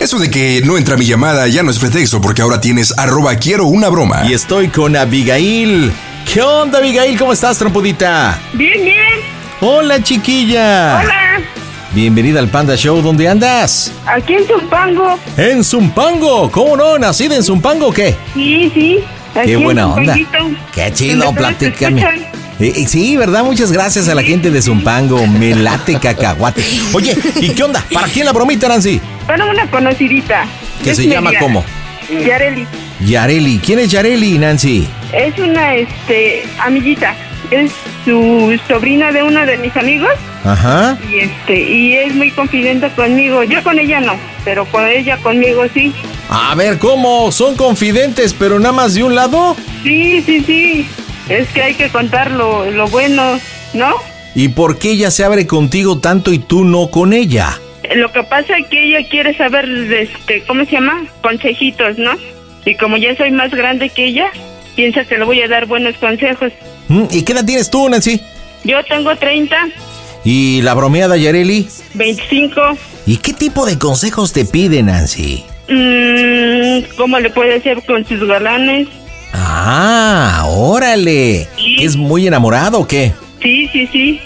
Eso 0.00 0.18
de 0.18 0.30
que 0.30 0.60
no 0.64 0.76
entra 0.76 0.96
mi 0.96 1.06
llamada 1.06 1.48
ya 1.48 1.62
no 1.62 1.70
es 1.70 1.78
pretexto 1.78 2.20
porque 2.20 2.42
ahora 2.42 2.60
tienes 2.60 2.96
arroba 2.98 3.36
quiero 3.36 3.64
una 3.66 3.88
broma. 3.88 4.22
Y 4.28 4.34
estoy 4.34 4.68
con 4.68 4.96
Abigail. 4.96 5.92
¿Qué 6.30 6.42
onda, 6.42 6.78
Abigail? 6.78 7.18
¿Cómo 7.18 7.32
estás, 7.32 7.58
trompudita? 7.58 8.38
Bien, 8.52 8.84
bien. 8.84 8.96
Hola, 9.60 10.02
chiquilla. 10.02 11.00
Hola. 11.00 11.40
Bienvenida 11.92 12.40
al 12.40 12.48
Panda 12.48 12.76
Show. 12.76 13.00
¿Dónde 13.00 13.28
andas? 13.28 13.92
Aquí 14.04 14.34
en 14.34 14.46
Zumpango. 14.46 15.18
En 15.36 15.62
Zumpango. 15.62 16.50
¿Cómo 16.50 16.76
no? 16.76 16.98
¿Nacida 16.98 17.36
en 17.36 17.42
Zumpango 17.42 17.86
o 17.88 17.92
qué? 17.92 18.16
Sí, 18.34 18.70
sí. 18.74 18.98
Aquí 19.34 19.46
Qué 19.46 19.52
en 19.54 19.62
buena 19.62 19.86
onda. 19.86 20.16
Qué 20.72 20.92
chido, 20.92 21.32
platícame. 21.32 22.23
Eh, 22.60 22.72
eh, 22.76 22.86
sí, 22.86 23.16
¿verdad? 23.16 23.44
Muchas 23.44 23.72
gracias 23.72 24.08
a 24.08 24.14
la 24.14 24.22
gente 24.22 24.50
de 24.50 24.62
Zumpango. 24.62 25.26
Me 25.26 25.54
late 25.54 25.98
cacahuate. 25.98 26.62
Oye, 26.92 27.16
¿y 27.40 27.50
qué 27.50 27.62
onda? 27.62 27.84
¿Para 27.92 28.06
quién 28.08 28.26
la 28.26 28.32
bromita, 28.32 28.68
Nancy? 28.68 29.00
Bueno, 29.26 29.48
una 29.50 29.68
conocidita. 29.70 30.46
¿Que 30.82 30.94
se 30.94 31.06
llama 31.06 31.32
cómo? 31.40 31.64
Yareli. 32.10 32.66
Yareli. 33.00 33.58
¿Quién 33.58 33.80
es 33.80 33.90
Yareli, 33.90 34.38
Nancy? 34.38 34.86
Es 35.12 35.38
una, 35.38 35.74
este, 35.74 36.44
amiguita. 36.60 37.14
Es 37.50 37.72
su 38.04 38.58
sobrina 38.68 39.12
de 39.12 39.22
uno 39.22 39.44
de 39.44 39.58
mis 39.58 39.76
amigos 39.76 40.10
Ajá. 40.44 40.96
y 41.10 41.18
este, 41.18 41.60
y 41.60 41.94
es 41.94 42.14
muy 42.14 42.30
confidente 42.30 42.90
conmigo. 42.90 43.42
Yo 43.44 43.62
con 43.62 43.78
ella 43.78 44.00
no, 44.00 44.16
pero 44.44 44.64
con 44.66 44.86
ella 44.86 45.18
conmigo 45.18 45.62
sí. 45.72 45.92
A 46.30 46.54
ver, 46.54 46.78
¿cómo? 46.78 47.30
¿Son 47.32 47.54
confidentes, 47.54 48.32
pero 48.32 48.58
nada 48.58 48.72
más 48.72 48.94
de 48.94 49.04
un 49.04 49.14
lado? 49.14 49.56
Sí, 49.82 50.22
sí, 50.22 50.42
sí. 50.44 50.86
Es 51.28 51.48
que 51.48 51.62
hay 51.62 51.74
que 51.74 51.88
contar 51.88 52.30
lo, 52.30 52.70
lo 52.70 52.88
bueno, 52.88 53.38
¿no? 53.72 53.94
¿Y 54.34 54.48
por 54.48 54.78
qué 54.78 54.92
ella 54.92 55.10
se 55.10 55.24
abre 55.24 55.46
contigo 55.46 55.98
tanto 55.98 56.32
y 56.32 56.38
tú 56.38 56.64
no 56.64 56.90
con 56.90 57.12
ella? 57.12 57.58
Lo 57.94 58.10
que 58.12 58.22
pasa 58.24 58.58
es 58.58 58.66
que 58.68 58.82
ella 58.84 59.08
quiere 59.08 59.36
saber, 59.36 59.66
este, 59.66 60.42
¿cómo 60.46 60.64
se 60.64 60.72
llama? 60.72 61.04
Consejitos, 61.22 61.98
¿no? 61.98 62.12
Y 62.64 62.76
como 62.76 62.96
ya 62.96 63.14
soy 63.16 63.30
más 63.30 63.50
grande 63.50 63.90
que 63.90 64.06
ella, 64.06 64.30
piensa 64.74 65.04
que 65.04 65.18
le 65.18 65.24
voy 65.24 65.40
a 65.42 65.48
dar 65.48 65.66
buenos 65.66 65.96
consejos. 65.96 66.52
¿Mm? 66.88 67.04
¿Y 67.10 67.22
qué 67.22 67.32
edad 67.32 67.44
tienes 67.44 67.70
tú, 67.70 67.88
Nancy? 67.88 68.20
Yo 68.64 68.82
tengo 68.84 69.14
30, 69.14 69.56
¿Y 70.24 70.62
la 70.62 70.72
bromeada 70.72 71.18
Yareli? 71.18 71.68
25. 71.92 72.60
¿Y 73.06 73.18
qué 73.18 73.34
tipo 73.34 73.66
de 73.66 73.78
consejos 73.78 74.32
te 74.32 74.46
pide, 74.46 74.82
Nancy? 74.82 75.44
mm, 75.68 76.96
¿Cómo 76.96 77.18
le 77.20 77.28
puede 77.28 77.56
hacer 77.56 77.82
con 77.84 78.06
sus 78.06 78.26
galanes? 78.26 78.88
Ah, 79.36 80.44
órale. 80.46 81.48
Sí. 81.56 81.76
¿Es 81.80 81.96
muy 81.96 82.26
enamorado 82.26 82.80
o 82.80 82.86
qué? 82.86 83.12
Sí, 83.42 83.68
sí, 83.72 83.88
sí. 83.92 84.20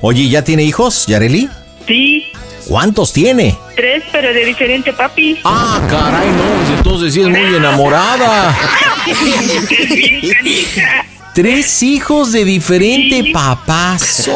Oye, 0.00 0.28
¿ya 0.28 0.42
tiene 0.42 0.64
hijos, 0.64 1.06
Yareli? 1.06 1.48
Sí, 1.86 2.26
¿Cuántos 2.66 3.12
tiene? 3.12 3.56
tres, 3.74 4.02
pero 4.12 4.32
de 4.34 4.44
diferente 4.44 4.92
papi. 4.92 5.38
Ah, 5.44 5.80
caray, 5.88 6.28
no, 6.28 6.42
pues 6.58 6.70
entonces 6.78 7.14
sí 7.14 7.20
es 7.22 7.28
muy 7.28 7.54
enamorada. 7.56 8.54
Tres 11.34 11.82
hijos 11.82 12.32
de 12.32 12.44
diferente 12.44 13.22
Sí. 13.22 13.32
papá. 13.32 13.96
Sí. 13.98 14.30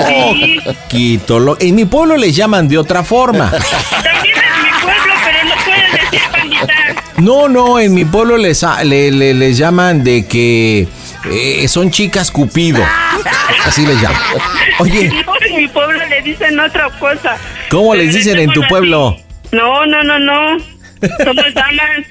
Quito 0.88 1.38
lo- 1.40 1.58
En 1.60 1.74
mi 1.74 1.84
pueblo 1.84 2.16
les 2.16 2.34
llaman 2.34 2.66
de 2.68 2.78
otra 2.78 3.02
forma. 3.04 3.52
No, 7.18 7.48
no, 7.48 7.78
en 7.78 7.94
mi 7.94 8.04
pueblo 8.04 8.36
les, 8.36 8.64
le- 8.84 9.10
le- 9.12 9.34
les 9.34 9.56
llaman 9.56 10.02
de 10.02 10.26
que 10.26 10.88
eh, 11.30 11.68
son 11.68 11.90
chicas 11.90 12.30
cupido. 12.30 12.84
Así 13.64 13.86
les 13.86 14.00
llaman. 14.00 14.20
Oye, 14.80 15.10
en 15.48 15.56
mi 15.56 15.68
pueblo 15.68 15.98
le 16.08 16.22
dicen 16.22 16.58
otra 16.58 16.90
cosa. 16.98 17.36
¿Cómo 17.70 17.94
les 17.94 18.12
dicen 18.14 18.38
en 18.38 18.50
tu 18.52 18.62
pueblo? 18.68 19.16
No, 19.52 19.86
no, 19.86 20.02
no, 20.02 20.18
no. 20.18 20.58
Somos 21.24 21.54
damas. 21.54 22.06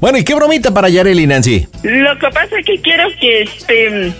bueno, 0.00 0.18
¿y 0.18 0.24
qué 0.24 0.34
bromita 0.34 0.72
para 0.72 0.88
Yareli, 0.88 1.26
Nancy? 1.26 1.66
Lo 1.82 2.16
que 2.18 2.28
pasa 2.28 2.58
es 2.58 2.64
que 2.66 2.80
quiero 2.80 3.08
que 3.20 3.42
este 3.42 4.12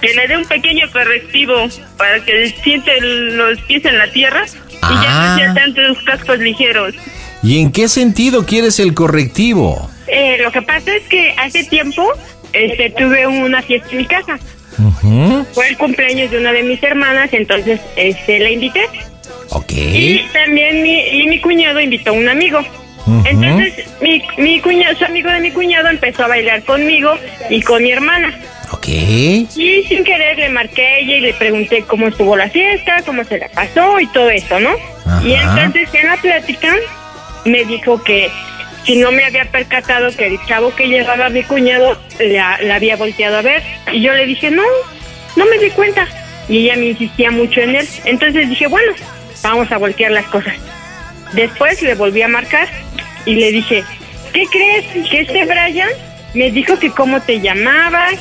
que 0.00 0.14
le 0.14 0.26
dé 0.28 0.36
un 0.36 0.44
pequeño 0.44 0.90
correctivo 0.92 1.54
para 1.96 2.22
que 2.24 2.52
siente 2.64 3.00
los 3.00 3.58
pies 3.62 3.84
en 3.84 3.96
la 3.98 4.10
tierra 4.10 4.44
y 4.44 4.80
ya 4.80 5.06
Ah. 5.08 5.28
no 5.30 5.38
sea 5.38 5.54
tantos 5.54 5.98
cascos 6.04 6.38
ligeros. 6.40 6.94
¿Y 7.42 7.60
en 7.60 7.72
qué 7.72 7.88
sentido 7.88 8.46
quieres 8.46 8.80
el 8.80 8.94
correctivo? 8.94 9.90
Eh, 10.08 10.38
lo 10.42 10.50
que 10.52 10.62
pasa 10.62 10.94
es 10.94 11.02
que 11.04 11.34
hace 11.38 11.64
tiempo 11.64 12.12
este 12.52 12.90
tuve 12.90 13.26
una 13.26 13.62
fiesta 13.62 13.88
en 13.90 13.98
mi 13.98 14.06
casa. 14.06 14.38
Fue 15.52 15.68
el 15.68 15.76
cumpleaños 15.76 16.30
de 16.30 16.38
una 16.38 16.52
de 16.52 16.62
mis 16.62 16.82
hermanas, 16.82 17.30
entonces 17.32 17.80
este 17.96 18.38
la 18.40 18.50
invité. 18.50 18.82
Ok. 19.50 19.72
Y 19.72 20.26
también 20.32 20.82
mi, 20.82 21.00
y 21.08 21.26
mi 21.28 21.40
cuñado 21.40 21.80
invitó 21.80 22.10
a 22.10 22.14
un 22.14 22.28
amigo. 22.28 22.60
Entonces 23.24 23.86
mi, 24.00 24.20
mi 24.36 24.60
cuñado, 24.60 24.96
su 24.96 25.04
amigo 25.04 25.30
de 25.30 25.40
mi 25.40 25.52
cuñado 25.52 25.88
empezó 25.88 26.24
a 26.24 26.28
bailar 26.28 26.64
conmigo 26.64 27.14
y 27.48 27.62
con 27.62 27.82
mi 27.82 27.92
hermana. 27.92 28.34
Ok. 28.72 28.88
Y 28.88 29.84
sin 29.88 30.02
querer 30.02 30.38
le 30.38 30.48
marqué 30.48 30.84
a 30.84 30.98
ella 30.98 31.16
y 31.16 31.20
le 31.20 31.34
pregunté 31.34 31.84
cómo 31.86 32.08
estuvo 32.08 32.36
la 32.36 32.48
fiesta, 32.48 32.96
cómo 33.06 33.22
se 33.22 33.38
la 33.38 33.48
pasó 33.48 34.00
y 34.00 34.06
todo 34.08 34.28
eso, 34.30 34.58
¿no? 34.58 34.70
Ajá. 35.06 35.22
Y 35.24 35.34
entonces 35.34 35.88
en 35.94 36.06
la 36.08 36.16
plática 36.16 36.74
me 37.46 37.64
dijo 37.64 38.02
que 38.02 38.30
si 38.84 38.96
no 38.96 39.10
me 39.10 39.24
había 39.24 39.44
percatado 39.50 40.10
que 40.16 40.26
el 40.26 40.38
chavo 40.46 40.74
que 40.74 40.86
llevaba 40.86 41.26
a 41.26 41.30
mi 41.30 41.42
cuñado 41.42 41.98
la, 42.20 42.58
había 42.74 42.96
volteado 42.96 43.38
a 43.38 43.42
ver. 43.42 43.62
Y 43.92 44.00
yo 44.00 44.12
le 44.12 44.26
dije, 44.26 44.50
no, 44.50 44.62
no 45.34 45.44
me 45.46 45.58
di 45.58 45.70
cuenta. 45.70 46.06
Y 46.48 46.58
ella 46.58 46.76
me 46.76 46.86
insistía 46.86 47.32
mucho 47.32 47.60
en 47.60 47.74
él. 47.74 47.88
Entonces 48.04 48.48
dije, 48.48 48.68
bueno, 48.68 48.92
vamos 49.42 49.70
a 49.72 49.78
voltear 49.78 50.12
las 50.12 50.26
cosas. 50.26 50.54
Después 51.32 51.82
le 51.82 51.94
volví 51.96 52.22
a 52.22 52.28
marcar 52.28 52.68
y 53.24 53.34
le 53.34 53.50
dije, 53.50 53.82
¿qué 54.32 54.44
crees? 54.50 55.08
Que 55.10 55.20
este 55.22 55.44
Brian 55.44 55.88
me 56.34 56.52
dijo 56.52 56.78
que 56.78 56.90
cómo 56.90 57.20
te 57.20 57.40
llamabas, 57.40 58.14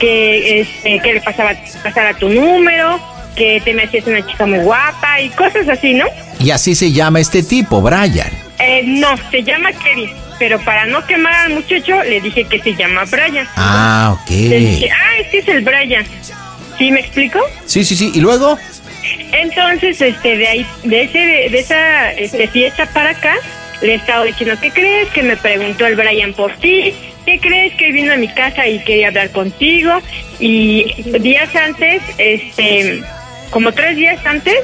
que 0.00 0.60
este, 0.60 0.98
que 0.98 1.14
le 1.14 1.20
pasaba 1.20 1.52
pasara 1.84 2.14
tu 2.14 2.28
número, 2.28 2.98
que 3.36 3.62
te 3.64 3.72
me 3.72 3.84
hacías 3.84 4.06
una 4.08 4.26
chica 4.26 4.46
muy 4.46 4.58
guapa 4.58 5.20
y 5.20 5.28
cosas 5.30 5.68
así, 5.68 5.94
¿no? 5.94 6.06
Y 6.40 6.50
así 6.50 6.74
se 6.74 6.90
llama 6.90 7.20
este 7.20 7.44
tipo, 7.44 7.80
Brian. 7.80 8.47
Eh, 8.58 8.82
no, 8.84 9.16
se 9.30 9.42
llama 9.42 9.72
Kevin, 9.72 10.10
pero 10.38 10.58
para 10.60 10.86
no 10.86 11.04
quemar 11.06 11.34
al 11.34 11.50
muchacho 11.50 12.02
le 12.02 12.20
dije 12.20 12.44
que 12.44 12.58
se 12.60 12.74
llama 12.74 13.04
Brian. 13.04 13.46
Ah, 13.56 14.16
ok. 14.20 14.30
Le 14.30 14.58
dije, 14.58 14.90
ah, 14.90 15.18
este 15.20 15.38
es 15.38 15.48
el 15.48 15.60
Brian. 15.62 16.04
¿Sí 16.76 16.90
me 16.90 17.00
explico? 17.00 17.40
Sí, 17.66 17.84
sí, 17.84 17.96
sí. 17.96 18.12
¿Y 18.14 18.20
luego? 18.20 18.58
Entonces, 19.32 20.00
este, 20.00 20.36
de 20.36 20.48
ahí, 20.48 20.66
de 20.84 21.02
ese, 21.02 21.18
de 21.18 21.58
esa 21.58 22.12
este, 22.12 22.48
fiesta 22.48 22.86
para 22.86 23.10
acá, 23.10 23.34
le 23.80 23.92
he 23.92 23.94
estado 23.96 24.24
diciendo, 24.24 24.56
¿qué 24.60 24.70
crees? 24.70 25.08
Que 25.10 25.22
me 25.22 25.36
preguntó 25.36 25.86
el 25.86 25.96
Brian 25.96 26.32
por 26.32 26.52
ti. 26.56 26.94
¿Qué 27.24 27.38
crees? 27.40 27.74
Que 27.74 27.92
vino 27.92 28.12
a 28.12 28.16
mi 28.16 28.28
casa 28.28 28.66
y 28.66 28.78
quería 28.80 29.08
hablar 29.08 29.30
contigo. 29.30 30.00
Y 30.40 30.84
días 31.20 31.54
antes, 31.54 32.02
este, 32.16 33.02
como 33.50 33.72
tres 33.72 33.96
días 33.96 34.24
antes, 34.24 34.56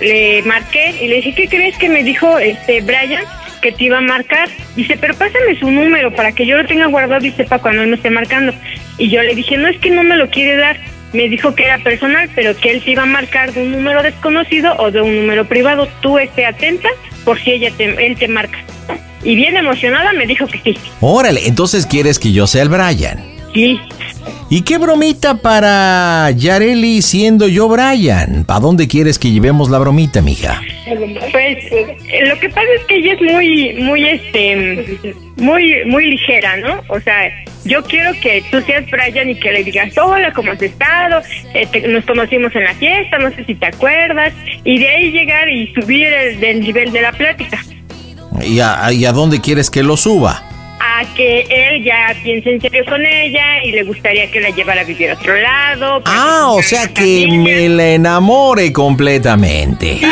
le 0.00 0.42
marqué 0.42 0.94
y 1.00 1.08
le 1.08 1.16
dije, 1.16 1.34
¿qué 1.34 1.48
crees 1.48 1.76
que 1.76 1.88
me 1.88 2.02
dijo 2.02 2.38
este 2.38 2.80
Brian? 2.80 3.24
Que 3.62 3.72
te 3.72 3.84
iba 3.84 3.98
a 3.98 4.02
marcar. 4.02 4.48
Dice, 4.76 4.96
pero 5.00 5.14
pásame 5.14 5.58
su 5.58 5.70
número 5.70 6.14
para 6.14 6.32
que 6.32 6.46
yo 6.46 6.56
lo 6.56 6.66
tenga 6.66 6.86
guardado 6.86 7.24
y 7.24 7.30
sepa 7.30 7.58
cuando 7.58 7.82
él 7.82 7.88
me 7.88 7.96
esté 7.96 8.10
marcando. 8.10 8.52
Y 8.98 9.10
yo 9.10 9.22
le 9.22 9.34
dije, 9.34 9.56
no 9.56 9.68
es 9.68 9.78
que 9.78 9.90
no 9.90 10.02
me 10.02 10.16
lo 10.16 10.28
quiere 10.30 10.56
dar. 10.56 10.78
Me 11.12 11.28
dijo 11.28 11.54
que 11.54 11.64
era 11.64 11.78
personal, 11.78 12.28
pero 12.34 12.56
que 12.56 12.72
él 12.72 12.82
te 12.82 12.90
iba 12.90 13.04
a 13.04 13.06
marcar 13.06 13.52
de 13.52 13.62
un 13.62 13.70
número 13.72 14.02
desconocido 14.02 14.74
o 14.78 14.90
de 14.90 15.00
un 15.00 15.14
número 15.14 15.46
privado. 15.46 15.88
Tú 16.02 16.18
esté 16.18 16.44
atenta 16.44 16.88
por 17.24 17.40
si 17.40 17.52
ella 17.52 17.70
te, 17.76 17.84
él 18.06 18.16
te 18.16 18.28
marca. 18.28 18.58
Y 19.22 19.36
bien 19.36 19.56
emocionada 19.56 20.12
me 20.12 20.26
dijo 20.26 20.46
que 20.46 20.58
sí. 20.58 20.76
Órale, 21.00 21.46
entonces 21.46 21.86
quieres 21.86 22.18
que 22.18 22.32
yo 22.32 22.46
sea 22.46 22.62
el 22.62 22.68
Brian. 22.68 23.24
Sí. 23.54 23.80
¿Y 24.50 24.62
qué 24.62 24.78
bromita 24.78 25.34
para 25.36 26.30
Yareli 26.30 27.02
siendo 27.02 27.48
yo 27.48 27.68
Brian? 27.68 28.44
¿Para 28.44 28.60
dónde 28.60 28.86
quieres 28.86 29.18
que 29.18 29.30
llevemos 29.30 29.70
la 29.70 29.78
bromita, 29.78 30.20
mija? 30.22 30.60
Pues 31.32 31.58
eh, 31.72 31.96
lo 32.28 32.38
que 32.38 32.48
pasa 32.50 32.66
es 32.78 32.84
que 32.86 32.96
ella 32.96 33.14
es 33.14 33.20
muy, 33.22 33.72
muy, 33.82 34.04
este, 34.06 35.16
muy, 35.36 35.74
muy 35.86 36.10
ligera, 36.10 36.56
¿no? 36.58 36.82
O 36.88 37.00
sea, 37.00 37.30
yo 37.64 37.82
quiero 37.84 38.12
que 38.20 38.44
tú 38.50 38.60
seas 38.60 38.84
Brian 38.90 39.30
y 39.30 39.34
que 39.40 39.50
le 39.50 39.64
digas, 39.64 39.96
hola, 39.96 40.30
¿cómo 40.32 40.52
has 40.52 40.60
estado? 40.62 41.22
Eh, 41.54 41.66
te- 41.72 41.88
nos 41.88 42.04
conocimos 42.04 42.54
en 42.54 42.64
la 42.64 42.74
fiesta, 42.74 43.18
no 43.18 43.30
sé 43.30 43.44
si 43.46 43.54
te 43.54 43.66
acuerdas. 43.66 44.32
Y 44.64 44.78
de 44.78 44.88
ahí 44.88 45.10
llegar 45.10 45.48
y 45.48 45.72
subir 45.74 46.06
el, 46.06 46.38
del 46.38 46.60
nivel 46.60 46.92
de 46.92 47.00
la 47.00 47.12
plática. 47.12 47.58
¿Y 48.46 48.60
a, 48.60 48.92
y 48.92 49.04
a 49.06 49.12
dónde 49.12 49.40
quieres 49.40 49.70
que 49.70 49.82
lo 49.82 49.96
suba? 49.96 50.42
A 50.80 51.04
que 51.14 51.40
él 51.48 51.82
ya 51.82 52.14
piense 52.22 52.50
en 52.50 52.60
serio 52.60 52.84
con 52.84 53.04
ella 53.04 53.62
y 53.64 53.72
le 53.72 53.84
gustaría 53.84 54.30
que 54.30 54.40
la 54.40 54.50
llevara 54.50 54.82
a 54.82 54.84
vivir 54.84 55.10
a 55.10 55.14
otro 55.14 55.34
lado. 55.36 56.02
Ah, 56.04 56.48
o 56.50 56.62
sea 56.62 56.82
sea 56.82 56.94
que 56.94 57.26
me 57.28 57.68
la 57.68 57.92
enamore 57.92 58.72
completamente. 58.72 60.00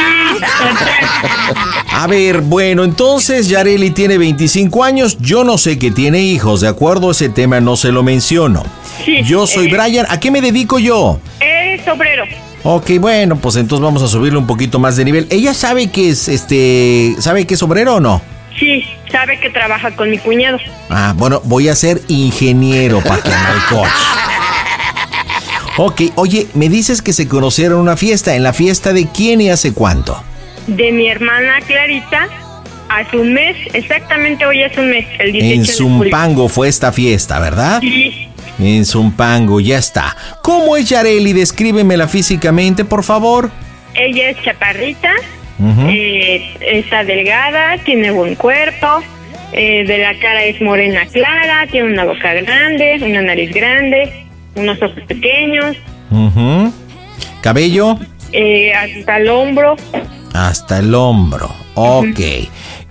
A 1.95 2.07
ver, 2.07 2.41
bueno, 2.41 2.85
entonces 2.85 3.49
Yareli 3.49 3.91
tiene 3.91 4.19
25 4.19 4.83
años, 4.83 5.19
yo 5.21 5.45
no 5.45 5.59
sé 5.59 5.79
que 5.79 5.91
tiene 5.91 6.21
hijos, 6.21 6.63
¿de 6.63 6.69
acuerdo? 6.69 7.11
Ese 7.11 7.29
tema 7.29 7.61
no 7.61 7.77
se 7.77 7.93
lo 7.93 8.03
menciono. 8.03 8.65
Sí, 9.05 9.23
Yo 9.25 9.47
soy 9.47 9.67
eh. 9.67 9.71
Brian, 9.71 10.07
¿a 10.09 10.19
qué 10.19 10.31
me 10.31 10.41
dedico 10.41 10.79
yo? 10.79 11.21
Eres 11.41 11.87
obrero. 11.87 12.25
Ok, 12.65 12.93
bueno, 13.01 13.37
pues 13.37 13.57
entonces 13.57 13.83
vamos 13.83 14.03
a 14.03 14.09
subirle 14.09 14.39
un 14.39 14.47
poquito 14.47 14.79
más 14.79 14.97
de 14.97 15.05
nivel. 15.05 15.27
¿Ella 15.31 15.53
sabe 15.53 15.91
que 15.91 16.11
es, 16.11 16.29
este, 16.29 17.15
sabe 17.19 17.47
que 17.47 17.55
es 17.55 17.63
obrero 17.63 17.97
o 17.97 18.01
no? 18.01 18.23
Sí, 18.63 18.85
sabe 19.11 19.41
que 19.41 19.51
trabaja 19.51 19.91
con 19.97 20.09
mi 20.09 20.19
cuñado. 20.19 20.57
Ah, 20.89 21.15
bueno, 21.17 21.41
voy 21.45 21.69
a 21.69 21.75
ser 21.75 22.01
ingeniero 22.07 23.01
para 23.01 23.21
que 23.21 23.29
no 23.31 23.35
el 23.55 23.63
coche. 23.69 23.93
Ok, 25.79 26.03
oye, 26.15 26.47
me 26.55 26.69
dices 26.69 27.03
que 27.03 27.13
se 27.13 27.27
conocieron 27.27 27.79
en 27.79 27.83
una 27.83 27.97
fiesta. 27.97 28.37
¿En 28.37 28.45
la 28.45 28.53
fiesta 28.53 28.93
de 28.93 29.09
quién 29.09 29.41
y 29.41 29.51
hace 29.51 29.73
cuánto? 29.73 30.23
De 30.69 30.93
mi 30.93 31.09
hermana 31.09 31.55
Clarita, 31.67 32.29
hace 32.89 33.17
un 33.17 33.33
mes, 33.35 33.57
exactamente 33.73 34.47
hoy 34.47 34.63
es 34.63 34.79
un 34.79 34.91
mes, 34.91 35.07
el 35.19 35.33
18 35.33 35.55
En 35.55 35.61
de. 35.63 35.67
Zumpango 35.67 36.49
fue 36.49 36.69
esta 36.69 36.93
fiesta, 36.93 37.41
¿verdad? 37.41 37.81
Sí, 37.81 38.29
En 38.61 38.85
Zumpango, 38.87 39.59
ya 39.59 39.79
está. 39.79 40.17
¿Cómo 40.43 40.77
es 40.77 40.89
Yareli? 40.89 41.33
Descríbemela 41.33 42.07
físicamente, 42.07 42.85
por 42.85 43.03
favor. 43.03 43.51
ella 43.95 44.31
es 44.31 44.41
chaparrita, 44.45 45.11
Eh, 45.61 46.55
está 46.61 47.05
delgada, 47.05 47.79
tiene 47.85 48.11
buen 48.11 48.35
cuerpo, 48.35 49.03
eh, 49.53 49.85
de 49.85 49.99
la 49.99 50.15
cara 50.19 50.45
es 50.45 50.61
morena 50.61 51.07
clara, 51.07 51.67
tiene 51.71 51.93
una 51.93 52.05
boca 52.05 52.33
grande, 52.35 52.99
una 53.03 53.23
nariz 53.23 53.53
grande, 53.53 54.27
unos 54.55 54.81
ojos 54.83 55.03
pequeños. 55.07 55.77
Cabello 57.43 57.99
eh, 58.33 58.73
hasta 58.73 59.19
el 59.19 59.29
hombro. 59.29 59.77
hasta 60.33 60.79
el 60.79 60.95
hombro. 60.95 61.51
Ok. 61.75 62.21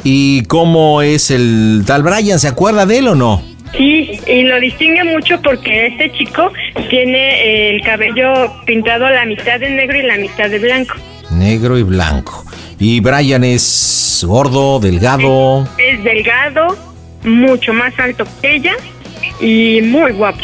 ¿Y 0.04 0.44
cómo 0.46 1.02
es 1.02 1.32
el 1.32 1.84
tal 1.86 2.04
Brian? 2.04 2.40
¿Se 2.40 2.48
acuerda 2.48 2.86
de 2.86 3.00
él 3.00 3.08
o 3.08 3.16
no? 3.16 3.42
Sí, 3.78 4.20
y 4.28 4.44
lo 4.44 4.60
distingue 4.60 5.04
mucho 5.04 5.42
porque 5.42 5.88
este 5.88 6.12
chico 6.12 6.52
tiene 6.90 7.70
el 7.70 7.82
cabello 7.84 8.52
pintado 8.66 9.06
a 9.06 9.12
la 9.12 9.26
mitad 9.26 9.60
de 9.60 9.70
negro 9.70 9.98
y 9.98 10.04
la 10.04 10.18
mitad 10.18 10.50
de 10.50 10.60
blanco. 10.60 10.96
Negro 11.32 11.78
y 11.78 11.84
blanco. 11.84 12.46
¿Y 12.80 13.00
Brian 13.00 13.44
es 13.44 14.24
gordo, 14.28 14.80
delgado? 14.80 15.68
Es 15.78 16.04
delgado, 16.04 16.78
mucho 17.24 17.74
más 17.74 17.98
alto 18.00 18.26
que 18.42 18.56
ella 18.56 18.74
y 19.40 19.82
muy 19.84 20.12
guapo. 20.12 20.40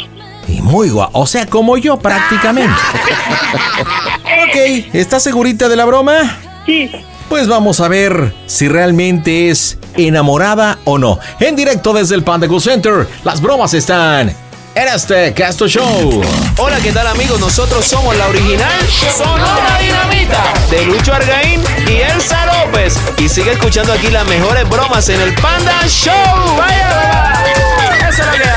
Y 0.48 0.62
muy 0.62 0.90
guapo. 0.90 1.20
O 1.20 1.26
sea, 1.26 1.46
como 1.46 1.78
yo 1.78 1.98
prácticamente. 1.98 2.74
ok, 4.24 4.86
¿estás 4.94 5.24
segurita 5.24 5.68
de 5.68 5.76
la 5.76 5.86
broma? 5.86 6.38
Sí, 6.66 6.92
Pues 7.30 7.48
vamos 7.48 7.80
a 7.80 7.88
ver 7.88 8.34
si 8.46 8.68
realmente 8.68 9.50
es 9.50 9.78
enamorada 9.96 10.80
o 10.86 10.98
no. 10.98 11.20
En 11.40 11.56
directo 11.56 11.92
desde 11.94 12.16
el 12.16 12.24
Panda 12.24 12.48
Center, 12.60 13.08
las 13.24 13.42
bromas 13.42 13.74
están 13.74 14.34
en 14.78 14.88
este 14.90 15.34
Casto 15.34 15.68
Show. 15.68 16.22
Hola, 16.60 16.78
¿qué 16.84 16.92
tal 16.92 17.08
amigos? 17.08 17.40
Nosotros 17.40 17.84
somos 17.84 18.16
la 18.16 18.28
original 18.28 18.72
Sonora 18.88 19.80
Dinamita 19.82 20.54
de 20.70 20.86
Lucho 20.86 21.14
Argaín 21.14 21.62
y 21.88 21.94
Elsa 21.94 22.46
López. 22.46 22.96
Y 23.18 23.28
sigue 23.28 23.54
escuchando 23.54 23.92
aquí 23.92 24.08
las 24.08 24.28
mejores 24.28 24.70
bromas 24.70 25.10
en 25.10 25.20
el 25.20 25.34
Panda 25.36 25.88
Show. 25.88 26.14
¡Vaya! 26.58 27.34
Eso 28.08 28.22
es 28.22 28.28
lo 28.28 28.34
que 28.34 28.50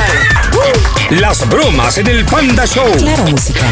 hay. 1.13 1.21
Las 1.21 1.49
bromas 1.49 1.97
en 1.97 2.09
el 2.09 2.27
Panda 2.27 2.67
Show. 2.67 2.93
Claro, 2.99 3.25
música. 3.25 3.65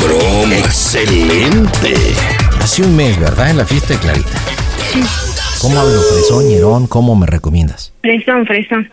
Broma. 0.00 0.56
Excelente. 0.56 1.94
Hace 2.62 2.82
un 2.82 2.96
mes, 2.96 3.20
¿verdad? 3.20 3.50
En 3.50 3.58
la 3.58 3.66
fiesta 3.66 3.92
de 3.92 4.00
Clarita. 4.00 4.38
¿Cómo 5.60 5.78
hablo, 5.78 6.00
fresón, 6.00 6.48
ñerón? 6.48 6.86
¿Cómo 6.86 7.14
me 7.16 7.26
recomiendas? 7.26 7.92
fresón, 8.00 8.46
fresón. 8.46 8.90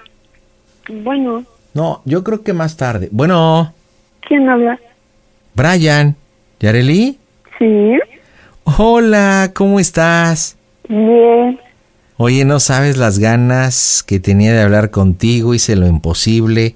Bueno, 0.90 1.46
No, 1.76 2.02
yo 2.06 2.24
creo 2.24 2.42
que 2.42 2.54
más 2.54 2.78
tarde. 2.78 3.10
Bueno, 3.12 3.74
¿quién 4.28 4.48
habla? 4.50 4.80
Brian, 5.54 6.16
¿Yareli? 6.60 7.20
Sí, 7.60 7.92
Hola, 8.64 9.52
¿cómo 9.54 9.80
estás? 9.80 10.58
bien. 10.88 11.60
Oye, 12.18 12.46
no 12.46 12.62
sabes 12.62 12.96
las 12.96 13.20
ganas 13.20 14.02
que 14.02 14.22
tenía 14.22 14.54
de 14.54 14.62
hablar 14.62 14.90
contigo, 14.90 15.54
hice 15.54 15.76
lo 15.76 15.86
imposible. 15.86 16.76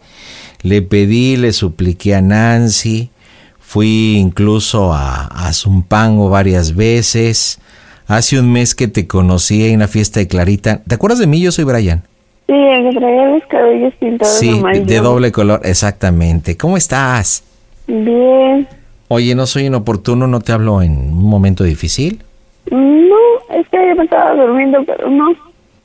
Le 0.63 0.81
pedí, 0.81 1.37
le 1.37 1.53
supliqué 1.53 2.13
a 2.15 2.21
Nancy, 2.21 3.09
fui 3.57 4.17
incluso 4.17 4.91
a, 4.93 5.27
a 5.27 5.53
Zumpango 5.53 6.29
varias 6.29 6.75
veces. 6.75 7.59
Hace 8.05 8.37
un 8.37 8.51
mes 8.51 8.75
que 8.75 8.89
te 8.89 9.07
conocí 9.07 9.65
en 9.67 9.79
la 9.79 9.87
fiesta 9.87 10.19
de 10.19 10.27
Clarita. 10.27 10.83
¿Te 10.85 10.95
acuerdas 10.95 11.19
de 11.19 11.27
mí? 11.27 11.39
Yo 11.39 11.53
soy 11.53 11.63
Brian. 11.63 12.03
Sí, 12.49 12.55
el 12.55 12.89
que 12.89 12.99
traía 12.99 13.25
los 13.27 13.43
cabellos 13.45 13.93
pintados 13.99 14.33
Sí, 14.33 14.51
de, 14.53 14.57
amarillo. 14.59 14.85
de 14.87 14.99
doble 15.01 15.31
color, 15.31 15.61
exactamente. 15.63 16.57
¿Cómo 16.57 16.77
estás? 16.77 17.43
Bien. 17.85 18.67
Oye, 19.07 19.35
no 19.35 19.45
soy 19.45 19.67
inoportuno, 19.67 20.25
no 20.25 20.39
te 20.39 20.51
hablo 20.51 20.81
en 20.81 20.91
un 21.11 21.29
momento 21.29 21.63
difícil. 21.63 22.23
No, 22.71 23.15
es 23.51 23.67
que 23.69 23.77
yo 23.89 23.95
me 23.95 24.03
estaba 24.05 24.33
durmiendo, 24.33 24.83
pero 24.83 25.09
no. 25.11 25.27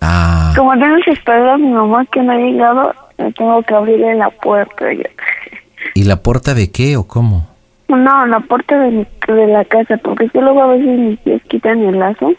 Ah, 0.01 0.55
Como 0.57 0.73
tengo 0.73 0.97
que 1.05 1.11
esperar 1.13 1.49
a 1.51 1.59
mi 1.59 1.69
mamá 1.69 2.07
que 2.11 2.23
no 2.23 2.33
ha 2.33 2.37
llegado, 2.37 2.95
le 3.19 3.33
tengo 3.33 3.63
que 3.63 3.75
abrirle 3.75 4.15
la 4.15 4.31
puerta. 4.31 4.93
ya. 4.93 5.11
¿y 5.95 6.05
la 6.05 6.17
puerta 6.23 6.55
de 6.55 6.71
qué 6.71 6.97
o 6.97 7.05
cómo? 7.07 7.47
No, 7.89 8.25
la 8.27 8.41
puerta 8.41 8.79
de, 8.79 8.91
mi- 8.91 9.07
de 9.29 9.47
la 9.49 9.65
casa, 9.67 9.99
porque 10.03 10.25
es 10.25 10.33
que 10.33 10.41
luego 10.41 10.63
a 10.63 10.69
veces 10.69 10.99
mis 10.99 11.19
pies 11.21 11.43
quitan 11.49 11.83
el 11.83 11.99
lazo 11.99 12.33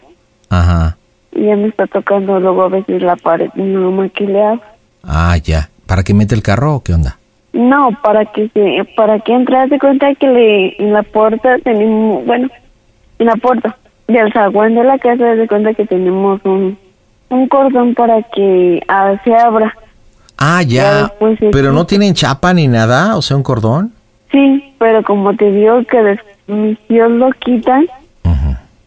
Ajá. 0.50 0.96
Y 1.36 1.46
ya 1.46 1.56
me 1.56 1.68
está 1.68 1.86
tocando 1.86 2.40
luego 2.40 2.62
a 2.62 2.68
veces 2.68 3.02
la 3.02 3.16
pared. 3.16 3.50
¿qué 4.14 4.26
le 4.26 4.42
hago? 4.42 4.60
Ah, 5.02 5.36
ya. 5.42 5.70
¿Para 5.86 6.02
que 6.02 6.14
mete 6.14 6.34
el 6.34 6.42
carro 6.42 6.76
o 6.76 6.82
qué 6.82 6.94
onda? 6.94 7.18
No, 7.52 7.90
para 8.02 8.24
que 8.26 8.48
se, 8.48 8.86
para 8.96 9.20
que 9.20 9.32
entre, 9.32 9.56
haz 9.56 9.70
de 9.70 9.78
cuenta 9.78 10.14
que 10.14 10.26
le, 10.26 10.82
en 10.82 10.92
la 10.92 11.02
puerta 11.02 11.56
tenemos, 11.64 12.24
bueno, 12.26 12.48
en 13.18 13.26
la 13.26 13.36
puerta 13.36 13.76
del 14.08 14.32
zaguán 14.32 14.74
de 14.74 14.84
la 14.84 14.98
casa, 14.98 15.30
haz 15.30 15.38
de 15.38 15.48
cuenta 15.48 15.72
que 15.72 15.86
tenemos 15.86 16.40
un, 16.44 16.76
un 17.30 17.48
cordón 17.48 17.94
para 17.94 18.22
que 18.22 18.82
ah, 18.88 19.14
se 19.24 19.34
abra. 19.34 19.74
Ah, 20.36 20.62
Ya 20.62 21.10
Pero 21.50 21.72
no 21.72 21.86
tienen 21.86 22.12
chapa 22.12 22.52
ni 22.52 22.68
nada, 22.68 23.16
o 23.16 23.22
sea, 23.22 23.36
un 23.36 23.42
cordón. 23.42 23.92
Sí, 24.30 24.74
pero 24.78 25.02
como 25.02 25.34
te 25.34 25.50
digo 25.50 25.82
que 25.84 26.18
mis 26.46 26.78
tíos 26.88 27.10
lo 27.10 27.30
quitan, 27.32 27.86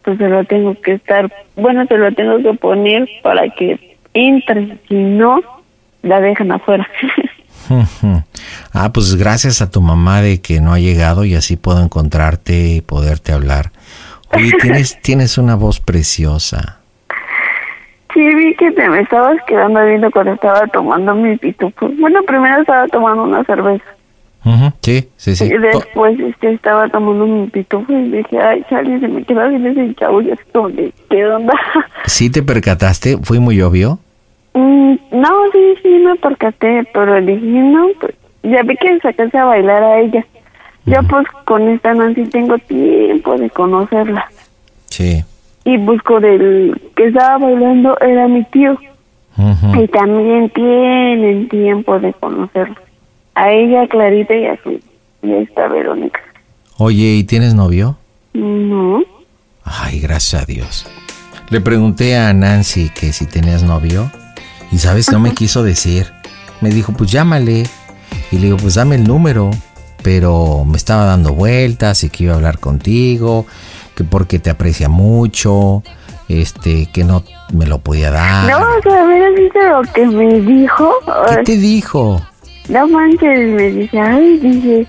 pues 0.10 0.18
se 0.18 0.28
lo 0.28 0.44
tengo 0.46 0.74
que 0.82 0.94
estar, 0.94 1.32
bueno, 1.56 1.86
se 1.86 1.96
lo 1.96 2.12
tengo 2.14 2.38
que 2.42 2.58
poner 2.58 3.08
para 3.22 3.48
que 3.50 3.98
entre, 4.16 4.80
si 4.88 4.96
no, 4.96 5.40
la 6.02 6.20
dejan 6.20 6.52
afuera. 6.52 6.88
Ah, 8.74 8.92
pues 8.92 9.16
gracias 9.16 9.62
a 9.62 9.70
tu 9.70 9.80
mamá 9.80 10.22
de 10.24 10.42
que 10.42 10.60
no 10.60 10.74
ha 10.74 10.80
llegado 10.80 11.24
y 11.24 11.36
así 11.36 11.56
puedo 11.56 11.84
encontrarte 11.84 12.70
y 12.70 12.82
poderte 12.82 13.32
hablar. 13.32 13.70
Oye, 14.34 14.54
tienes, 14.60 15.00
tienes 15.04 15.38
una 15.38 15.54
voz 15.54 15.80
preciosa. 15.80 16.80
sí, 18.12 18.34
vi 18.34 18.56
que 18.56 18.72
te 18.72 18.90
me 18.90 19.02
estabas 19.02 19.38
quedando 19.46 19.86
viendo 19.86 20.10
cuando 20.10 20.34
estaba 20.34 20.66
tomando 20.66 21.14
mi 21.14 21.38
pitufo. 21.38 21.90
Bueno, 22.00 22.24
primero 22.24 22.62
estaba 22.62 22.88
tomando 22.88 23.26
una 23.26 23.44
cerveza. 23.44 23.86
Sí, 24.82 25.08
sí, 25.18 25.36
sí. 25.36 25.46
Y 25.46 25.58
después 25.58 26.20
este, 26.20 26.54
estaba 26.54 26.88
tomando 26.90 27.26
mi 27.26 27.48
pitufo 27.48 27.92
y 27.92 28.10
dije, 28.10 28.40
ay, 28.40 28.66
Charlie, 28.70 29.00
se 29.00 29.08
me 29.08 29.24
queda 29.24 29.48
bien 29.48 29.66
ese 29.66 29.96
chavo. 29.96 30.22
Y 30.22 30.32
es 30.32 30.40
como 30.52 30.70
de, 30.70 30.94
¿qué 31.10 31.26
onda? 31.28 31.54
¿Sí 32.06 32.30
te 32.30 32.44
percataste? 32.44 33.18
¿Fue 33.22 33.40
muy 33.40 33.62
obvio? 33.62 34.00
Mm, 34.54 34.96
no, 35.12 35.30
sí, 35.52 35.76
sí, 35.84 35.90
me 35.90 36.16
percaté, 36.16 36.88
pero 36.94 37.22
dije, 37.22 37.40
no, 37.40 37.88
pues 38.00 38.16
ya 38.44 38.64
vi 38.64 38.76
que 38.78 39.00
sacarse 39.00 39.38
a 39.38 39.46
bailar 39.46 39.84
a 39.84 40.00
ella. 40.00 40.26
Yo 40.86 41.04
pues 41.08 41.28
con 41.46 41.68
esta 41.70 41.94
Nancy 41.94 42.24
tengo 42.26 42.58
tiempo 42.58 43.38
de 43.38 43.50
conocerla. 43.50 44.28
Sí. 44.86 45.24
Y 45.66 45.78
pues 45.78 46.02
con 46.02 46.26
el 46.26 46.82
que 46.96 47.08
estaba 47.08 47.38
bailando 47.38 47.98
era 48.00 48.28
mi 48.28 48.44
tío. 48.46 48.78
Y 49.74 49.88
también 49.88 50.50
tienen 50.50 51.48
tiempo 51.48 51.98
de 52.00 52.12
conocerla. 52.14 52.76
A 53.40 53.54
ella, 53.54 53.88
Clarita 53.88 54.36
y 54.36 54.48
a 54.48 54.62
su 54.62 54.82
y 55.22 55.32
a 55.32 55.40
esta 55.40 55.70
Verónica. 55.70 56.20
Oye, 56.78 57.16
¿y 57.16 57.24
tienes 57.24 57.54
novio? 57.54 57.98
No. 58.34 59.02
Ay, 59.64 60.02
gracias 60.02 60.44
a 60.44 60.46
Dios. 60.46 60.86
Le 61.50 61.62
pregunté 61.62 62.18
a 62.18 62.34
Nancy 62.34 62.90
que 62.90 63.14
si 63.14 63.28
tenías 63.28 63.64
novio 63.64 64.12
y 64.74 64.80
sabes, 64.80 65.10
no 65.14 65.22
me 65.22 65.34
quiso 65.34 65.64
decir. 65.64 66.12
Me 66.60 66.70
dijo, 66.70 66.92
pues 66.92 67.12
llámale. 67.12 67.64
Y 68.30 68.36
le 68.40 68.48
digo, 68.48 68.58
pues 68.58 68.76
dame 68.76 68.96
el 68.96 69.06
número. 69.06 69.52
Pero 70.04 70.66
me 70.66 70.76
estaba 70.76 71.06
dando 71.06 71.34
vueltas 71.34 72.04
y 72.04 72.10
que 72.10 72.26
iba 72.26 72.34
a 72.34 72.36
hablar 72.36 72.60
contigo, 72.60 73.46
que 73.96 74.04
porque 74.04 74.40
te 74.40 74.50
aprecia 74.50 74.90
mucho, 74.90 75.82
este, 76.28 76.90
que 76.92 77.06
no 77.06 77.24
me 77.54 77.68
lo 77.68 77.80
podía 77.80 78.12
dar. 78.12 78.50
No, 78.50 78.58
o 78.60 78.82
sea, 78.82 79.06
¿verdad 79.06 79.30
viste 79.38 79.60
lo 79.70 79.82
que 79.94 80.06
me 80.08 80.42
dijo? 80.42 80.94
¿Qué 81.30 81.44
te 81.44 81.58
dijo? 81.58 82.22
No 82.70 82.88
manches, 82.88 83.50
me 83.50 83.72
dice, 83.72 84.00
ay, 84.00 84.38
dice, 84.38 84.86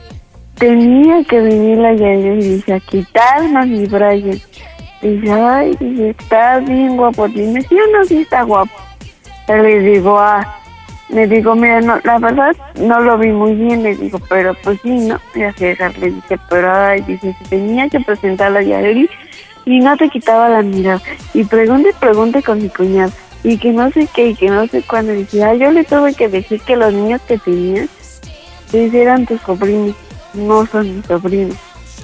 tenía 0.57 1.25
que 1.25 1.41
venir 1.41 1.79
la 1.79 1.95
Yael, 1.95 2.39
dice, 2.39 2.75
a 2.75 2.81
quitarnos 2.81 3.67
mi 3.67 3.87
Brian. 3.87 4.39
Dice, 5.01 5.33
ay, 5.33 5.75
dice, 5.81 6.11
está 6.11 6.59
bien 6.59 6.99
guapo. 6.99 7.27
Dime, 7.27 7.63
sí 7.63 7.75
o 7.75 7.99
no, 7.99 8.05
sí 8.05 8.19
está 8.19 8.43
guapo. 8.43 8.75
Y 9.49 9.53
le 9.53 9.81
digo, 9.81 10.19
ah, 10.19 10.61
le 11.09 11.27
digo, 11.27 11.55
mira, 11.55 11.81
no, 11.81 11.99
la 12.05 12.19
verdad, 12.19 12.55
no 12.79 13.01
lo 13.01 13.17
vi 13.17 13.33
muy 13.33 13.55
bien, 13.55 13.83
le 13.83 13.97
digo, 13.97 14.21
pero 14.29 14.55
pues 14.63 14.79
sí, 14.83 14.91
¿no? 14.91 15.19
Y 15.35 15.43
así 15.43 15.65
le 16.01 16.11
dije, 16.11 16.39
pero 16.51 16.71
ay, 16.71 17.01
dice, 17.01 17.35
si 17.39 17.45
tenía 17.49 17.89
que 17.89 18.01
presentar 18.01 18.49
a 18.49 18.51
la 18.51 18.63
Yael 18.63 19.09
y 19.65 19.79
no 19.81 19.97
te 19.97 20.11
quitaba 20.11 20.51
la 20.51 20.61
mirada. 20.61 21.01
Y 21.33 21.45
pregunte, 21.45 21.95
pregunte 21.99 22.43
con 22.43 22.61
mi 22.61 22.69
cuñado. 22.69 23.13
Y 23.43 23.57
que 23.59 23.73
no 23.73 23.91
sé 23.91 24.07
qué, 24.15 24.29
y 24.31 24.35
que 24.35 24.49
no 24.51 24.67
sé 24.67 24.83
cuándo. 24.83 25.13
Dice, 25.13 25.43
ah, 25.45 25.55
yo 25.55 25.71
le 25.71 25.85
tuve 25.85 26.15
que 26.15 26.29
decir 26.29 26.61
que 26.63 26.77
los 26.77 26.93
niños 26.93 27.21
que 27.27 27.39
tenías, 27.39 27.89
dice, 28.73 29.01
eran 29.03 29.27
tus 29.27 29.41
sobrinos. 29.41 29.97
No 30.35 30.65
son 30.67 30.97
mis 30.97 31.07
sobrinos, 31.07 31.57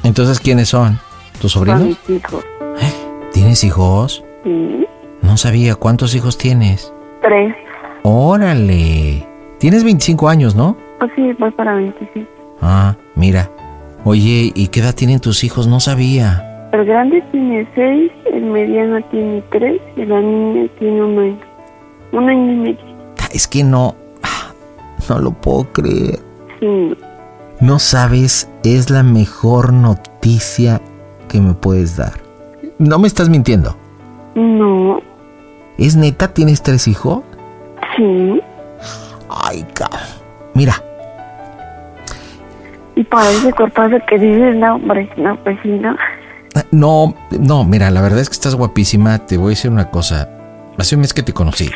Entonces, 0.03 0.41
¿quiénes 0.41 0.69
son? 0.71 0.99
¿Tus 1.41 1.53
son 1.53 1.67
sobrinos? 1.67 1.99
mis 2.09 2.19
hijos. 2.19 2.45
¿Tienes 3.33 3.63
hijos? 3.65 4.25
Sí, 4.45 4.87
No 5.23 5.37
sabía. 5.37 5.75
¿Cuántos 5.75 6.15
hijos 6.15 6.39
tienes? 6.39 6.93
tres. 7.23 7.55
Órale. 8.03 9.27
Tienes 9.59 9.85
25 9.85 10.29
años, 10.29 10.55
¿no? 10.55 10.77
Pues 10.99 11.11
sí, 11.17 11.33
voy 11.39 11.51
para 11.53 11.75
25. 11.75 12.29
Ah, 12.63 12.97
mira. 13.15 13.51
Oye, 14.05 14.53
¿y 14.55 14.69
qué 14.69 14.81
edad 14.81 14.95
tienen 14.95 15.21
tus 15.21 15.45
hijos? 15.45 15.67
No 15.67 15.81
sabía. 15.81 16.46
El 16.73 16.85
grande 16.85 17.23
tiene 17.33 17.67
seis, 17.75 18.11
el 18.33 18.43
mediano 18.45 19.01
tiene 19.11 19.43
tres 19.51 19.81
y 19.97 20.05
la 20.05 20.21
niña 20.21 20.69
tiene 20.79 21.03
un 21.03 21.19
año. 21.19 21.39
Un 22.13 22.29
año 22.29 22.53
y 22.53 22.57
medio. 22.57 22.97
Es 23.33 23.47
que 23.47 23.65
no... 23.65 23.95
No 25.09 25.19
lo 25.21 25.31
puedo 25.31 25.65
creer. 25.73 26.19
Sí. 26.59 26.97
No 27.61 27.79
sabes, 27.79 28.51
es 28.65 28.91
la 28.91 29.03
mejor 29.03 29.73
noticia 29.73 30.81
que 31.29 31.41
me 31.41 31.55
puedes 31.55 31.97
dar. 31.97 32.15
No 32.79 32.99
me 32.99 33.07
estás 33.07 33.29
mintiendo. 33.29 33.77
No. 34.35 35.01
¿Es 35.79 35.97
neta? 35.97 36.35
¿Tienes 36.35 36.63
tres 36.63 36.89
hijos? 36.89 37.23
Sí. 37.97 38.41
Ay, 39.29 39.65
cabrón. 39.75 40.01
Mira, 40.55 40.83
Y 42.97 43.05
para 43.05 43.31
ese 43.31 43.53
cuerpazo 43.53 43.97
que 44.09 44.19
dices, 44.19 44.57
no, 44.57 44.77
hombre, 44.77 45.09
no, 45.19 45.37
pues 45.45 45.59
sí, 45.63 45.69
no. 45.69 45.95
No, 46.71 47.15
no, 47.39 47.65
mira, 47.65 47.91
la 47.91 48.01
verdad 48.01 48.21
es 48.21 48.29
que 48.29 48.35
estás 48.35 48.55
guapísima. 48.55 49.19
Te 49.19 49.37
voy 49.37 49.47
a 49.47 49.51
decir 49.51 49.71
una 49.71 49.91
cosa. 49.91 50.29
Hace 50.79 50.95
un 50.95 51.03
mes 51.03 51.15
que 51.15 51.23
te 51.23 51.33
conocí. 51.33 51.71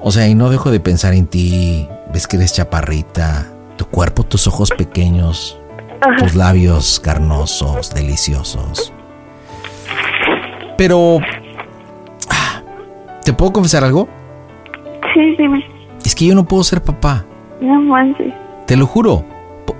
O 0.00 0.10
sea, 0.10 0.28
y 0.28 0.34
no 0.34 0.50
dejo 0.50 0.70
de 0.70 0.80
pensar 0.80 1.14
en 1.14 1.26
ti. 1.26 1.88
Ves 2.12 2.26
que 2.26 2.36
eres 2.36 2.54
chaparrita. 2.54 3.46
Tu 3.76 3.84
cuerpo, 3.86 4.22
tus 4.22 4.46
ojos 4.46 4.70
pequeños. 4.70 5.60
Tus 6.18 6.34
labios 6.34 7.00
carnosos, 7.00 7.92
deliciosos. 7.92 8.92
Pero... 10.76 11.18
ah, 12.30 12.62
¿Te 13.24 13.32
puedo 13.32 13.52
confesar 13.52 13.82
algo? 13.82 14.08
Sí, 15.14 15.34
dime. 15.38 15.64
Es 16.04 16.14
que 16.14 16.26
yo 16.26 16.34
no 16.34 16.44
puedo 16.44 16.62
ser 16.62 16.82
papá. 16.82 17.24
No 17.60 17.80
manches. 17.80 18.32
Te 18.66 18.76
lo 18.76 18.86
juro. 18.86 19.24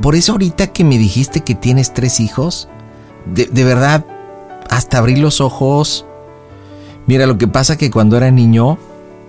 Por 0.00 0.14
eso 0.14 0.32
ahorita 0.32 0.68
que 0.68 0.82
me 0.84 0.98
dijiste 0.98 1.42
que 1.42 1.54
tienes 1.54 1.92
tres 1.92 2.18
hijos, 2.18 2.68
de, 3.26 3.46
de 3.46 3.64
verdad, 3.64 4.04
hasta 4.70 4.98
abrí 4.98 5.16
los 5.16 5.40
ojos. 5.40 6.06
Mira, 7.06 7.26
lo 7.26 7.38
que 7.38 7.48
pasa 7.48 7.76
que 7.76 7.90
cuando 7.90 8.16
era 8.16 8.30
niño, 8.30 8.78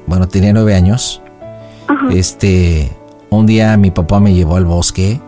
bueno, 0.08 0.28
tenía 0.28 0.54
nueve 0.54 0.76
años, 0.76 1.22
este, 2.12 2.92
un 3.30 3.46
día 3.46 3.78
mi 3.78 3.92
papá 3.92 4.20
me 4.20 4.34
llevó 4.34 4.56
al 4.56 4.66
bosque 4.66 5.22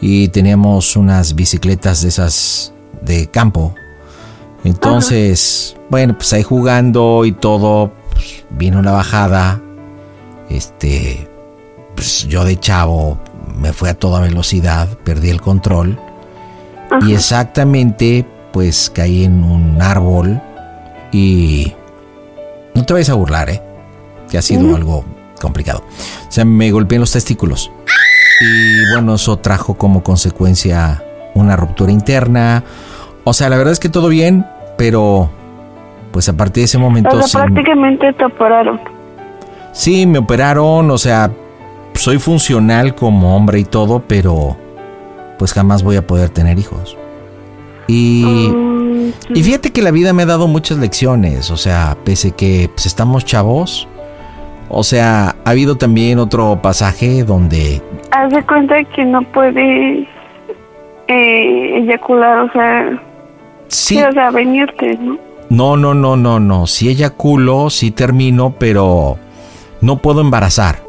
y 0.00 0.28
teníamos 0.28 0.96
unas 0.96 1.34
bicicletas 1.34 2.02
de 2.02 2.08
esas 2.08 2.72
de 3.02 3.28
campo. 3.28 3.74
Entonces, 4.62 5.76
bueno, 5.90 6.16
pues 6.16 6.32
ahí 6.32 6.42
jugando 6.42 7.24
y 7.24 7.32
todo, 7.32 7.92
pues, 8.12 8.44
vino 8.50 8.78
una 8.78 8.92
bajada, 8.92 9.60
este, 10.48 11.28
pues 11.94 12.26
yo 12.28 12.44
de 12.44 12.58
chavo 12.58 13.18
me 13.58 13.72
fui 13.72 13.88
a 13.88 13.94
toda 13.94 14.20
velocidad, 14.20 14.88
perdí 15.04 15.30
el 15.30 15.40
control 15.40 15.98
y 17.02 17.14
exactamente 17.14 18.26
pues 18.52 18.90
caí 18.94 19.24
en 19.24 19.42
un 19.42 19.82
árbol 19.82 20.40
y 21.12 21.72
no 22.74 22.84
te 22.84 22.92
vayas 22.92 23.10
a 23.10 23.14
burlar, 23.14 23.50
¿eh? 23.50 23.62
Que 24.30 24.38
ha 24.38 24.42
sido 24.42 24.74
algo 24.74 25.04
complicado. 25.40 25.84
O 26.28 26.32
sea, 26.32 26.44
me 26.44 26.70
golpeé 26.70 26.96
en 26.96 27.00
los 27.00 27.12
testículos 27.12 27.70
y 28.40 28.92
bueno, 28.92 29.14
eso 29.14 29.36
trajo 29.38 29.74
como 29.74 30.02
consecuencia 30.02 31.02
una 31.34 31.56
ruptura 31.56 31.92
interna. 31.92 32.64
O 33.24 33.32
sea, 33.32 33.48
la 33.48 33.56
verdad 33.56 33.72
es 33.72 33.80
que 33.80 33.88
todo 33.88 34.08
bien, 34.08 34.46
pero 34.76 35.30
pues 36.12 36.28
a 36.28 36.36
partir 36.36 36.62
de 36.62 36.64
ese 36.66 36.78
momento 36.78 37.16
O 37.16 37.22
sea, 37.22 37.44
prácticamente 37.44 38.12
te 38.12 38.24
operaron. 38.24 38.80
Sí, 39.72 40.06
me 40.06 40.18
operaron, 40.18 40.90
o 40.90 40.98
sea, 40.98 41.30
soy 41.94 42.18
funcional 42.18 42.94
como 42.94 43.36
hombre 43.36 43.58
y 43.58 43.64
todo, 43.64 44.00
pero 44.06 44.56
pues 45.38 45.52
jamás 45.52 45.82
voy 45.82 45.96
a 45.96 46.06
poder 46.06 46.30
tener 46.30 46.58
hijos. 46.58 46.96
Y, 47.86 48.24
y 49.34 49.42
fíjate 49.42 49.70
que 49.72 49.82
la 49.82 49.90
vida 49.90 50.12
me 50.12 50.22
ha 50.22 50.26
dado 50.26 50.48
muchas 50.48 50.78
lecciones, 50.78 51.50
o 51.50 51.56
sea, 51.56 51.96
pese 52.04 52.30
que 52.32 52.70
pues, 52.72 52.86
estamos 52.86 53.24
chavos, 53.26 53.86
o 54.70 54.82
sea, 54.82 55.36
ha 55.44 55.50
habido 55.50 55.76
también 55.76 56.18
otro 56.18 56.60
pasaje 56.62 57.24
donde 57.24 57.82
Haz 58.10 58.32
de 58.32 58.42
cuenta 58.46 58.82
que 58.84 59.04
no 59.04 59.20
puedes 59.32 60.08
eh, 61.08 61.78
eyacular, 61.82 62.38
o 62.38 62.52
sea, 62.52 63.02
sí, 63.68 64.02
o 64.02 64.12
sea, 64.12 64.30
venirte, 64.30 64.96
¿no? 64.98 65.18
no, 65.50 65.76
no, 65.76 65.92
no, 65.94 66.16
no, 66.16 66.40
no, 66.40 66.66
sí 66.66 66.88
eyaculo, 66.88 67.68
sí 67.68 67.90
termino, 67.90 68.54
pero 68.58 69.18
no 69.82 69.98
puedo 69.98 70.22
embarazar. 70.22 70.82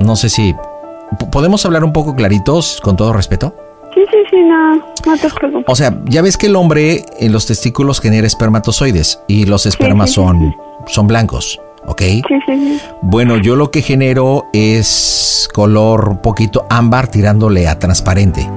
No 0.00 0.16
sé 0.16 0.28
si... 0.28 0.52
¿p- 0.52 1.26
¿Podemos 1.30 1.64
hablar 1.64 1.84
un 1.84 1.92
poco 1.92 2.16
claritos, 2.16 2.80
con 2.82 2.96
todo 2.96 3.12
respeto? 3.12 3.54
Sí, 3.94 4.00
sí, 4.10 4.18
sí, 4.30 4.36
no, 4.42 4.76
no 4.76 5.16
te 5.20 5.30
preocupes. 5.30 5.64
O 5.68 5.76
sea, 5.76 6.00
ya 6.06 6.20
ves 6.20 6.36
que 6.36 6.46
el 6.46 6.56
hombre 6.56 7.04
en 7.20 7.32
los 7.32 7.46
testículos 7.46 8.00
genera 8.00 8.26
espermatozoides 8.26 9.20
y 9.28 9.46
los 9.46 9.66
espermas 9.66 10.10
sí, 10.10 10.16
sí, 10.16 10.22
son 10.22 10.54
son 10.86 11.06
blancos, 11.06 11.60
¿ok? 11.86 12.00
Sí, 12.00 12.22
sí, 12.28 12.38
sí. 12.46 12.80
Bueno, 13.02 13.36
yo 13.36 13.56
lo 13.56 13.70
que 13.70 13.82
genero 13.82 14.46
es 14.52 15.48
color 15.52 16.08
un 16.08 16.22
poquito 16.22 16.66
ámbar 16.70 17.08
tirándole 17.08 17.68
a 17.68 17.78
transparente. 17.78 18.48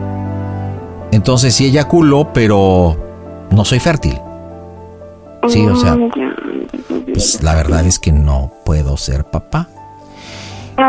Entonces 1.11 1.53
sí 1.53 1.65
eyaculo, 1.65 2.31
pero 2.33 2.97
no 3.51 3.65
soy 3.65 3.79
fértil. 3.79 4.19
Sí, 5.47 5.65
o 5.65 5.75
sea, 5.75 5.95
ya. 5.95 6.35
pues 7.13 7.41
la 7.41 7.55
verdad 7.55 7.85
es 7.85 7.99
que 7.99 8.11
no 8.11 8.51
puedo 8.65 8.97
ser 8.97 9.23
papá. 9.23 9.69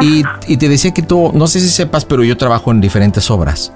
Y, 0.00 0.22
y 0.46 0.56
te 0.56 0.68
decía 0.68 0.92
que 0.92 1.02
tú, 1.02 1.30
no 1.32 1.46
sé 1.46 1.60
si 1.60 1.68
sepas, 1.68 2.04
pero 2.04 2.22
yo 2.22 2.36
trabajo 2.36 2.70
en 2.70 2.80
diferentes 2.80 3.30
obras. 3.30 3.72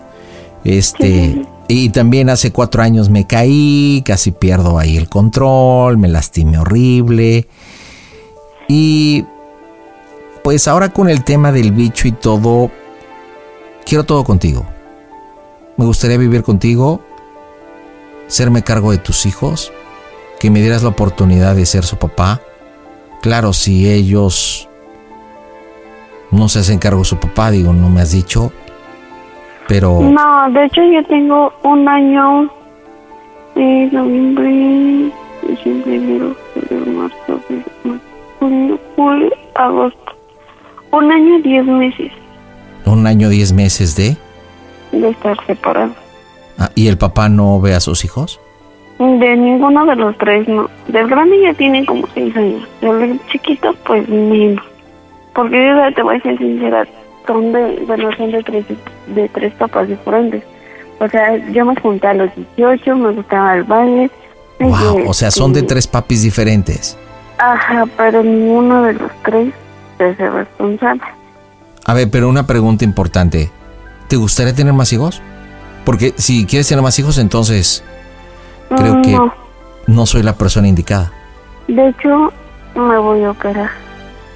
Este, 0.65 1.43
y 1.69 1.89
también 1.91 2.31
hace 2.31 2.53
cuatro 2.53 2.83
años 2.83 3.09
me 3.09 3.27
caí, 3.27 4.03
casi 4.05 4.31
pierdo 4.31 4.79
ahí 4.79 4.97
el 4.97 5.09
control, 5.09 5.99
me 5.99 6.09
lastimé 6.09 6.59
horrible. 6.59 7.49
Y 8.69 9.25
pues 10.43 10.69
ahora 10.69 10.93
con 10.93 11.09
el 11.09 11.25
tema 11.25 11.53
del 11.53 11.73
bicho 11.73 12.09
y 12.09 12.13
todo, 12.13 12.71
quiero 13.85 14.05
todo 14.05 14.25
contigo. 14.25 14.67
Me 15.77 15.85
gustaría 15.85 16.17
vivir 16.17 16.43
contigo, 16.43 17.01
serme 18.27 18.63
cargo 18.63 18.93
de 18.93 18.99
tus 18.99 19.27
hijos, 19.27 19.73
que 20.39 20.51
me 20.51 20.61
dieras 20.61 20.83
la 20.83 20.91
oportunidad 20.91 21.57
de 21.57 21.67
ser 21.67 21.85
su 21.85 21.97
papá. 21.97 22.41
Claro, 23.23 23.53
si 23.53 23.91
ellos 23.91 24.69
no 26.31 26.49
se 26.49 26.59
hacen 26.59 26.79
cargo 26.79 27.01
de 27.01 27.07
su 27.07 27.19
papá, 27.19 27.51
digo, 27.51 27.73
no 27.73 27.89
me 27.89 28.01
has 28.01 28.11
dicho, 28.11 28.53
pero 29.69 30.01
No, 30.01 30.51
de 30.51 30.65
hecho 30.65 30.83
yo 30.83 31.05
tengo 31.05 31.53
un 31.63 31.89
año, 31.89 32.51
eh, 33.57 33.89
noviembre, 33.93 35.13
diciembre, 35.49 35.97
enero, 35.97 36.37
febrero, 36.55 36.87
marzo, 36.93 37.41
junio, 38.39 38.79
julio, 38.97 39.31
agosto. 39.55 39.99
Un 40.91 41.11
año 41.11 41.39
y 41.39 41.43
diez 41.43 41.65
meses 41.65 42.13
un 42.87 43.07
año, 43.07 43.29
diez 43.29 43.53
meses 43.53 43.97
de... 43.97 44.17
de 44.93 45.11
estar 45.11 45.37
separados. 45.47 45.97
Ah, 46.59 46.71
¿Y 46.75 46.89
el 46.89 46.99
papá 46.99 47.29
no 47.29 47.61
ve 47.61 47.75
a 47.75 47.81
sus 47.81 48.05
hijos? 48.05 48.41
De 48.99 49.37
ninguno 49.37 49.85
de 49.87 49.97
los 49.97 50.17
tres, 50.19 50.47
no. 50.47 50.69
Del 50.89 51.09
grande 51.09 51.41
ya 51.43 51.55
tiene 51.55 51.85
como 51.87 52.07
seis 52.15 52.37
años. 52.37 52.63
Del 52.81 53.21
chiquito, 53.29 53.75
pues 53.85 54.09
menos. 54.09 54.65
Porque 55.35 55.67
yo 55.67 55.95
te 55.95 56.03
voy 56.03 56.17
a 56.17 56.21
ser 56.21 56.39
sincera, 56.39 56.87
son 57.27 57.53
de, 57.53 57.83
bueno, 57.87 58.11
son 58.17 58.31
de 58.33 58.43
tres, 58.43 58.65
de 59.09 59.29
tres 59.29 59.53
papás 59.55 59.89
diferentes. 59.89 60.43
O 61.01 61.09
sea, 61.09 61.37
yo 61.51 61.65
me 61.65 61.75
junté 61.81 62.07
a 62.07 62.15
los 62.15 62.31
18, 62.57 62.97
me 62.97 63.13
gustaba 63.13 63.55
el 63.57 63.65
baile. 63.65 64.11
Wow, 64.61 65.09
o 65.09 65.15
sea, 65.15 65.31
son 65.31 65.53
de 65.53 65.61
este, 65.61 65.75
tres 65.75 65.87
papis 65.89 66.23
diferentes. 66.23 66.97
Ajá, 67.39 67.85
pero 67.97 68.23
ninguno 68.23 68.83
de 68.85 68.93
los 68.95 69.11
tres 69.25 69.53
es 69.99 70.21
el 70.21 70.33
responsable. 70.33 71.03
A 71.85 71.95
ver, 71.95 72.09
pero 72.11 72.29
una 72.29 72.47
pregunta 72.47 72.85
importante. 72.85 73.51
¿Te 74.09 74.17
gustaría 74.17 74.55
tener 74.55 74.73
más 74.73 74.93
hijos? 74.93 75.21
Porque 75.85 76.15
si 76.17 76.47
quieres 76.47 76.69
tener 76.69 76.83
más 76.83 76.97
hijos, 77.01 77.19
entonces 77.19 77.83
creo 78.77 78.95
Mm, 78.97 79.03
que 79.03 79.11
No, 79.13 79.35
no 79.89 80.07
soy 80.07 80.23
la 80.23 80.35
persona 80.35 80.69
indicada. 80.69 81.11
de 81.67 81.89
hecho, 81.89 82.33
me 82.77 82.99
voy 82.99 83.25
a 83.25 83.33
operar. 83.33 83.71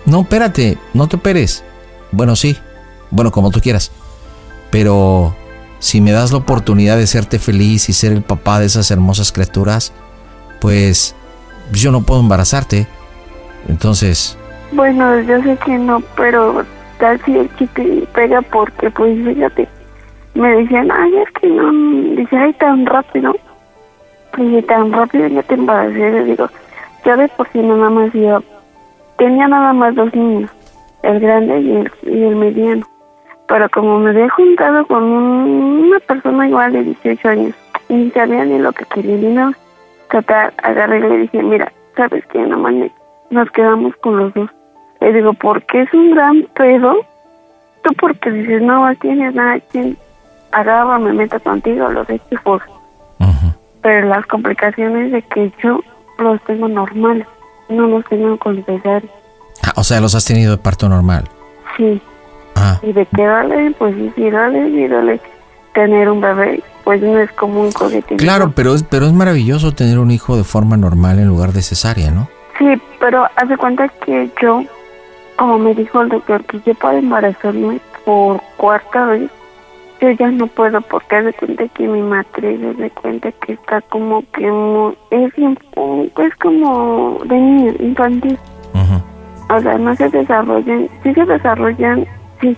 No, 0.07 0.23
espérate, 0.23 0.76
no 0.95 1.07
te 1.07 1.16
operes. 1.16 1.62
Bueno, 2.11 2.35
sí, 2.35 2.57
bueno, 3.16 3.32
como 3.32 3.50
tú 3.50 3.61
quieras. 3.61 3.90
Pero 4.70 5.35
si 5.78 6.00
me 6.00 6.12
das 6.12 6.32
la 6.32 6.38
oportunidad 6.38 6.96
de 6.96 7.06
serte 7.06 7.38
feliz 7.38 7.88
y 7.88 7.92
ser 7.92 8.12
el 8.12 8.23
papá 8.23 8.61
de 8.61 8.66
esas 8.66 8.90
hermosas 8.90 9.32
criaturas, 9.32 9.92
pues 10.61 11.16
yo 11.73 11.90
no 11.90 12.02
puedo 12.02 12.20
embarazarte. 12.20 12.87
Entonces, 13.68 14.38
Bueno, 14.73 15.20
yo 15.20 15.42
sé 15.42 15.56
que 15.64 15.78
no, 15.78 16.00
pero 16.16 16.64
casi 16.99 17.37
el 17.37 17.56
chiste 17.56 18.06
pega 18.14 18.42
porque, 18.42 18.90
pues, 18.90 19.16
fíjate, 19.25 19.68
me 20.35 20.48
decían, 20.57 20.90
ay, 20.90 21.12
es 21.16 21.31
que 21.40 21.48
no, 21.48 22.16
dice, 22.16 22.37
ay, 22.37 22.52
tan 22.55 22.87
rápido. 22.87 23.35
Dije, 24.37 24.62
tan 24.62 24.92
rápido 24.92 25.26
ya 25.29 25.42
te 25.42 25.55
embaracé. 25.55 25.98
Le 25.98 26.24
digo, 26.24 26.48
ya 27.05 27.16
de 27.16 27.29
por 27.29 27.48
sí 27.52 27.59
nada 27.59 27.88
más 27.90 28.12
yo, 28.12 28.42
tenía 29.18 29.48
nada 29.48 29.72
más 29.72 29.94
dos 29.94 30.14
niños, 30.14 30.50
el 31.02 31.20
grande 31.20 31.61
y 31.61 31.70
el, 31.76 31.92
y 32.02 32.22
el 32.22 32.37
mediano. 32.37 32.87
Pero 33.48 33.68
como 33.70 33.98
me 34.00 34.11
había 34.11 34.28
juntado 34.30 34.87
con 34.87 35.02
un- 35.04 35.85
una 35.87 36.00
persona 36.00 36.48
igual 36.48 36.72
de 36.72 36.82
18 36.82 37.28
años, 37.28 37.54
ni 37.88 38.11
sabía 38.11 38.44
ni 38.44 38.59
lo 38.59 38.72
que 38.72 38.85
quería 38.87 39.16
ni 39.16 39.35
nada. 39.35 39.52
Total, 40.11 40.52
agarré 40.62 40.98
y 40.98 41.02
le 41.02 41.18
dije, 41.18 41.42
mira, 41.42 41.72
¿sabes 41.96 42.24
qué? 42.32 42.38
Nada 42.40 42.56
más 42.56 42.72
me- 42.74 42.90
nos 43.30 43.50
quedamos 43.50 43.94
con 43.96 44.16
los 44.18 44.35
dos. 44.35 44.50
Le 45.00 45.12
digo, 45.12 45.32
porque 45.35 45.82
es 45.82 45.92
un 45.94 46.12
gran 46.12 46.42
pedo. 46.54 46.96
Tú 47.82 47.92
porque 48.00 48.30
dices, 48.30 48.62
no 48.62 48.92
tienes 48.96 49.35
nada, 49.35 49.61
quien 49.70 49.96
agarra, 50.52 50.98
me 50.98 51.12
meto 51.12 51.38
contigo, 51.40 51.88
los 51.88 52.09
he 52.11 52.14
hecho 52.14 52.40
por. 52.42 52.62
Pero 53.82 54.09
las 54.09 54.26
complicaciones 54.26 55.12
de 55.12 55.22
que 55.22 55.52
yo 55.62 55.80
los 56.18 56.42
tengo 56.44 56.66
normales, 56.66 57.26
no 57.68 57.87
los 57.87 58.04
tengo 58.06 58.37
con 58.38 58.64
cesárea. 58.64 59.09
ah, 59.62 59.72
o 59.76 59.85
sea, 59.85 60.00
los 60.00 60.14
has 60.16 60.24
tenido 60.24 60.50
de 60.56 60.59
parto 60.59 60.88
normal. 60.88 61.24
Sí. 61.76 62.00
Ah, 62.57 62.81
Y 62.83 62.92
de 62.92 63.05
que 63.07 63.23
dale, 63.25 63.71
pues 63.79 63.95
sí, 64.16 64.31
dale, 64.31 64.66
sí, 64.71 64.88
dale. 64.88 65.21
Tener 65.75 66.09
un 66.09 66.21
bebé, 66.23 66.62
pues 66.85 67.03
no 67.03 67.19
es 67.19 67.31
como 67.33 67.61
un 67.61 67.71
coquetito. 67.73 68.16
claro, 68.16 68.53
pero 68.57 68.75
es, 68.75 68.83
pero 68.83 69.07
es 69.07 69.12
maravilloso 69.12 69.73
tener 69.73 69.99
un 69.99 70.11
hijo 70.11 70.37
de 70.37 70.45
forma 70.45 70.77
normal 70.79 71.19
en 71.19 71.29
lugar 71.29 71.53
de 71.53 71.61
cesárea, 71.62 72.11
¿no? 72.11 72.29
Sí, 72.59 72.66
pero 72.99 73.27
hace 73.37 73.57
cuenta 73.59 73.87
que 73.88 74.31
yo, 74.40 74.62
como 75.37 75.59
me 75.59 75.75
dijo 75.75 76.01
el 76.01 76.09
doctor, 76.09 76.42
que 76.45 76.59
yo 76.64 76.75
puedo 76.75 76.97
embarazarme 76.97 77.79
por 78.07 78.40
cuarta 78.57 79.05
vez, 79.07 79.31
yo 80.01 80.11
ya 80.12 80.31
no 80.31 80.47
puedo 80.47 80.81
porque 80.83 81.16
hace 81.16 81.33
cuenta 81.35 81.69
que 81.69 81.87
mi 81.87 82.01
matriz 82.01 82.59
hace 82.75 82.90
cuenta 82.90 83.31
que 83.33 83.53
está 83.53 83.83
como 83.83 84.23
que 84.33 84.51
muy- 84.51 84.97
es, 85.11 85.33
es 85.37 86.35
como 86.40 87.19
de 87.27 87.37
niño, 87.37 87.75
infantil. 87.81 88.38
O 89.49 89.61
sea, 89.61 89.79
no 89.79 89.95
se 89.95 90.09
desarrollan, 90.09 90.88
sí 91.05 91.14
se 91.14 91.25
desarrollan, 91.25 92.05
sí, 92.40 92.57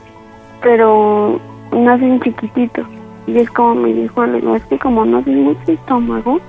pero 0.62 1.40
nacen 1.72 2.20
chiquititos. 2.20 2.86
Y 3.26 3.38
es 3.38 3.50
como 3.50 3.74
me 3.74 3.92
dijo, 3.92 4.24
le 4.26 4.40
digo, 4.40 4.56
es 4.56 4.64
que 4.64 4.78
como 4.78 5.04
no 5.04 5.22
tiene 5.22 5.42
mucho 5.42 5.72
estómago, 5.72 6.40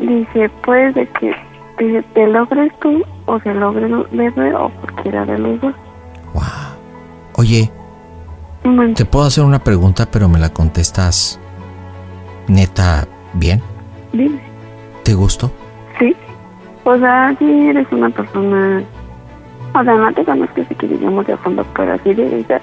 dice, 0.00 0.48
puede 0.64 0.92
de 0.92 1.08
que 1.08 1.34
dice, 1.78 2.02
te 2.14 2.26
logres 2.28 2.72
tú 2.80 3.02
o 3.26 3.40
se 3.40 3.52
logre 3.54 3.86
el 3.86 4.04
bebé 4.12 4.54
o 4.54 4.70
cualquiera 4.70 5.24
de 5.26 5.38
los 5.38 5.60
dos. 5.60 5.74
Oye, 7.38 7.70
Bueno, 8.64 8.94
te 8.94 9.04
puedo 9.04 9.26
hacer 9.26 9.44
una 9.44 9.58
pregunta, 9.58 10.06
pero 10.10 10.28
me 10.28 10.38
la 10.38 10.48
contestas 10.50 11.38
neta 12.48 13.06
bien. 13.34 13.60
dime, 14.12 14.40
¿Te 15.04 15.12
gustó? 15.14 15.50
sí. 15.98 16.14
O 16.84 16.96
sea, 16.96 17.34
sí 17.38 17.68
eres 17.68 17.86
una 17.90 18.08
persona, 18.10 18.82
o 19.80 19.84
sea, 19.84 19.94
no 19.94 20.12
te 20.12 20.24
conozco 20.24 20.62
si 20.68 20.74
que 20.74 20.88
digamos 20.88 21.26
de 21.26 21.36
fondo, 21.38 21.64
pero 21.76 21.92
así 21.92 22.14
de 22.14 22.40
esa, 22.40 22.60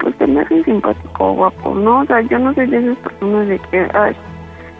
pues 0.00 0.16
te 0.16 0.26
me 0.26 0.40
haces 0.40 0.64
simpático, 0.64 1.32
guapo, 1.34 1.74
¿no? 1.74 2.00
O 2.00 2.04
sea, 2.06 2.20
yo 2.22 2.38
no 2.38 2.54
soy 2.54 2.66
de 2.66 2.78
esas 2.78 2.96
personas 2.98 3.48
de 3.48 3.58
que, 3.58 3.88
ay, 3.92 4.16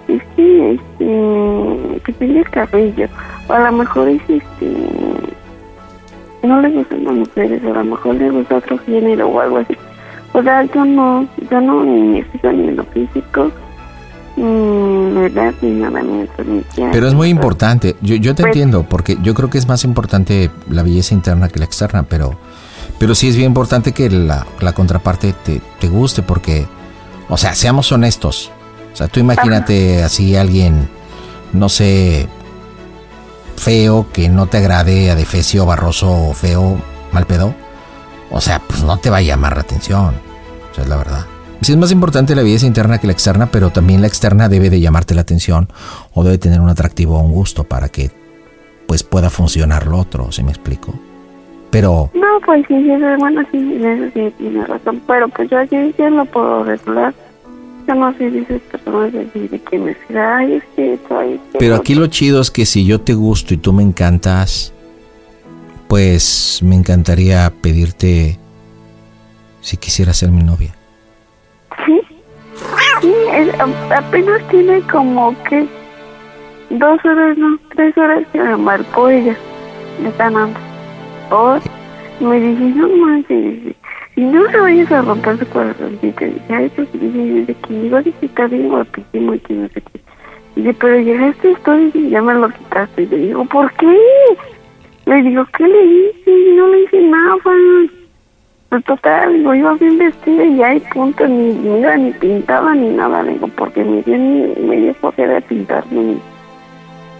es 0.09 0.23
que, 0.37 0.73
este, 0.73 2.01
que 2.05 2.13
tenga 2.15 2.41
el 2.41 2.51
cabello, 2.51 3.09
o 3.49 3.53
a 3.53 3.71
lo 3.71 3.73
mejor 3.73 4.09
es, 4.09 4.23
este, 4.29 4.77
no 6.43 6.61
le 6.61 6.71
gustan 6.71 7.05
las 7.05 7.15
mujeres, 7.15 7.63
o 7.65 7.71
a 7.71 7.79
lo 7.79 7.85
mejor 7.85 8.15
le 8.15 8.31
gusta 8.31 8.57
otro 8.57 8.79
género 8.79 9.29
o 9.29 9.41
algo 9.41 9.59
así. 9.59 9.77
O 10.33 10.43
sea, 10.43 10.63
yo 10.65 10.85
no, 10.85 11.27
yo 11.51 11.61
no 11.61 11.83
ni 11.85 12.01
me 12.01 12.53
ni 12.53 12.69
en 12.69 12.77
lo 12.77 12.85
físico, 12.85 13.51
nada, 14.41 16.03
quién. 16.75 16.91
Pero 16.93 17.07
es 17.09 17.15
muy 17.15 17.29
importante, 17.29 17.97
yo, 18.01 18.17
yo 18.17 18.35
te 18.35 18.43
Pues- 18.43 18.53
entiendo, 18.55 18.85
porque 18.89 19.17
yo 19.23 19.35
creo 19.35 19.51
que 19.51 19.59
es 19.59 19.67
más 19.69 19.85
importante 19.85 20.51
la 20.69 20.83
belleza 20.83 21.15
interna 21.15 21.49
que 21.49 21.59
la 21.59 21.65
externa, 21.67 22.03
pero, 22.05 22.39
pero 22.99 23.15
sí 23.15 23.29
es 23.29 23.37
bien 23.37 23.49
importante 23.49 23.93
que 23.93 24.09
la, 24.11 24.47
la 24.61 24.73
contraparte 24.73 25.33
te, 25.45 25.61
te 25.79 25.89
guste, 25.89 26.23
porque, 26.23 26.67
o 27.29 27.37
sea, 27.37 27.55
seamos 27.55 27.91
honestos. 27.93 28.51
O 28.93 28.97
sea, 28.97 29.09
tú 29.09 29.21
imagínate 29.21 30.03
así 30.03 30.37
alguien, 30.37 30.89
no 31.53 31.69
sé, 31.69 32.29
feo, 33.57 34.07
que 34.13 34.29
no 34.29 34.47
te 34.47 34.59
agrade, 34.59 35.11
adefesio, 35.11 35.67
barroso 35.67 36.33
feo, 36.35 36.81
mal 37.13 37.27
pedo. 37.27 37.55
O 38.31 38.41
sea, 38.41 38.61
pues 38.61 38.83
no 38.83 38.97
te 38.99 39.11
va 39.11 39.19
a 39.19 39.23
llamar 39.23 39.55
la 39.57 39.63
atención. 39.63 40.15
O 40.71 40.75
sea, 40.75 40.85
es 40.85 40.91
la 40.91 40.97
verdad. 40.97 41.27
Sí 41.63 41.73
es 41.73 41.79
más 41.79 41.93
importante 41.93 42.35
la 42.35 42.43
belleza 42.43 42.67
interna 42.67 42.99
que 42.99 43.07
la 43.07 43.13
externa, 43.13 43.47
pero 43.47 43.71
también 43.71 44.01
la 44.01 44.07
externa 44.07 44.49
debe 44.49 44.71
de 44.71 44.81
llamarte 44.81 45.15
la 45.15 45.21
atención 45.21 45.69
o 46.15 46.25
debe 46.25 46.39
tener 46.39 46.61
un 46.61 46.71
atractivo 46.71 47.19
o 47.19 47.21
un 47.21 47.33
gusto 47.33 47.65
para 47.65 47.89
que 47.89 48.11
pues 48.87 49.03
pueda 49.03 49.31
funcionar 49.31 49.87
lo 49.87 49.99
otro, 49.99 50.33
¿sí 50.33 50.43
me 50.43 50.51
explico? 50.51 50.95
Pero 51.71 52.11
No, 52.15 52.27
pues 52.45 52.65
sí, 52.67 52.75
sí, 52.75 52.91
sí, 52.97 53.03
bueno, 53.19 53.43
sí, 53.53 53.77
eso 53.77 54.11
sí 54.15 54.35
tiene 54.39 54.67
razón, 54.67 55.03
pero 55.07 55.29
pues 55.29 55.51
yo 55.51 55.59
aquí 55.59 55.95
ya 55.97 56.11
lo 56.11 56.25
puedo 56.25 56.65
regular. 56.65 57.15
Yo 57.87 57.95
no 57.95 58.13
soy 58.17 58.31
de 58.31 58.41
esas 58.41 58.61
personas 58.63 59.13
de, 59.13 59.25
de 59.25 59.61
que 59.61 59.79
me 59.79 59.97
ay, 60.19 60.55
es 60.55 60.65
que 60.75 60.99
pero 61.59 61.77
aquí 61.77 61.95
lo 61.95 62.07
chido 62.07 62.41
es 62.41 62.51
que 62.51 62.65
si 62.67 62.85
yo 62.85 63.01
te 63.01 63.15
gusto 63.15 63.55
y 63.55 63.59
tú 63.59 63.73
me 63.73 63.83
encantas, 63.83 64.73
pues 65.89 66.61
me 66.63 66.75
encantaría 66.75 67.53
pedirte 67.61 68.39
si 69.61 69.77
quisiera 69.77 70.13
ser 70.13 70.31
mi 70.31 70.43
novia. 70.43 70.75
Es- 73.41 73.61
apenas 73.91 74.47
tiene 74.49 74.81
como 74.83 75.35
que 75.45 75.67
dos 76.71 77.05
horas, 77.05 77.39
no, 77.39 77.59
tres 77.75 77.97
horas 77.97 78.23
que 78.33 78.39
me 78.41 78.57
marcó 78.57 79.09
ella. 79.09 79.35
Me 80.03 80.09
están 80.11 80.35
dando. 80.35 80.59
Hoy 81.31 81.61
me 82.21 82.39
dije, 82.41 82.65
no 82.77 82.89
manches, 82.89 83.75
si 84.15 84.21
no 84.23 84.51
se 84.51 84.59
vayas 84.61 84.93
a 84.93 85.03
romper 85.03 85.39
su 85.39 85.47
corazoncito. 85.47 86.25
Dije, 86.25 86.43
ay, 86.51 86.71
pues 86.77 86.93
dije, 86.93 87.19
desde 87.19 88.13
que 88.13 88.27
está 88.27 88.47
bien 88.47 88.69
guapísimo 88.69 89.35
y 89.35 89.39
que 89.39 89.55
no 89.55 89.69
sé 89.69 89.81
qué. 89.81 90.01
Dice, 90.57 90.75
pero 90.75 90.99
llegaste 91.01 91.53
esto 91.53 91.79
y 91.95 92.11
ya 92.11 92.21
me 92.21 92.35
lo 92.35 92.49
quitaste. 92.51 93.03
Y 93.03 93.07
le 93.07 93.17
digo, 93.19 93.45
¿por 93.47 93.73
qué? 93.75 93.97
Le 95.07 95.23
digo, 95.23 95.47
¿qué 95.57 95.67
le 95.67 95.85
hice? 95.85 96.53
No 96.57 96.69
le 96.69 96.83
hice 96.83 97.03
nada. 97.03 97.41
Pues 98.71 98.85
total, 98.85 99.33
digo, 99.35 99.53
iba 99.53 99.75
bien 99.75 99.99
vestida 99.99 100.45
y 100.45 100.57
ya 100.57 100.75
y 100.75 100.81
punto, 100.81 101.27
ni 101.27 101.53
mira, 101.55 101.97
ni 101.97 102.13
pintaba 102.13 102.73
ni 102.73 102.89
nada, 102.91 103.25
digo, 103.25 103.49
porque 103.57 103.83
me 103.83 104.01
dio 104.03 104.17
me 104.17 104.77
dio 104.77 104.95
de 105.17 105.41
pintarme. 105.43 106.01
Ni... 106.01 106.19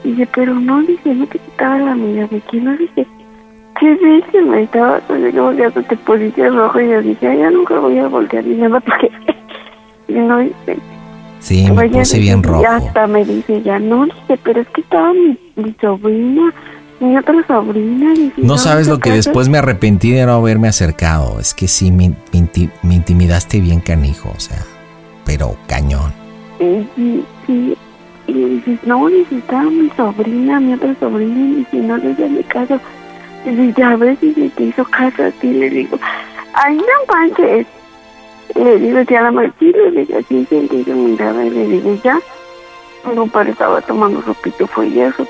Dice, 0.05 0.29
pero 0.33 0.55
no, 0.55 0.81
dice, 0.83 1.13
no 1.13 1.27
te 1.27 1.39
quitaba 1.41 1.79
la 1.79 1.95
mirada 1.97 2.29
de 2.29 2.41
quién 2.43 2.65
no 2.65 2.77
dice, 2.77 3.05
¿qué 3.81 3.97
dice? 3.97 4.43
Me 4.43 4.63
estaba, 4.63 5.01
pues 5.09 5.35
yo 5.35 5.53
ya 5.53 5.71
te 5.71 5.97
pusiste 5.97 6.49
rojo 6.49 6.81
y 6.81 6.89
yo 6.89 7.03
dije, 7.03 7.27
"Ay, 7.27 7.39
ya 7.39 7.51
nunca 7.51 7.79
voy 7.81 7.99
a 7.99 8.07
voltear 8.07 8.45
ni 8.45 8.55
nada 8.55 8.79
porque 8.87 9.11
y 10.07 10.13
no 10.13 10.39
dice, 10.39 10.79
Sí, 11.41 11.67
me 11.73 11.89
puse 11.89 12.19
bien 12.19 12.41
Y 12.41 12.43
rojo. 12.43 12.65
hasta 12.67 13.07
me 13.07 13.25
dice, 13.25 13.63
ya 13.63 13.79
no, 13.79 14.05
dice, 14.05 14.39
pero 14.45 14.61
es 14.61 14.69
que 14.69 14.83
estaba 14.83 15.13
mi, 15.15 15.37
mi 15.57 15.75
sobrina, 15.81 16.53
mi 17.01 17.17
otra 17.17 17.35
sobrina. 17.47 18.13
No 18.37 18.59
sabes 18.59 18.87
lo 18.87 18.99
que 18.99 19.11
casas". 19.11 19.25
después 19.27 19.49
me 19.49 19.59
arrepentí 19.59 20.13
de 20.13 20.27
no 20.27 20.35
haberme 20.35 20.69
acercado. 20.69 21.41
Es 21.41 21.55
que 21.55 21.67
sí, 21.67 21.91
me, 21.91 22.11
me 22.33 22.39
inti- 22.41 22.71
me 22.83 22.95
intimidaste 22.95 23.61
bien 23.61 23.81
canijo, 23.81 24.33
o 24.37 24.41
sea, 24.41 24.59
pero 25.25 25.57
cañón. 25.67 26.13
Y, 26.61 26.65
y, 27.01 27.25
y, 27.49 27.77
y 28.27 28.33
le 28.33 28.49
dices, 28.57 28.79
no, 28.85 29.07
dice, 29.09 29.39
estaba 29.39 29.63
mi 29.65 29.91
sobrina, 29.97 30.61
mi 30.61 30.75
otra 30.75 30.95
sobrina, 31.01 31.41
y 31.41 31.55
dice, 31.57 31.77
no 31.79 31.97
le 31.97 32.11
hice 32.11 32.45
caso. 32.49 32.79
Dice, 33.45 33.75
ya 33.77 33.97
ves, 33.97 34.21
dice, 34.21 34.51
te 34.55 34.65
hizo 34.65 34.85
caso 34.85 35.25
a 35.25 35.31
ti, 35.31 35.49
le 35.49 35.71
digo, 35.71 35.99
ay, 36.55 36.77
no 36.77 37.13
manches. 37.15 37.67
Le 38.55 38.79
digo, 38.79 39.01
ya 39.03 39.23
la 39.23 39.31
marqué, 39.31 39.67
le 39.73 39.91
digo, 40.03 40.19
así 40.19 40.45
sentí 40.51 40.85
su 40.85 40.91
mirada, 40.93 41.47
y 41.47 41.51
le 41.51 41.67
digo, 41.67 41.99
ya. 42.05 42.19
No, 43.15 43.27
pero 43.29 43.51
estaba 43.51 43.81
tomando 43.81 44.23
su 44.23 44.35
pitufo 44.35 44.83
y 44.85 45.01
eso. 45.01 45.27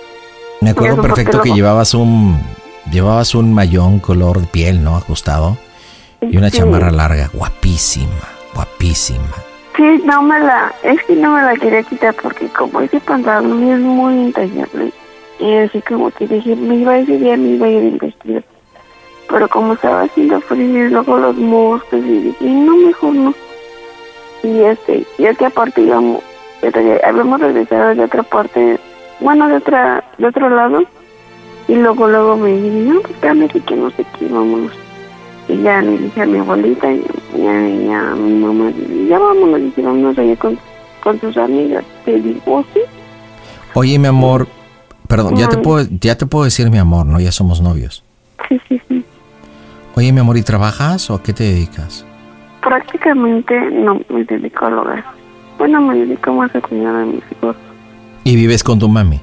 Me 0.61 0.71
acuerdo 0.71 1.01
perfecto 1.03 1.41
que 1.41 1.53
llevabas 1.53 1.95
un 1.95 2.39
llevabas 2.91 3.35
un 3.35 3.55
mayón 3.55 4.01
color 4.01 4.41
de 4.41 4.47
piel, 4.47 4.83
¿no? 4.83 4.97
Ajustado 4.97 5.57
y 6.21 6.37
una 6.37 6.51
Sí. 6.51 6.59
chamarra 6.59 6.91
larga, 6.91 7.31
guapísima, 7.33 8.29
guapísima. 8.55 9.35
Sí, 9.77 10.03
no 10.05 10.23
me 10.23 10.39
la, 10.41 10.73
es 10.83 11.01
que 11.05 11.15
no 11.17 11.35
me 11.35 11.43
la 11.43 11.55
quería 11.55 11.83
quitar 11.85 12.15
porque 12.21 12.49
como 12.49 12.81
ese 12.81 13.01
pantalón 13.01 13.63
es 13.71 13.79
muy 13.81 14.15
intallable 14.15 14.93
y 15.39 15.55
así 15.57 15.81
como 15.83 16.11
que 16.11 16.27
dije, 16.27 16.55
me 16.57 16.75
iba 16.77 16.99
ese 16.99 17.17
día, 17.19 17.37
me 17.37 17.51
iba 17.51 17.67
a 17.67 17.71
ir 17.71 17.83
en 17.85 17.99
vestido. 17.99 18.43
Pero 19.29 19.49
como 19.49 19.75
estaba 19.75 20.03
haciendo 20.03 20.41
frío 20.43 20.87
y 20.87 20.91
luego 20.91 21.17
los 21.17 21.37
moscos 21.37 22.01
y 22.01 22.19
dije, 22.21 22.45
no, 22.45 22.77
mejor 22.77 23.15
no. 23.15 23.35
Y 24.43 24.59
este, 24.65 25.07
ya 25.19 25.33
que 25.35 25.47
aparte 25.47 25.81
íbamos, 25.83 26.21
ya 26.63 26.71
te- 26.73 27.01
habíamos 27.07 27.41
regresado 27.41 27.95
de 27.95 28.05
otra 28.05 28.23
parte, 28.25 28.79
bueno, 29.21 29.49
de 29.49 29.57
otra, 29.57 30.05
de 30.19 30.27
otro 30.27 30.49
lado, 30.49 30.83
y 31.69 31.75
luego, 31.75 32.09
luego 32.09 32.37
me 32.37 32.53
dije, 32.57 32.71
no, 32.89 33.01
pues 33.01 33.15
espérame 33.15 33.49
que 33.49 33.77
no 33.77 33.91
sé 33.91 34.05
qué, 34.19 34.27
vámonos. 34.27 34.73
Y 35.49 35.63
ya 35.63 35.81
le 35.83 35.99
dije 35.99 36.23
a 36.23 36.27
mi 36.27 36.39
abuelita 36.39 36.93
y 36.93 37.03
ya, 37.37 37.69
ya 37.89 38.11
a 38.13 38.15
mi 38.15 38.33
mamá, 38.35 38.71
ya 39.09 39.19
vámonos, 39.19 39.61
y 39.77 39.81
vámonos 39.83 40.19
allá 40.19 40.37
con, 40.37 40.59
con 41.03 41.21
sus 41.21 41.37
amigas. 41.37 41.85
Te 42.05 42.21
digo, 42.21 42.41
"Oh, 42.47 42.65
sí, 42.75 42.81
Oye, 43.75 43.99
mi 43.99 44.09
amor, 44.09 44.49
perdón, 45.07 45.37
ya 45.37 45.49
te 45.49 45.57
puedo 45.59 45.87
ya 46.01 46.17
te 46.17 46.27
puedo 46.27 46.45
decir 46.45 46.71
mi 46.71 46.79
amor, 46.79 47.07
¿no? 47.07 47.21
Ya 47.21 47.31
somos 47.33 47.61
novios. 47.61 48.03
sí, 48.49 48.61
sí, 48.69 48.81
sí. 48.89 49.05
Oye, 49.97 50.13
mi 50.13 50.21
amor, 50.21 50.37
¿y 50.37 50.43
trabajas 50.43 51.09
o 51.11 51.15
a 51.15 51.23
qué 51.23 51.33
te 51.33 51.45
dedicas? 51.45 52.05
Prácticamente 52.63 53.59
no 53.71 54.01
me 54.09 54.25
dedico 54.25 54.67
al 54.67 54.79
hogar. 54.79 55.05
Bueno, 55.59 55.81
me 55.81 55.95
dedico 55.97 56.33
más 56.33 56.55
a 56.55 56.61
cuidar 56.61 56.95
a 56.95 57.05
mis 57.05 57.23
hijos. 57.33 57.57
Y 58.25 58.37
vives 58.37 58.63
con 58.63 58.79
tu 58.79 58.89
mami. 58.89 59.21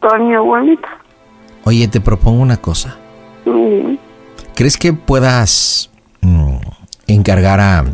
Con 0.00 0.28
mi 0.28 0.34
abuelita. 0.34 0.88
Oye, 1.64 1.88
te 1.88 2.00
propongo 2.00 2.42
una 2.42 2.58
cosa. 2.58 2.96
Bien. 3.44 3.98
¿Crees 4.54 4.76
que 4.76 4.92
puedas 4.92 5.90
mm, 6.20 6.56
encargar 7.06 7.60
a, 7.60 7.84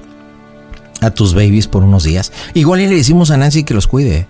a 1.00 1.10
tus 1.10 1.34
babies 1.34 1.68
por 1.68 1.84
unos 1.84 2.04
días? 2.04 2.32
Igual 2.54 2.80
y 2.80 2.88
le 2.88 2.96
decimos 2.96 3.30
a 3.30 3.36
Nancy 3.36 3.64
que 3.64 3.74
los 3.74 3.86
cuide. 3.86 4.26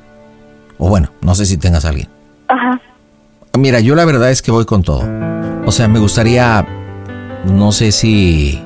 O 0.79 0.89
bueno, 0.89 1.11
no 1.23 1.35
sé 1.35 1.47
si 1.47 1.57
tengas 1.57 1.85
a 1.85 1.89
alguien. 1.89 2.09
Ajá. 2.49 2.81
Mira, 3.59 3.81
yo 3.81 3.95
la 3.95 4.05
verdad 4.05 4.31
es 4.31 4.43
que 4.43 4.51
voy 4.51 4.65
con 4.65 4.83
todo. 4.83 5.03
O 5.67 5.73
sea, 5.73 5.89
me 5.89 5.99
gustaría, 5.99 6.67
no 7.47 7.73
sé 7.73 7.93
si, 7.93 8.63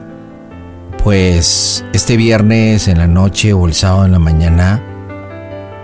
pues, 1.03 1.85
este 1.93 2.17
viernes 2.17 2.89
en 2.89 2.99
la 2.99 3.07
noche 3.07 3.53
o 3.53 3.67
el 3.67 3.75
sábado 3.75 4.05
en 4.05 4.13
la 4.13 4.19
mañana, 4.19 4.83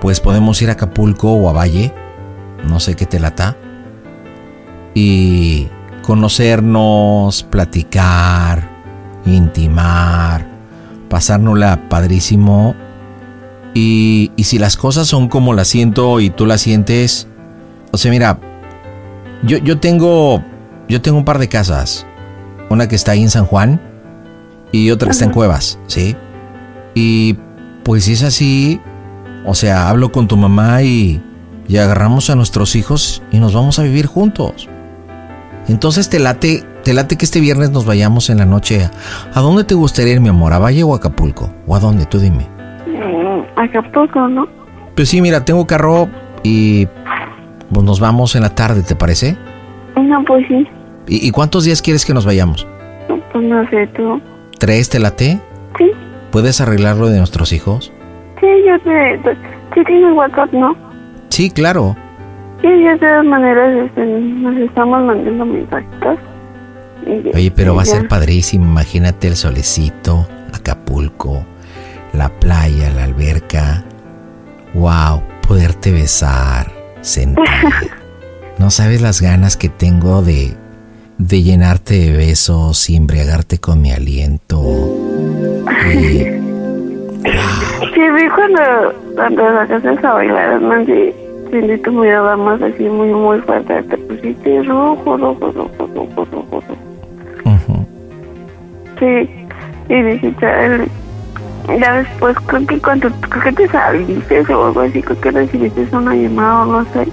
pues 0.00 0.20
podemos 0.20 0.60
ir 0.62 0.70
a 0.70 0.72
Acapulco 0.72 1.32
o 1.32 1.48
a 1.48 1.52
Valle, 1.52 1.94
no 2.64 2.80
sé 2.80 2.96
qué 2.96 3.06
te 3.06 3.20
lata, 3.20 3.56
y 4.94 5.68
conocernos, 6.02 7.42
platicar, 7.44 8.68
intimar, 9.26 10.46
pasárnosla 11.08 11.88
padrísimo. 11.88 12.74
Y, 13.72 14.32
y 14.34 14.44
si 14.44 14.58
las 14.58 14.76
cosas 14.76 15.06
son 15.06 15.28
como 15.28 15.54
las 15.54 15.68
siento 15.68 16.18
y 16.18 16.30
tú 16.30 16.44
las 16.44 16.60
sientes, 16.60 17.28
o 17.92 17.98
sea, 17.98 18.10
mira, 18.10 18.40
yo, 19.44 19.58
yo 19.58 19.78
tengo 19.78 20.42
yo 20.90 21.00
tengo 21.00 21.18
un 21.18 21.24
par 21.24 21.38
de 21.38 21.48
casas. 21.48 22.04
Una 22.68 22.88
que 22.88 22.96
está 22.96 23.12
ahí 23.12 23.22
en 23.22 23.30
San 23.30 23.46
Juan 23.46 23.80
y 24.72 24.90
otra 24.90 25.06
que 25.06 25.12
está 25.12 25.24
en 25.24 25.30
Cuevas, 25.30 25.78
¿sí? 25.86 26.16
Y 26.94 27.36
pues 27.84 28.04
si 28.04 28.14
es 28.14 28.24
así, 28.24 28.80
o 29.44 29.54
sea, 29.54 29.88
hablo 29.88 30.12
con 30.12 30.28
tu 30.28 30.36
mamá 30.36 30.82
y, 30.82 31.20
y 31.68 31.76
agarramos 31.78 32.30
a 32.30 32.34
nuestros 32.34 32.76
hijos 32.76 33.22
y 33.30 33.38
nos 33.38 33.54
vamos 33.54 33.78
a 33.78 33.82
vivir 33.82 34.06
juntos. 34.06 34.68
Entonces 35.68 36.08
te 36.08 36.18
late, 36.18 36.64
te 36.82 36.94
late 36.94 37.16
que 37.16 37.24
este 37.24 37.40
viernes 37.40 37.70
nos 37.70 37.84
vayamos 37.86 38.30
en 38.30 38.38
la 38.38 38.46
noche. 38.46 38.90
¿A 39.34 39.40
dónde 39.40 39.64
te 39.64 39.74
gustaría 39.74 40.14
ir, 40.14 40.20
mi 40.20 40.28
amor? 40.28 40.52
¿A 40.52 40.58
Valle 40.58 40.82
o 40.82 40.94
a 40.94 40.96
Acapulco? 40.96 41.52
¿O 41.66 41.76
a 41.76 41.80
dónde? 41.80 42.06
Tú 42.06 42.18
dime. 42.18 42.46
Mm, 42.86 43.58
Acapulco, 43.58 44.26
¿no? 44.28 44.46
Pues 44.96 45.08
sí, 45.08 45.20
mira, 45.20 45.44
tengo 45.44 45.66
carro 45.66 46.08
y 46.42 46.86
pues 47.72 47.84
nos 47.84 48.00
vamos 48.00 48.34
en 48.34 48.42
la 48.42 48.54
tarde, 48.54 48.82
¿te 48.82 48.96
parece? 48.96 49.36
No, 49.96 50.24
pues 50.24 50.44
sí. 50.48 50.66
¿Y, 51.06 51.28
y 51.28 51.30
cuántos 51.30 51.64
días 51.64 51.82
quieres 51.82 52.04
que 52.04 52.14
nos 52.14 52.24
vayamos? 52.26 52.66
Pues 53.32 53.44
no 53.44 53.68
sé, 53.70 53.86
tú. 53.96 54.20
¿Tres 54.58 54.88
te 54.90 54.98
late? 54.98 55.38
Sí. 55.78 55.90
¿Puedes 56.32 56.60
arreglarlo 56.60 57.08
de 57.08 57.18
nuestros 57.18 57.52
hijos? 57.52 57.92
Sí, 58.40 58.46
yo 58.66 58.78
te... 58.80 59.18
te- 59.18 59.50
Sí 59.72 59.84
tienes 59.86 60.12
WhatsApp, 60.16 60.52
¿no? 60.52 60.76
Sí, 61.28 61.48
claro. 61.48 61.94
Sí, 62.60 62.66
ya 62.82 62.94
de 62.94 62.98
todas 62.98 63.24
maneras 63.24 63.86
este, 63.86 64.04
nos 64.04 64.56
estamos 64.56 65.04
mandando 65.04 65.46
mensajitos. 65.46 66.18
Oye, 67.34 67.52
pero 67.54 67.76
va 67.76 67.82
a 67.82 67.84
ser 67.86 68.08
padrísimo. 68.08 68.64
Imagínate 68.64 69.28
el 69.28 69.36
solecito, 69.36 70.26
Acapulco, 70.52 71.44
la 72.12 72.28
playa, 72.40 72.90
la 72.90 73.04
alberca. 73.04 73.84
Wow, 74.74 75.22
poderte 75.46 75.92
besar, 75.92 76.72
sentir. 77.00 77.44
No 78.58 78.70
sabes 78.70 79.00
las 79.00 79.22
ganas 79.22 79.56
que 79.56 79.68
tengo 79.70 80.20
de, 80.20 80.54
de 81.16 81.42
llenarte 81.42 81.94
de 81.94 82.16
besos 82.16 82.90
y 82.90 82.96
embriagarte 82.96 83.58
con 83.58 83.80
mi 83.80 83.92
aliento. 83.92 84.60
Y- 85.94 86.26
Sí, 87.22 88.00
vi 88.00 88.28
cuando, 88.30 88.92
cuando 89.14 89.42
sacaste 89.42 90.06
a 90.06 90.12
bailar, 90.12 90.62
Nancy, 90.62 91.12
sentí 91.50 91.76
tu 91.78 91.92
mirada 91.92 92.36
más 92.36 92.62
así 92.62 92.84
muy, 92.84 93.08
muy 93.08 93.40
fuerte. 93.40 93.82
Te 93.82 93.96
pusiste 93.98 94.62
rojo, 94.62 95.16
rojo, 95.16 95.52
rojo, 95.52 95.88
rojo, 95.94 96.24
rojo, 96.32 96.46
rojo. 96.52 97.86
Sí, 98.98 99.30
y 99.88 100.02
dije, 100.02 100.34
chale. 100.40 100.88
Ya 101.78 101.98
después, 101.98 102.36
creo 102.46 102.66
que 102.66 102.80
cuando, 102.80 103.10
creo 103.10 103.44
que 103.44 103.52
te 103.52 103.68
saliste 103.68 104.40
o 104.54 104.66
algo 104.66 104.80
así, 104.80 105.02
creo 105.02 105.20
que 105.20 105.30
recibiste 105.30 105.86
una 105.92 106.14
llamada 106.14 106.62
o 106.62 106.66
no 106.66 106.84
sé. 106.92 107.06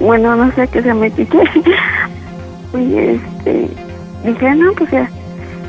Bueno, 0.00 0.34
no 0.36 0.50
sé 0.52 0.66
qué 0.68 0.82
se 0.82 0.94
me 0.94 1.10
quité. 1.10 1.38
y 2.74 2.98
este, 2.98 3.68
dije, 4.24 4.54
no, 4.54 4.72
pues 4.72 4.90
ya. 4.90 5.10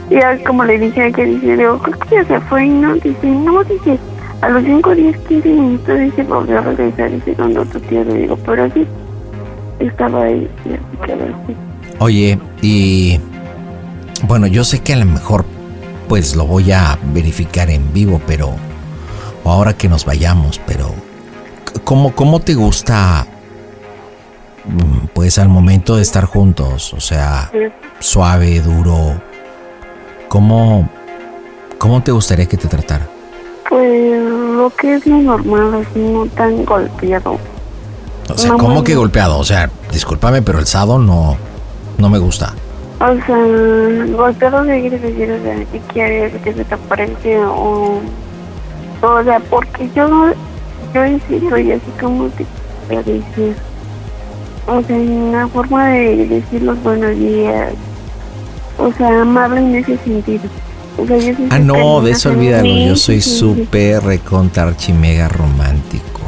Y 0.10 0.16
ya 0.16 0.38
como 0.46 0.64
le 0.64 0.80
dije 0.80 1.12
que 1.12 1.26
dice, 1.26 1.58
digo, 1.58 1.80
creo 1.80 2.00
que 2.00 2.16
ya 2.16 2.26
se 2.26 2.40
fue 2.42 2.66
y 2.66 2.70
no, 2.70 2.94
dice, 2.96 3.28
no, 3.28 3.64
dice, 3.64 4.00
a 4.42 4.50
los 4.50 4.64
5, 4.64 4.96
10, 4.96 5.18
15 5.18 5.50
minutos, 5.50 6.00
dice, 6.00 6.24
volvió 6.24 6.60
a 6.60 6.62
regresar, 6.62 7.12
dice, 7.12 7.34
con 7.34 7.58
otro 7.58 7.80
tío, 7.82 8.04
le 8.04 8.14
digo, 8.14 8.38
pero 8.46 8.70
sí, 8.74 8.86
estaba 9.80 10.24
ahí, 10.24 10.50
y 10.66 10.74
así 10.74 10.98
que 11.06 11.12
a 11.12 11.16
ver, 11.16 11.34
sí. 11.48 11.56
Oye, 12.00 12.40
y 12.62 13.20
bueno, 14.28 14.48
yo 14.48 14.64
sé 14.64 14.80
que 14.80 14.94
a 14.94 14.98
lo 14.98 15.06
mejor 15.06 15.46
pues 16.08 16.36
lo 16.36 16.46
voy 16.46 16.72
a 16.72 16.98
verificar 17.14 17.70
en 17.70 17.94
vivo, 17.94 18.22
pero 18.26 18.56
o 19.44 19.52
ahora 19.52 19.74
que 19.74 19.88
nos 19.88 20.06
vayamos, 20.06 20.60
pero 20.66 20.94
¿cómo, 21.84 22.14
cómo 22.14 22.40
te 22.40 22.54
gusta 22.54 23.26
mm, 24.66 25.08
pues 25.14 25.38
al 25.38 25.50
momento 25.50 25.96
de 25.96 26.02
estar 26.02 26.26
juntos? 26.26 26.94
O 26.94 27.00
sea, 27.00 27.52
suave, 28.00 28.62
duro. 28.62 29.22
¿Cómo, 30.28 30.90
cómo 31.78 32.02
te 32.04 32.12
gustaría 32.12 32.46
que 32.46 32.58
te 32.58 32.68
tratara? 32.68 33.08
Pues 33.70 34.22
lo 34.22 34.70
que 34.78 34.96
es 34.96 35.06
lo 35.06 35.18
normal, 35.18 35.86
así 35.86 36.00
no 36.00 36.26
tan 36.28 36.64
golpeado. 36.66 37.38
O 38.30 38.38
sea, 38.38 38.52
No, 38.52 38.58
¿cómo 38.58 38.84
que 38.84 38.96
golpeado? 38.96 39.38
O 39.40 39.44
sea, 39.44 39.70
discúlpame, 39.92 40.42
pero 40.42 40.60
el 40.60 40.66
sado 40.66 41.00
no, 41.00 41.38
no 41.98 42.10
me 42.10 42.18
gusta. 42.18 42.54
O 43.00 43.16
sea, 43.26 44.16
golpeado 44.18 44.64
de 44.64 44.82
quiere 44.82 45.00
decir, 45.00 45.32
o 45.32 45.42
sea, 45.44 45.56
¿qué 45.72 45.80
quieres? 45.94 46.34
¿Que 46.42 46.54
se 46.54 46.64
te 46.66 46.74
aparece? 46.74 47.40
O, 47.46 48.00
o 49.02 49.24
sea, 49.24 49.40
porque 49.50 49.90
yo, 49.96 50.32
yo 50.94 51.04
en 51.06 51.22
sí 51.28 51.40
soy 51.50 51.72
así 51.74 51.92
como 52.02 52.28
te 52.30 52.46
voy 52.88 52.98
a 52.98 53.04
decir. 53.04 53.56
O 54.66 54.82
sea, 54.82 54.96
en 54.98 55.32
la 55.32 55.48
forma 55.48 55.88
de 55.90 56.26
decir 56.28 56.64
los 56.64 56.82
buenos 56.84 57.16
días. 57.18 57.74
O 58.88 58.94
sea, 58.94 59.22
amable 59.22 59.60
en 59.60 59.76
ese 59.76 59.98
sentido. 59.98 60.44
O 60.98 61.06
sea, 61.06 61.18
yo 61.18 61.36
sí 61.36 61.48
Ah, 61.50 61.60
no, 61.60 62.02
de 62.02 62.12
eso 62.12 62.30
olvídalo. 62.30 62.68
Yo 62.88 62.96
soy 62.96 63.22
sí, 63.22 63.30
sí. 63.30 63.38
súper 63.38 64.04
recontra 64.04 64.64
archimega 64.64 65.28
romántico. 65.28 66.22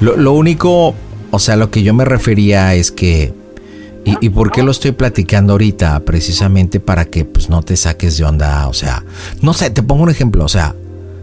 Lo, 0.00 0.16
lo 0.16 0.32
único, 0.32 0.94
o 1.30 1.38
sea, 1.38 1.56
lo 1.56 1.70
que 1.70 1.82
yo 1.82 1.94
me 1.94 2.04
refería 2.04 2.74
es 2.74 2.90
que. 2.90 3.34
Y, 4.04 4.16
¿Y 4.26 4.30
por 4.30 4.50
qué 4.50 4.62
lo 4.62 4.70
estoy 4.70 4.92
platicando 4.92 5.52
ahorita? 5.52 6.00
Precisamente 6.00 6.80
para 6.80 7.04
que 7.04 7.26
pues 7.26 7.50
no 7.50 7.62
te 7.62 7.76
saques 7.76 8.16
de 8.16 8.24
onda. 8.24 8.66
O 8.68 8.72
sea, 8.72 9.04
no 9.42 9.52
sé, 9.52 9.70
te 9.70 9.82
pongo 9.82 10.04
un 10.04 10.10
ejemplo. 10.10 10.44
O 10.44 10.48
sea, 10.48 10.74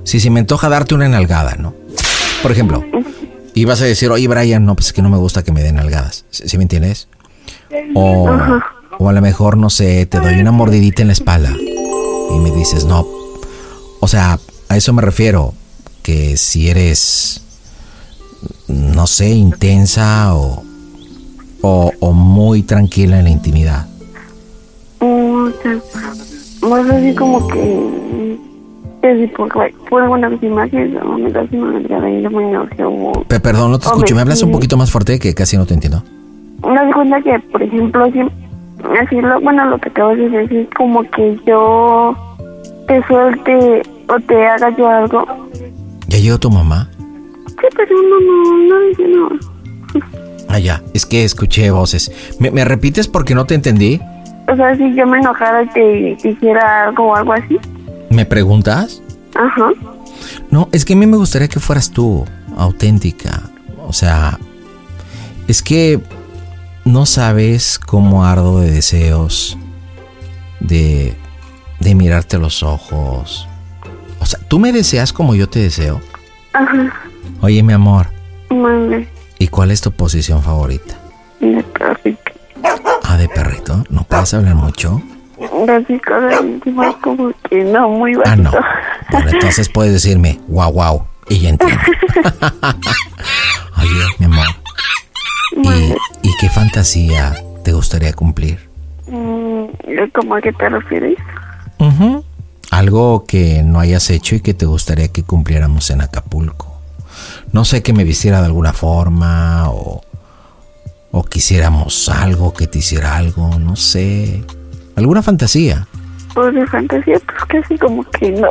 si 0.03 0.19
se 0.19 0.30
me 0.30 0.41
antoja 0.41 0.69
darte 0.69 0.93
una 0.93 1.08
enalgada, 1.08 1.56
¿no? 1.56 1.73
Por 2.43 2.51
ejemplo, 2.51 2.86
y 3.56 3.65
vas 3.65 3.82
a 3.82 3.86
decir, 3.86 4.12
oye 4.12 4.27
Brian, 4.27 4.63
no, 4.63 4.75
pues 4.75 4.88
es 4.88 4.93
que 4.93 5.01
no 5.01 5.10
me 5.10 5.17
gusta 5.17 5.43
que 5.43 5.51
me 5.51 5.63
den 5.63 5.75
nalgadas. 5.75 6.25
¿Sí, 6.30 6.47
sí 6.47 6.58
me 6.58 6.63
entiendes? 6.63 7.08
O, 7.95 8.30
o 8.99 9.10
a 9.10 9.13
lo 9.13 9.21
mejor, 9.21 9.57
no 9.57 9.69
sé, 9.69 10.05
te 10.05 10.19
doy 10.19 10.39
una 10.39 10.51
mordidita 10.51 11.01
en 11.01 11.07
la 11.07 11.13
espalda 11.13 11.53
y 11.60 12.39
me 12.39 12.51
dices, 12.51 12.86
no. 12.86 13.05
O 13.99 14.07
sea, 14.07 14.39
a 14.69 14.77
eso 14.77 14.93
me 14.93 15.01
refiero, 15.01 15.53
que 16.03 16.38
si 16.38 16.69
eres, 16.69 17.43
no 18.67 19.07
sé, 19.07 19.29
intensa 19.31 20.33
o, 20.36 20.63
o, 21.62 21.91
o 21.99 22.13
muy 22.13 22.63
tranquila 22.63 23.19
en 23.19 23.25
la 23.25 23.29
intimidad. 23.29 23.88
O 24.99 25.49
sea, 25.62 25.77
más 26.67 26.89
así 26.89 27.13
como 27.15 27.47
que. 27.47 28.38
Por, 29.38 29.49
por 29.89 30.01
algunas 30.01 30.43
imágenes 30.43 30.91
me 30.91 30.99
una 30.99 32.69
perdón, 33.41 33.71
no 33.71 33.79
te 33.79 33.86
escucho. 33.86 34.15
¿Me 34.15 34.21
hablas 34.21 34.43
un 34.43 34.51
poquito 34.51 34.75
más 34.75 34.91
fuerte 34.91 35.17
que 35.17 35.33
casi 35.33 35.55
no 35.55 35.65
te 35.65 35.75
entiendo? 35.75 36.03
Me 36.62 36.73
das 36.73 36.93
cuenta 36.93 37.21
que, 37.21 37.39
por 37.51 37.63
ejemplo, 37.63 38.03
así, 38.03 38.19
así 39.02 39.21
lo, 39.21 39.39
bueno, 39.41 39.65
lo 39.65 39.78
que 39.80 39.89
acabas 39.89 40.17
de 40.17 40.30
decir, 40.30 40.69
como 40.76 41.04
que 41.12 41.39
yo 41.45 42.15
te 42.88 43.04
suelte 43.08 43.84
o 44.08 44.19
te 44.21 44.47
haga 44.47 44.76
yo 44.78 44.88
algo. 44.88 45.26
¿Ya 46.08 46.19
llegó 46.19 46.38
tu 46.38 46.50
mamá? 46.50 46.89
Sí, 47.47 47.67
pero 47.76 47.95
no, 48.02 48.19
no, 48.19 48.58
no 48.67 48.80
dice 48.88 49.08
no. 49.08 49.30
Ah, 50.50 50.60
ya. 50.60 50.82
Es 50.93 51.06
que 51.06 51.23
escuché 51.23 51.71
voces. 51.71 52.12
¿Me, 52.39 52.52
me 52.52 52.63
repites 52.63 53.08
porque 53.08 53.36
no 53.36 53.45
te 53.45 53.56
entendí? 53.56 54.00
O 54.47 54.56
sea, 54.56 54.76
si 54.78 54.95
yo 54.95 55.06
me 55.06 55.17
enojara 55.17 55.63
y 55.63 55.67
te 55.67 56.30
dijera 56.30 56.88
algo 56.88 57.08
o 57.08 57.15
algo 57.15 57.34
así. 57.34 57.60
¿Me 58.10 58.26
preguntas? 58.26 59.02
Ajá. 59.36 59.71
No, 60.50 60.69
es 60.71 60.86
que 60.86 60.93
a 60.93 60.95
mí 60.95 61.06
me 61.06 61.17
gustaría 61.17 61.50
que 61.50 61.60
fueras 61.60 61.91
tú, 61.91 62.26
auténtica. 62.56 63.41
O 63.86 63.91
sea, 63.91 64.39
es 65.47 65.62
que 65.62 66.00
no 66.88 67.06
sabes 67.06 67.80
cómo 67.80 68.26
ardo 68.26 68.60
de 68.62 68.71
deseos 68.71 69.58
de, 70.60 71.15
de 71.80 71.95
mirarte 71.95 72.38
los 72.38 72.63
ojos. 72.63 73.47
O 74.19 74.26
sea, 74.26 74.39
¿tú 74.47 74.58
me 74.60 74.71
deseas 74.71 75.13
como 75.13 75.36
yo 75.36 75.47
te 75.50 75.60
deseo? 75.60 76.02
Ajá. 76.54 76.93
Oye, 77.41 77.62
mi 77.62 77.73
amor, 77.73 78.08
Madre. 78.50 79.08
¿y 79.38 79.47
cuál 79.50 79.71
es 79.71 79.82
tu 79.82 79.91
posición 79.91 80.41
favorita? 80.41 80.95
De 81.39 81.62
perrito. 81.63 82.32
Ah, 83.04 83.17
de 83.17 83.30
perrito. 83.30 83.84
¿No 83.89 84.04
puedes 84.04 84.34
hablar 84.34 84.56
mucho? 84.56 85.02
Íntimas 86.41 86.95
como 87.04 87.32
que 87.50 87.63
no, 87.63 87.89
muy 87.89 88.15
Ah, 88.26 88.36
no. 88.36 88.52
bajito. 88.52 88.65
Bueno, 89.12 89.30
entonces 89.32 89.69
puedes 89.69 89.93
decirme, 89.93 90.39
guau, 90.47 90.71
guau, 90.71 91.08
y 91.30 91.39
ya 91.39 91.50
entiendo. 91.50 91.78
Oye, 93.78 94.06
mi 94.17 94.26
amor, 94.26 94.47
¿y, 95.63 95.69
¿y 95.69 95.93
qué 96.39 96.50
fantasía 96.50 97.36
te 97.63 97.73
gustaría 97.73 98.13
cumplir? 98.13 98.69
Mm, 99.08 99.65
¿Cómo 100.13 100.36
a 100.36 100.41
qué 100.41 100.54
te 100.54 100.69
refieres? 100.69 101.17
Algo 102.71 103.26
que 103.26 103.63
no 103.63 103.80
hayas 103.80 104.10
hecho 104.10 104.36
y 104.36 104.41
que 104.41 104.54
te 104.54 104.65
gustaría 104.65 105.08
que 105.08 105.23
cumpliéramos 105.23 105.89
en 105.89 106.02
Acapulco. 106.02 106.80
No 107.52 107.65
sé 107.65 107.82
que 107.82 107.93
me 107.93 108.04
vistiera 108.04 108.39
de 108.39 108.45
alguna 108.47 108.73
forma 108.73 109.69
o, 109.69 110.02
o 111.12 111.23
quisiéramos 111.23 112.10
algo, 112.10 112.54
que 112.54 112.67
te 112.67 112.80
hiciera 112.80 113.15
algo, 113.15 113.58
no 113.58 113.76
sé. 113.76 114.43
Alguna 114.95 115.23
fantasía. 115.23 115.88
Pues 116.34 116.54
de 116.54 116.67
fantasía, 116.67 117.19
pues 117.26 117.45
casi 117.47 117.78
como 117.78 118.04
que 118.12 118.32
no. 118.32 118.50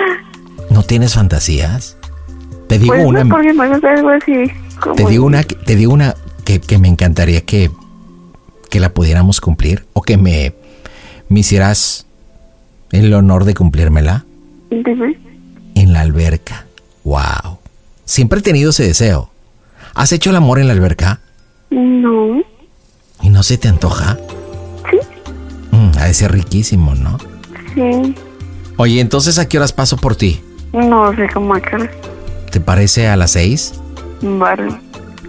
¿No 0.70 0.82
tienes 0.82 1.14
fantasías? 1.14 1.96
Te 2.68 2.78
digo 2.78 2.94
pues 2.94 3.06
una. 3.06 3.24
no, 3.24 3.34
porque 3.34 3.52
me 3.52 3.64
algo 3.64 4.08
así. 4.08 4.50
Como 4.80 4.94
Te 4.96 5.06
digo 5.06 5.26
una, 5.26 5.42
te 5.42 5.76
digo 5.76 5.92
una 5.92 6.14
que, 6.44 6.60
que 6.60 6.78
me 6.78 6.88
encantaría 6.88 7.40
que, 7.42 7.70
que 8.70 8.80
la 8.80 8.92
pudiéramos 8.94 9.40
cumplir 9.40 9.86
o 9.92 10.02
que 10.02 10.16
me, 10.16 10.54
me 11.28 11.40
hicieras 11.40 12.06
el 12.92 13.12
honor 13.14 13.44
de 13.44 13.54
cumplírmela 13.54 14.24
Dime. 14.70 15.18
en 15.74 15.92
la 15.92 16.00
alberca. 16.00 16.66
Wow. 17.04 17.58
Siempre 18.04 18.38
he 18.40 18.42
tenido 18.42 18.70
ese 18.70 18.84
deseo. 18.84 19.30
¿Has 19.94 20.12
hecho 20.12 20.30
el 20.30 20.36
amor 20.36 20.58
en 20.58 20.66
la 20.68 20.72
alberca 20.74 21.20
No. 21.70 22.42
y 23.22 23.30
no 23.30 23.42
se 23.42 23.58
te 23.58 23.68
antoja? 23.68 24.18
Sí. 24.90 24.98
Mm, 25.70 25.90
ha 25.98 26.04
de 26.06 26.14
ser 26.14 26.32
riquísimo, 26.32 26.94
¿no? 26.94 27.18
Sí. 27.74 28.14
Oye, 28.76 29.00
entonces 29.00 29.38
¿a 29.38 29.48
qué 29.48 29.58
horas 29.58 29.72
paso 29.72 29.96
por 29.96 30.16
ti? 30.16 30.40
No 30.72 31.14
sé 31.14 31.28
cómo 31.32 31.54
acá. 31.54 31.88
¿Te 32.50 32.60
parece 32.60 33.06
a 33.08 33.16
las 33.16 33.32
seis? 33.32 33.74
Vale. 34.20 34.74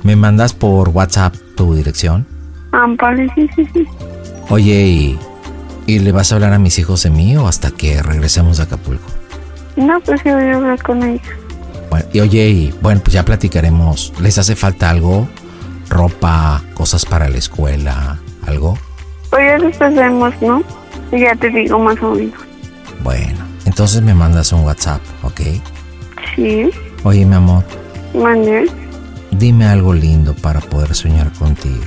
¿Me 0.06 0.15
mandas 0.15 0.54
por 0.54 0.89
WhatsApp 0.89 1.34
tu 1.56 1.74
dirección? 1.74 2.28
Ah, 2.74 2.86
vale, 3.02 3.28
sí, 3.34 3.50
sí, 3.56 3.68
sí. 3.74 3.88
Oye, 4.50 4.86
¿y, 4.86 5.20
¿y 5.88 5.98
le 5.98 6.12
vas 6.12 6.32
a 6.32 6.36
hablar 6.36 6.54
a 6.54 6.60
mis 6.60 6.78
hijos 6.78 7.02
de 7.02 7.10
mí 7.10 7.36
o 7.38 7.48
hasta 7.48 7.72
que 7.72 8.04
regresemos 8.04 8.58
de 8.58 8.63
Acapulco? 8.63 9.08
No, 9.76 10.00
pues 10.02 10.24
yo 10.24 10.36
voy 10.36 10.44
a 10.44 10.58
hablar 10.58 10.84
con 10.84 11.02
ella. 11.02 11.24
Bueno, 11.89 12.06
y 12.13 12.20
oye, 12.20 12.48
y 12.50 12.74
bueno, 12.84 13.02
pues 13.04 13.15
ya 13.15 13.26
platicaremos. 13.26 14.13
¿Les 14.22 14.38
hace 14.38 14.56
falta 14.56 14.91
algo? 14.91 15.28
¿Ropa? 15.89 16.62
¿Cosas 16.76 17.04
para 17.04 17.28
la 17.28 17.39
escuela? 17.39 18.20
¿Algo? 18.46 18.78
Pues 19.32 19.41
ya 19.41 19.65
después 19.65 19.96
vemos, 19.96 20.36
¿no? 20.39 20.62
Y 21.12 21.22
ya 21.22 21.36
te 21.36 21.50
digo 21.50 21.80
más 21.80 22.00
o 22.04 22.13
menos. 22.13 22.39
Bueno, 23.04 23.39
entonces 23.65 24.04
me 24.04 24.13
mandas 24.13 24.54
un 24.54 24.65
WhatsApp, 24.65 25.02
¿ok? 25.24 25.41
Sí. 26.36 26.70
Oye, 27.04 27.26
mi 27.26 27.34
amor, 27.34 27.63
Mande. 28.13 28.70
Dime 29.38 29.65
algo 29.65 29.93
lindo 29.93 30.34
para 30.36 30.60
poder 30.60 30.93
soñar 30.93 31.32
contigo. 31.34 31.84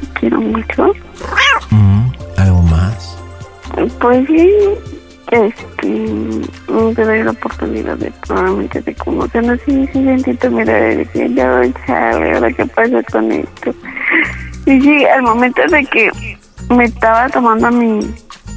Te 0.00 0.20
quiero 0.20 0.40
mucho. 0.40 0.92
Mm, 1.70 2.10
¿Algo 2.36 2.62
más? 2.62 3.18
Pues 4.00 4.26
sí. 4.26 4.50
Este. 5.30 5.64
Te 6.94 7.04
doy 7.04 7.22
la 7.22 7.30
oportunidad 7.30 7.96
de 7.98 8.10
probablemente 8.26 8.80
de 8.80 8.94
conocernos. 8.94 9.60
Sí, 9.66 9.88
sí, 9.92 10.04
sentí 10.04 10.34
tu 10.34 10.50
mirada 10.50 10.92
y 10.92 10.96
decía, 10.96 11.26
ya, 11.28 11.62
chale, 11.86 12.34
ahora 12.34 12.52
qué 12.52 12.66
pasa 12.66 13.02
con 13.04 13.30
esto. 13.32 13.74
Y 14.66 14.80
sí, 14.80 15.04
al 15.04 15.22
momento 15.22 15.62
de 15.70 15.84
que 15.86 16.10
me 16.70 16.84
estaba 16.84 17.28
tomando 17.28 17.70
mi. 17.70 18.00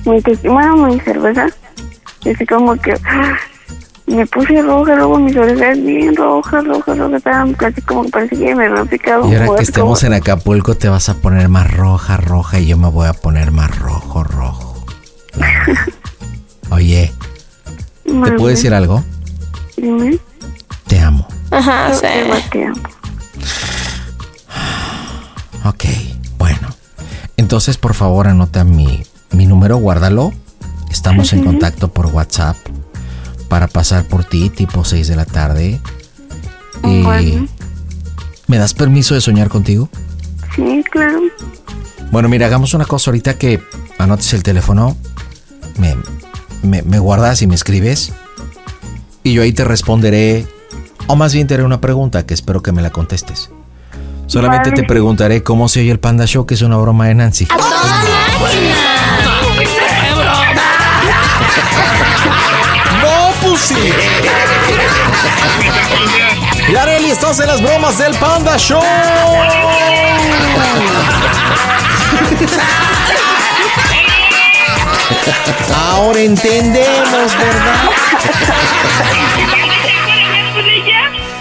mi 0.06 0.22
bueno, 0.44 0.88
mi 0.88 1.00
cerveza. 1.02 1.48
Y 2.24 2.30
así 2.30 2.46
como 2.46 2.76
que. 2.78 2.94
Me 4.12 4.28
puse 4.28 4.62
roja, 4.62 4.96
luego 4.96 5.20
mis 5.20 5.36
orejas 5.38 5.82
bien 5.82 6.16
rojas, 6.16 6.66
rojas, 6.66 6.98
rojas, 6.98 7.18
estaban 7.18 7.54
casi 7.54 7.82
como 7.82 8.04
que 8.04 8.10
parece 8.10 8.38
que 8.38 8.54
me 8.54 8.66
habían 8.66 8.88
picado. 8.88 9.32
Y 9.32 9.36
ahora 9.36 9.56
que 9.56 9.64
estemos 9.64 10.04
en 10.04 10.14
Acapulco 10.14 10.76
te 10.76 10.90
vas 10.90 11.08
a 11.08 11.16
poner 11.16 11.48
más 11.48 11.72
roja, 11.72 12.18
roja 12.18 12.60
y 12.60 12.68
yo 12.68 12.78
me 12.78 12.90
voy 12.90 13.08
a 13.08 13.14
poner 13.14 13.52
más 13.52 13.78
rojo, 13.80 14.26
rojo. 14.26 14.86
Oye, 16.72 17.14
¿te 18.04 18.12
puedo 18.12 18.48
decir 18.48 18.74
algo? 18.74 19.02
Dime. 19.78 20.20
Te 20.88 21.00
amo. 21.00 21.26
Ajá, 21.50 21.94
sí. 21.94 22.08
te 22.52 22.66
amo. 22.66 22.82
Ok, 25.64 25.86
bueno. 26.40 26.70
Entonces, 27.38 27.78
por 27.78 27.94
favor, 27.94 28.28
anota 28.28 28.64
mi, 28.64 29.04
mi 29.30 29.46
número, 29.46 29.78
guárdalo. 29.78 30.34
Estamos 30.90 31.34
en 31.34 31.44
contacto 31.44 31.90
por 31.90 32.08
WhatsApp 32.08 32.58
para 33.52 33.68
pasar 33.68 34.06
por 34.06 34.24
ti 34.24 34.50
tipo 34.50 34.86
6 34.86 35.10
de 35.10 35.16
la 35.18 35.26
tarde. 35.26 35.82
Y 36.86 37.04
Bueno. 37.04 37.50
¿Me 38.48 38.58
das 38.58 38.74
permiso 38.74 39.14
de 39.14 39.20
soñar 39.20 39.50
contigo? 39.50 39.90
Sí, 40.56 40.82
claro. 40.90 41.20
Bueno, 42.12 42.30
mira, 42.30 42.46
hagamos 42.46 42.74
una 42.74 42.86
cosa 42.86 43.12
ahorita 43.12 43.34
que 43.34 43.62
anotes 43.98 44.34
el 44.34 44.44
teléfono, 44.44 44.96
me, 45.78 45.98
me, 46.64 46.82
me 46.84 46.98
guardas 47.00 47.42
y 47.42 47.48
me 47.48 47.56
escribes, 47.56 48.14
y 49.22 49.34
yo 49.34 49.42
ahí 49.42 49.52
te 49.52 49.66
responderé, 49.66 50.48
o 51.08 51.18
más 51.18 51.34
bien 51.34 51.46
te 51.48 51.56
haré 51.56 51.64
una 51.66 51.82
pregunta 51.82 52.26
que 52.26 52.34
espero 52.34 52.64
que 52.64 52.72
me 52.72 52.82
la 52.82 52.90
contestes. 52.92 53.50
Solamente 54.28 54.70
Vale. 54.70 54.82
te 54.82 54.88
preguntaré 54.88 55.44
cómo 55.44 55.68
se 55.68 55.82
oye 55.82 55.92
el 55.92 56.00
Panda 56.00 56.26
Show, 56.26 56.46
que 56.46 56.54
es 56.54 56.62
una 56.62 56.78
broma 56.78 57.08
de 57.08 57.16
Nancy. 57.16 57.48
Yareli, 66.72 67.12
estás 67.12 67.40
en 67.42 67.48
las 67.48 67.62
bromas 67.62 67.98
del 67.98 68.16
Panda 68.16 68.58
Show. 68.58 68.82
Ahora 75.76 76.20
entendemos, 76.20 77.38
¿verdad? 77.38 77.90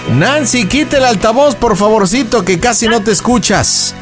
Nancy, 0.09 0.67
quita 0.67 0.97
el 0.99 1.05
altavoz, 1.05 1.55
por 1.55 1.77
favorcito, 1.77 2.45
que 2.45 2.59
casi 2.59 2.89
no 2.89 3.03
te 3.03 3.13
escuchas. 3.13 3.95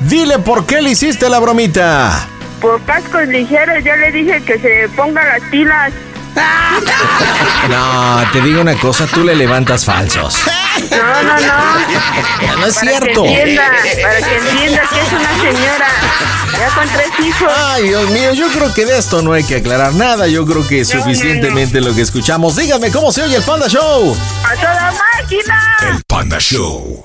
Dile 0.00 0.38
por 0.38 0.66
qué 0.66 0.80
le 0.80 0.90
hiciste 0.90 1.28
la 1.28 1.40
bromita. 1.40 2.28
Por 2.60 2.80
cascos 2.84 3.26
ligeros 3.26 3.82
yo 3.82 3.96
le 3.96 4.12
dije 4.12 4.40
que 4.42 4.58
se 4.58 4.88
ponga 4.94 5.24
las 5.24 5.42
pilas. 5.50 5.92
No, 7.68 8.22
te 8.32 8.40
digo 8.42 8.60
una 8.60 8.76
cosa, 8.78 9.06
tú 9.06 9.24
le 9.24 9.34
levantas 9.34 9.84
falsos. 9.84 10.38
No, 10.90 11.22
no, 11.22 11.36
no. 11.36 12.56
No 12.58 12.66
es 12.66 12.74
Para 12.74 12.90
cierto. 12.90 13.22
que 13.24 13.40
entienda, 13.42 13.62
para 14.02 14.18
que 14.22 14.36
entienda 14.36 14.82
que 14.92 15.00
es 15.00 15.12
una 15.12 15.40
señora. 15.40 15.88
Ya 16.58 16.68
con 16.74 16.88
tres 16.88 17.10
hijos. 17.26 17.52
Ay, 17.56 17.88
Dios 17.88 18.10
mío, 18.10 18.32
yo 18.34 18.48
creo 18.48 18.72
que 18.72 18.84
de 18.86 18.98
esto 18.98 19.22
no 19.22 19.32
hay 19.32 19.42
que 19.44 19.56
aclarar 19.56 19.94
nada. 19.94 20.26
Yo 20.28 20.46
creo 20.46 20.66
que 20.66 20.80
es 20.82 20.90
No, 20.90 20.96
no, 21.00 21.02
suficientemente 21.04 21.80
lo 21.80 21.94
que 21.94 22.02
escuchamos. 22.02 22.56
Dígame 22.56 22.90
cómo 22.92 23.10
se 23.10 23.22
oye 23.22 23.36
el 23.36 23.42
Panda 23.42 23.68
Show. 23.68 24.16
¡A 24.44 24.54
toda 24.54 24.92
máquina! 24.92 25.76
El 25.90 26.02
Panda 26.06 26.38
Show. 26.38 27.04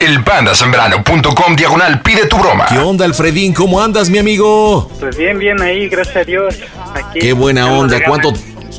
Elpandasembrano.com 0.00 1.56
diagonal 1.56 2.00
pide 2.00 2.26
tu 2.26 2.38
broma. 2.38 2.64
¿Qué 2.66 2.78
onda, 2.78 3.04
Alfredín? 3.04 3.52
¿Cómo 3.52 3.82
andas, 3.82 4.08
mi 4.08 4.16
amigo? 4.16 4.90
Pues 4.98 5.14
bien, 5.14 5.38
bien 5.38 5.60
ahí, 5.60 5.90
gracias 5.90 6.16
a 6.16 6.24
Dios. 6.24 6.56
Aquí, 6.94 7.18
Qué 7.18 7.32
buena 7.34 7.70
onda. 7.70 7.98
¿Cuánto, 8.06 8.32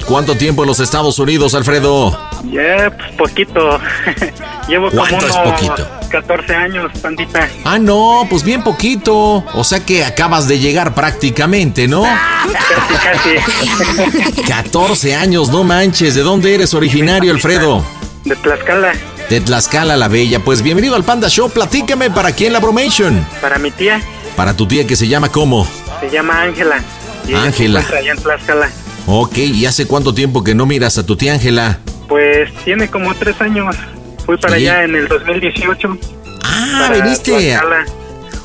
¿Cuánto 0.08 0.36
tiempo 0.36 0.64
en 0.64 0.70
los 0.70 0.80
Estados 0.80 1.20
Unidos, 1.20 1.54
Alfredo? 1.54 2.18
Ya, 2.52 2.92
pues 2.98 3.12
poquito. 3.12 3.80
Llevo 4.68 4.90
como 4.90 5.02
¿Cuánto 5.04 5.28
es 5.28 5.38
poquito? 5.38 5.88
14 6.10 6.56
años, 6.56 6.92
pandita. 7.00 7.48
Ah, 7.66 7.78
no, 7.78 8.26
pues 8.28 8.44
bien 8.44 8.64
poquito. 8.64 9.44
O 9.54 9.64
sea 9.64 9.80
que 9.86 10.04
acabas 10.04 10.48
de 10.48 10.58
llegar 10.58 10.96
prácticamente, 10.96 11.88
¿no? 11.88 12.02
Casi, 12.02 13.40
casi. 14.26 14.42
14 14.48 15.16
años, 15.16 15.50
no 15.50 15.64
manches. 15.64 16.16
¿De 16.16 16.22
dónde 16.24 16.56
eres 16.56 16.74
originario, 16.74 17.32
Alfredo? 17.32 17.86
De 18.26 18.36
Tlaxcala, 18.36 18.94
De 19.32 19.40
Tlaxcala 19.40 19.96
la 19.96 20.10
Bella. 20.10 20.42
Pues 20.42 20.62
bienvenido 20.62 20.94
al 20.98 21.06
Panda 21.06 21.30
Show. 21.30 21.50
Platícame 21.50 22.12
para 22.12 22.34
quién 22.34 22.52
la 22.52 22.60
bromation. 22.60 23.26
para 23.40 23.58
mi 23.60 23.72
tía, 23.72 24.02
Para 24.36 24.58
tu 24.58 24.68
tía 24.68 24.86
que 24.86 24.98
se 24.98 25.08
llama 25.08 25.30
¿cómo? 25.30 25.66
se 26.02 26.10
llama 26.10 26.42
Ángela. 26.42 26.84
Y 27.26 27.34
Ángela. 27.34 27.80
allá 27.80 28.12
en 28.12 28.18
Tlaxcala. 28.18 28.70
Ok, 29.08 29.38
¿y 29.38 29.66
hace 29.66 29.88
cuánto 29.88 30.14
tiempo 30.14 30.44
que 30.44 30.54
no 30.54 30.66
miras 30.66 30.98
a 30.98 31.06
tu 31.06 31.16
tía 31.16 31.32
Ángela? 31.32 31.80
Pues 32.10 32.54
tiene 32.66 32.90
como 32.90 33.16
tres 33.16 33.40
años. 33.40 33.74
Fui 34.26 34.36
para 34.36 34.58
Sí. 34.58 34.68
allá 34.68 34.84
en 34.84 34.96
el 34.96 35.08
2018. 35.08 35.98
Ah, 36.44 36.90
a- 36.90 36.94
Tlaxcala. 36.94 37.86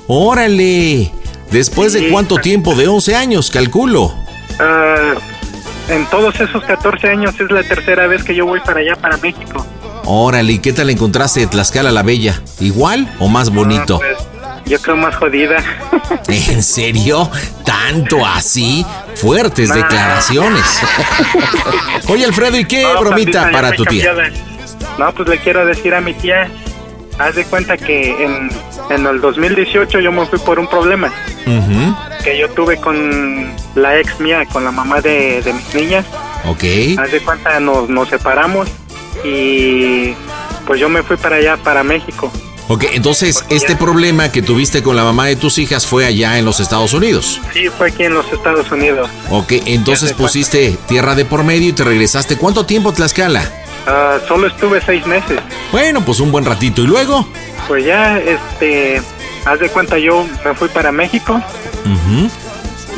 Órale. 0.06 1.10
¿Después 1.50 1.94
de 1.94 2.10
cuánto 2.12 2.36
tiempo? 2.36 2.76
De 2.76 2.86
11 2.86 3.16
años, 3.16 3.50
calculo. 3.50 4.14
Ah, 4.60 5.14
en 5.88 6.06
todos 6.06 6.38
esos 6.38 6.62
14 6.62 7.08
años 7.08 7.34
es 7.40 7.50
la 7.50 7.64
tercera 7.64 8.06
vez 8.06 8.22
que 8.22 8.36
yo 8.36 8.46
voy 8.46 8.60
para 8.60 8.78
allá, 8.80 8.94
para 8.94 9.16
México. 9.16 9.66
Órale, 10.08 10.52
¿y 10.52 10.58
qué 10.60 10.72
tal 10.72 10.88
encontraste 10.90 11.40
de 11.40 11.46
Tlaxcala 11.48 11.90
la 11.90 12.02
Bella? 12.02 12.40
¿Igual 12.60 13.12
o 13.18 13.28
más 13.28 13.50
bonito? 13.50 14.00
Ah, 14.02 14.06
pues, 14.06 14.64
yo 14.66 14.80
creo 14.80 14.96
más 14.96 15.16
jodida. 15.16 15.56
¿En 16.28 16.62
serio? 16.62 17.28
¿Tanto 17.64 18.24
así? 18.24 18.86
Fuertes 19.16 19.68
Nah. 19.70 19.76
declaraciones. 19.76 20.80
Oye, 22.08 22.24
Alfredo, 22.24 22.56
¿y 22.58 22.64
qué 22.66 22.82
No, 22.82 23.00
bromita 23.00 23.50
para 23.50 23.72
tu 23.72 23.84
tía? 23.84 24.12
No, 24.98 25.12
pues 25.12 25.28
le 25.28 25.38
quiero 25.38 25.66
decir 25.66 25.92
a 25.94 26.00
mi 26.00 26.14
tía, 26.14 26.48
haz 27.18 27.34
de 27.34 27.44
cuenta 27.44 27.76
que 27.76 28.10
en, 28.24 28.50
en 28.90 29.06
el 29.06 29.20
2018 29.20 29.98
yo 30.00 30.12
me 30.12 30.24
fui 30.26 30.38
por 30.38 30.58
un 30.60 30.68
problema 30.68 31.12
que 32.22 32.38
yo 32.38 32.48
tuve 32.50 32.76
con 32.78 33.52
la 33.74 33.98
ex 33.98 34.20
mía, 34.20 34.44
con 34.52 34.64
la 34.64 34.70
mamá 34.70 35.00
de, 35.00 35.42
de 35.42 35.52
mis 35.52 35.74
niñas. 35.74 36.04
Ok. 36.46 36.62
Haz 36.98 37.10
de 37.12 37.20
cuenta, 37.24 37.58
nos, 37.60 37.88
nos 37.88 38.08
separamos 38.08 38.68
y 39.24 40.14
pues 40.66 40.80
yo 40.80 40.88
me 40.88 41.02
fui 41.02 41.16
para 41.16 41.36
allá, 41.36 41.56
para 41.56 41.82
México. 41.82 42.30
Ok, 42.68 42.84
entonces, 42.94 43.38
Porque 43.38 43.54
este 43.56 43.72
ya- 43.74 43.78
problema 43.78 44.32
que 44.32 44.42
tuviste 44.42 44.82
con 44.82 44.96
la 44.96 45.04
mamá 45.04 45.26
de 45.26 45.36
tus 45.36 45.56
hijas 45.58 45.86
fue 45.86 46.04
allá 46.04 46.36
en 46.38 46.44
los 46.44 46.58
Estados 46.58 46.92
Unidos. 46.94 47.40
Sí, 47.52 47.68
fue 47.68 47.90
aquí 47.90 48.02
en 48.02 48.14
los 48.14 48.30
Estados 48.32 48.70
Unidos. 48.72 49.08
Ok, 49.30 49.52
entonces 49.66 50.12
pusiste 50.14 50.76
tierra 50.88 51.14
de 51.14 51.24
por 51.24 51.44
medio 51.44 51.68
y 51.68 51.72
te 51.72 51.84
regresaste. 51.84 52.36
¿Cuánto 52.36 52.66
tiempo 52.66 52.92
Tlaxcala? 52.92 53.42
Ah, 53.86 54.18
solo 54.26 54.48
estuve 54.48 54.80
seis 54.84 55.06
meses. 55.06 55.38
Bueno, 55.70 56.04
pues 56.04 56.18
un 56.18 56.32
buen 56.32 56.44
ratito. 56.44 56.82
¿Y 56.82 56.88
luego? 56.88 57.24
Pues 57.68 57.84
ya, 57.84 58.18
este, 58.18 59.00
haz 59.44 59.60
de 59.60 59.68
cuenta, 59.68 59.96
yo 59.98 60.26
me 60.44 60.52
fui 60.54 60.68
para 60.68 60.90
México 60.90 61.40
Ujú, 61.84 62.28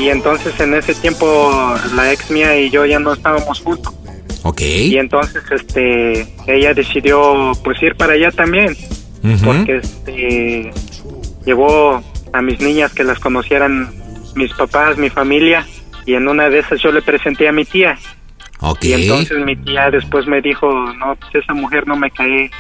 y 0.03 0.09
entonces 0.09 0.59
en 0.61 0.73
ese 0.75 0.95
tiempo 0.95 1.75
la 1.95 2.11
ex 2.13 2.31
mía 2.31 2.57
y 2.59 2.71
yo 2.71 2.87
ya 2.87 2.99
no 2.99 3.13
estábamos 3.13 3.61
juntos. 3.61 3.93
Ok. 4.43 4.61
Y 4.61 4.99
entonces, 4.99 5.43
este, 5.51 6.27
ella 6.47 6.75
decidió 6.75 7.53
pues 7.65 7.83
ir 7.83 7.95
para 7.97 8.15
allá 8.15 8.31
también, 8.31 8.77
porque 9.45 9.77
este, 9.77 10.71
llevó 11.45 12.03
a 12.33 12.43
mis 12.43 12.61
niñas 12.61 12.93
que 12.93 13.05
las 13.05 13.19
conocieran 13.19 13.91
mis 14.35 14.53
papás, 14.53 14.97
mi 14.99 15.11
familia, 15.11 15.67
y 16.07 16.15
en 16.15 16.29
una 16.29 16.49
de 16.49 16.61
esas 16.61 16.81
yo 16.81 16.93
le 16.93 17.03
presenté 17.03 17.49
a 17.49 17.53
mi 17.53 17.65
tía. 17.65 17.99
Ok. 18.61 18.85
Y 18.85 18.93
entonces 18.93 19.39
mi 19.45 19.57
tía 19.57 19.91
después 19.91 20.27
me 20.27 20.41
dijo, 20.41 20.73
no, 20.95 21.17
pues 21.17 21.43
esa 21.43 21.55
mujer 21.55 21.87
no 21.87 21.97
me 21.97 22.11
cae, 22.11 22.51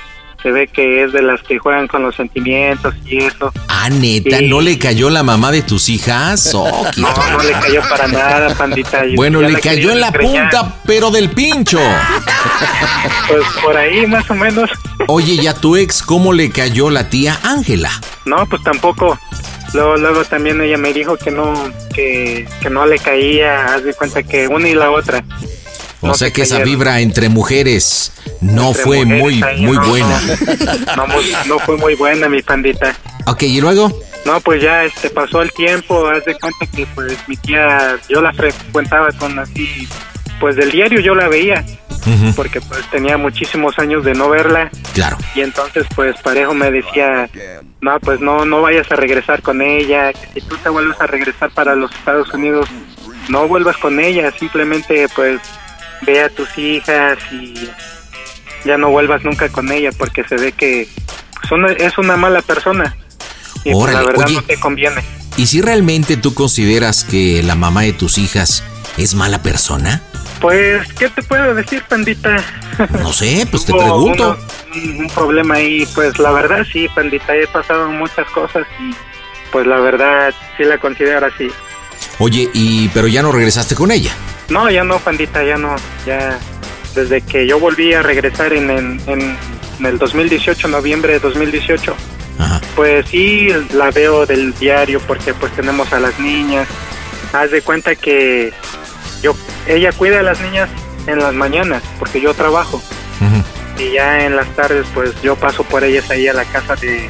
se 0.42 0.50
ve 0.52 0.68
que 0.68 1.02
es 1.04 1.12
de 1.12 1.22
las 1.22 1.42
que 1.42 1.58
juegan 1.58 1.88
con 1.88 2.02
los 2.02 2.14
sentimientos 2.14 2.94
y 3.06 3.18
eso. 3.24 3.52
Ah, 3.68 3.88
neta, 3.90 4.40
¿no 4.42 4.60
le 4.60 4.78
cayó 4.78 5.10
la 5.10 5.22
mamá 5.22 5.50
de 5.50 5.62
tus 5.62 5.88
hijas? 5.88 6.52
Oh, 6.60 6.84
No, 6.96 7.08
no 7.32 7.42
le 7.42 7.52
cayó 7.52 7.80
para 7.88 8.06
nada, 8.08 8.54
pandita. 8.54 9.02
Bueno, 9.16 9.40
le 9.40 9.60
cayó 9.60 9.90
en 9.90 10.00
la 10.00 10.08
estrellar. 10.08 10.50
punta, 10.50 10.74
pero 10.86 11.10
del 11.10 11.30
pincho. 11.30 11.78
Pues 13.28 13.42
por 13.62 13.76
ahí, 13.76 14.06
más 14.06 14.28
o 14.30 14.34
menos. 14.34 14.70
Oye, 15.06 15.34
¿y 15.34 15.46
a 15.46 15.54
tu 15.54 15.76
ex 15.76 16.02
cómo 16.02 16.32
le 16.32 16.50
cayó 16.50 16.88
la 16.90 17.08
tía 17.10 17.38
Ángela? 17.42 17.90
No, 18.24 18.46
pues 18.46 18.62
tampoco. 18.62 19.18
Luego, 19.74 19.96
luego 19.96 20.24
también 20.24 20.60
ella 20.62 20.78
me 20.78 20.92
dijo 20.94 21.16
que 21.18 21.30
no, 21.30 21.52
que, 21.94 22.48
que 22.62 22.70
no 22.70 22.86
le 22.86 22.98
caía. 22.98 23.66
Haz 23.74 23.84
de 23.84 23.92
cuenta 23.94 24.22
que 24.22 24.48
una 24.48 24.66
y 24.68 24.74
la 24.74 24.90
otra. 24.90 25.22
O 26.00 26.08
No 26.08 26.14
sea 26.14 26.30
que 26.30 26.42
esa 26.42 26.60
vibra 26.60 27.00
entre 27.00 27.28
mujeres 27.28 28.12
no 28.40 28.68
Entre 28.68 28.82
fue 28.82 29.04
mujeres 29.04 29.20
muy, 29.56 29.66
muy 29.66 29.76
no, 29.76 29.86
buena. 29.88 30.20
No, 31.46 31.58
fue 31.60 31.76
muy 31.76 31.94
buena, 31.94 32.28
mi 32.28 32.42
pandita. 32.42 32.94
Ok, 33.26 33.42
¿y 33.42 33.60
luego? 33.60 33.92
No, 34.24 34.40
pues 34.40 34.62
ya 34.62 34.84
este 34.84 35.10
pasó 35.10 35.42
el 35.42 35.52
tiempo, 35.52 36.06
haz 36.08 36.24
de 36.24 36.34
cuenta 36.38 36.66
que 36.66 36.86
pues 36.94 37.16
mi 37.28 37.36
tía, 37.36 37.96
yo 38.08 38.20
la 38.20 38.32
frecuentaba 38.32 39.10
con 39.12 39.38
así, 39.38 39.88
pues 40.38 40.56
del 40.56 40.70
diario 40.70 41.00
yo 41.00 41.14
la 41.14 41.28
veía, 41.28 41.64
porque 42.36 42.60
pues 42.60 42.80
tenía 42.90 43.16
muchísimos 43.16 43.78
años 43.78 44.04
de 44.04 44.12
no 44.14 44.28
verla 44.28 44.70
Claro. 44.92 45.16
y 45.34 45.40
entonces 45.40 45.86
pues 45.94 46.16
parejo 46.22 46.52
me 46.52 46.70
decía, 46.70 47.28
no, 47.80 47.98
pues 48.00 48.20
no, 48.20 48.44
no 48.44 48.60
vayas 48.60 48.90
a 48.92 48.96
regresar 48.96 49.40
con 49.40 49.62
ella, 49.62 50.12
que 50.12 50.40
si 50.40 50.46
tú 50.46 50.56
te 50.56 50.68
vuelves 50.68 51.00
a 51.00 51.06
regresar 51.06 51.50
para 51.50 51.74
los 51.74 51.90
Estados 51.92 52.32
Unidos, 52.34 52.68
no 53.28 53.48
vuelvas 53.48 53.76
con 53.78 53.98
ella, 54.00 54.30
simplemente 54.38 55.06
pues 55.14 55.40
ve 56.02 56.22
a 56.22 56.28
tus 56.28 56.56
hijas 56.58 57.18
y 57.32 57.68
ya 58.64 58.76
no 58.78 58.90
vuelvas 58.90 59.24
nunca 59.24 59.48
con 59.48 59.70
ella 59.72 59.90
porque 59.96 60.24
se 60.24 60.36
ve 60.36 60.52
que 60.52 60.88
pues, 61.40 61.52
una- 61.52 61.72
es 61.72 61.96
una 61.98 62.16
mala 62.16 62.42
persona. 62.42 62.96
Y 63.64 63.72
pues, 63.72 63.92
la 63.92 64.02
verdad 64.02 64.26
oye. 64.26 64.34
no 64.36 64.42
te 64.42 64.58
conviene. 64.58 65.02
¿Y 65.36 65.46
si 65.46 65.60
realmente 65.60 66.16
tú 66.16 66.34
consideras 66.34 67.04
que 67.04 67.42
la 67.42 67.54
mamá 67.54 67.82
de 67.82 67.92
tus 67.92 68.18
hijas 68.18 68.62
es 68.96 69.14
mala 69.14 69.42
persona? 69.42 70.02
Pues, 70.40 70.92
¿qué 70.94 71.08
te 71.08 71.22
puedo 71.22 71.54
decir, 71.54 71.82
pandita? 71.88 72.42
No 73.02 73.12
sé, 73.12 73.44
pues 73.50 73.64
te 73.64 73.72
pregunto. 73.72 74.38
uno- 74.72 75.00
un 75.02 75.08
problema 75.10 75.54
ahí, 75.56 75.84
pues 75.96 76.16
la 76.20 76.30
verdad 76.30 76.64
sí, 76.72 76.86
pandita, 76.94 77.34
he 77.34 77.46
pasado 77.48 77.88
muchas 77.90 78.28
cosas 78.30 78.64
y 78.78 78.94
pues 79.50 79.66
la 79.66 79.80
verdad 79.80 80.32
sí 80.56 80.62
la 80.64 80.78
considero 80.78 81.26
así. 81.26 81.48
Oye, 82.18 82.48
y 82.52 82.88
pero 82.88 83.06
ya 83.06 83.22
no 83.22 83.32
regresaste 83.32 83.74
con 83.74 83.90
ella. 83.90 84.12
No, 84.48 84.70
ya 84.70 84.82
no, 84.84 84.98
pandita, 84.98 85.44
ya 85.44 85.56
no, 85.56 85.76
ya 86.06 86.38
desde 86.94 87.20
que 87.20 87.46
yo 87.46 87.60
volví 87.60 87.92
a 87.94 88.02
regresar 88.02 88.52
en, 88.52 88.70
en, 88.70 89.00
en- 89.06 89.36
el 89.84 89.98
2018, 89.98 90.66
noviembre 90.68 91.12
de 91.12 91.20
2018, 91.20 91.94
Ajá. 92.40 92.60
pues 92.74 93.06
sí 93.08 93.48
la 93.74 93.92
veo 93.92 94.26
del 94.26 94.52
diario 94.54 95.00
porque 95.06 95.32
pues 95.34 95.52
tenemos 95.54 95.92
a 95.92 96.00
las 96.00 96.18
niñas. 96.18 96.66
Haz 97.32 97.50
de 97.52 97.62
cuenta 97.62 97.94
que 97.94 98.52
yo 99.22 99.36
ella 99.68 99.92
cuida 99.92 100.18
a 100.20 100.22
las 100.24 100.40
niñas 100.40 100.68
en 101.06 101.18
las 101.20 101.32
mañanas 101.34 101.82
porque 102.00 102.20
yo 102.20 102.34
trabajo. 102.34 102.82
Y 103.78 103.92
ya 103.92 104.24
en 104.26 104.34
las 104.34 104.48
tardes 104.56 104.84
pues 104.92 105.12
yo 105.22 105.36
paso 105.36 105.62
por 105.62 105.84
ellas 105.84 106.10
ahí 106.10 106.26
a 106.26 106.32
la 106.32 106.44
casa 106.46 106.74
de, 106.74 107.08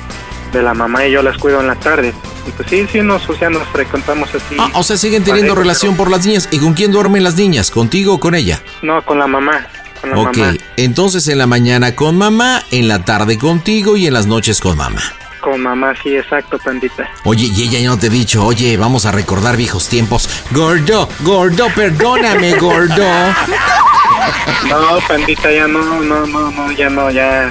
de 0.53 0.63
la 0.63 0.75
mamá 0.75 1.07
y 1.07 1.13
yo 1.13 1.23
las 1.23 1.37
cuido 1.39 1.61
en 1.61 1.67
las 1.67 1.79
tardes 1.81 2.15
y 2.47 2.51
pues 2.53 2.69
sí, 2.71 2.87
sí 2.91 3.01
nos, 3.03 3.29
o 3.29 3.35
sea, 3.37 3.51
nos 3.51 3.67
frecuentamos 3.69 4.29
así 4.35 4.57
Ah, 4.59 4.71
o 4.75 4.83
sea, 4.83 4.97
siguen 4.97 5.23
teniendo 5.25 5.55
relación 5.55 5.97
por 5.97 6.11
las 6.11 6.25
niñas. 6.27 6.49
¿Y 6.51 6.59
con 6.59 6.73
quién 6.75 6.91
duermen 6.93 7.23
las 7.23 7.37
niñas? 7.37 7.71
¿Contigo 7.71 8.15
o 8.15 8.21
con 8.21 8.35
ella? 8.35 8.61
no 8.83 9.05
con 9.05 9.19
la 9.19 9.27
mamá 9.27 9.67
con 10.01 10.11
la 10.11 10.19
Ok, 10.19 10.37
mamá 10.39 10.55
entonces 10.77 11.27
en 11.29 11.39
la 11.39 11.47
mañana 11.47 11.95
con 11.95 12.17
mamá, 12.17 12.63
en 12.71 12.89
la 12.89 13.05
tarde 13.05 13.37
contigo 13.39 13.97
y 13.97 14.07
en 14.07 14.15
las 14.15 14.27
noches 14.27 14.61
con 14.61 14.77
mamá. 14.77 15.03
con 15.41 15.61
mamá 15.61 15.93
sí 16.03 16.17
exacto 16.17 16.59
pandita 16.59 17.09
Oye, 17.25 17.47
y 17.47 17.63
ella 17.65 17.81
ya 17.81 17.89
no 17.91 17.99
te 17.99 18.07
ha 18.07 18.11
dicho, 18.11 18.45
oye, 18.45 18.77
vamos 18.77 19.05
a 19.07 19.13
recordar 19.13 19.57
viejos 19.57 19.89
tiempos. 19.89 20.29
Gordo, 20.53 21.09
gordo, 21.21 21.67
perdóname, 21.75 22.55
gordo. 22.59 23.05
no 24.69 24.99
pandita 25.07 25.51
ya 25.53 25.67
no 25.69 25.83
no 26.03 26.27
no 26.27 26.51
no 26.51 26.73
ya 26.73 26.89
no 26.91 27.11
ya 27.11 27.51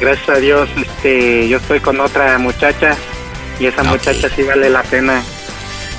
gracias 0.00 0.28
a 0.28 0.40
Dios 0.40 0.68
este 0.76 1.48
yo 1.48 1.58
estoy 1.58 1.80
con 1.80 2.00
otra 2.00 2.38
muchacha 2.38 2.96
y 3.58 3.66
esa 3.66 3.82
muchacha 3.84 4.28
sí 4.34 4.42
vale 4.42 4.68
la 4.70 4.82
pena 4.82 5.22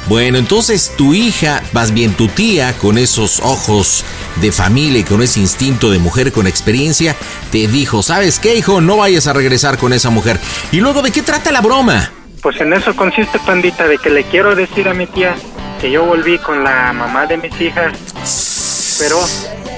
Bueno, 0.07 0.37
entonces 0.37 0.93
tu 0.95 1.13
hija, 1.13 1.63
más 1.71 1.91
bien 1.91 2.13
tu 2.13 2.27
tía, 2.27 2.73
con 2.73 2.97
esos 2.97 3.39
ojos 3.39 4.05
de 4.41 4.51
familia 4.51 4.99
y 4.99 5.03
con 5.03 5.23
ese 5.23 5.39
instinto 5.39 5.89
de 5.89 5.97
mujer 5.99 6.31
con 6.31 6.45
experiencia, 6.45 7.15
te 7.51 7.67
dijo, 7.67 8.03
¿sabes 8.03 8.39
qué, 8.39 8.55
hijo? 8.55 8.81
No 8.81 8.97
vayas 8.97 9.25
a 9.25 9.33
regresar 9.33 9.77
con 9.77 9.93
esa 9.93 10.11
mujer. 10.11 10.39
¿Y 10.71 10.79
luego 10.79 11.01
de 11.01 11.11
qué 11.11 11.23
trata 11.23 11.51
la 11.51 11.61
broma? 11.61 12.11
Pues 12.41 12.61
en 12.61 12.73
eso 12.73 12.95
consiste, 12.95 13.39
pandita, 13.39 13.87
de 13.87 13.97
que 13.97 14.11
le 14.11 14.23
quiero 14.25 14.53
decir 14.53 14.87
a 14.87 14.93
mi 14.93 15.07
tía 15.07 15.35
que 15.81 15.89
yo 15.89 16.05
volví 16.05 16.37
con 16.37 16.63
la 16.63 16.93
mamá 16.93 17.25
de 17.25 17.37
mis 17.37 17.59
hijas, 17.59 18.97
pero 18.99 19.19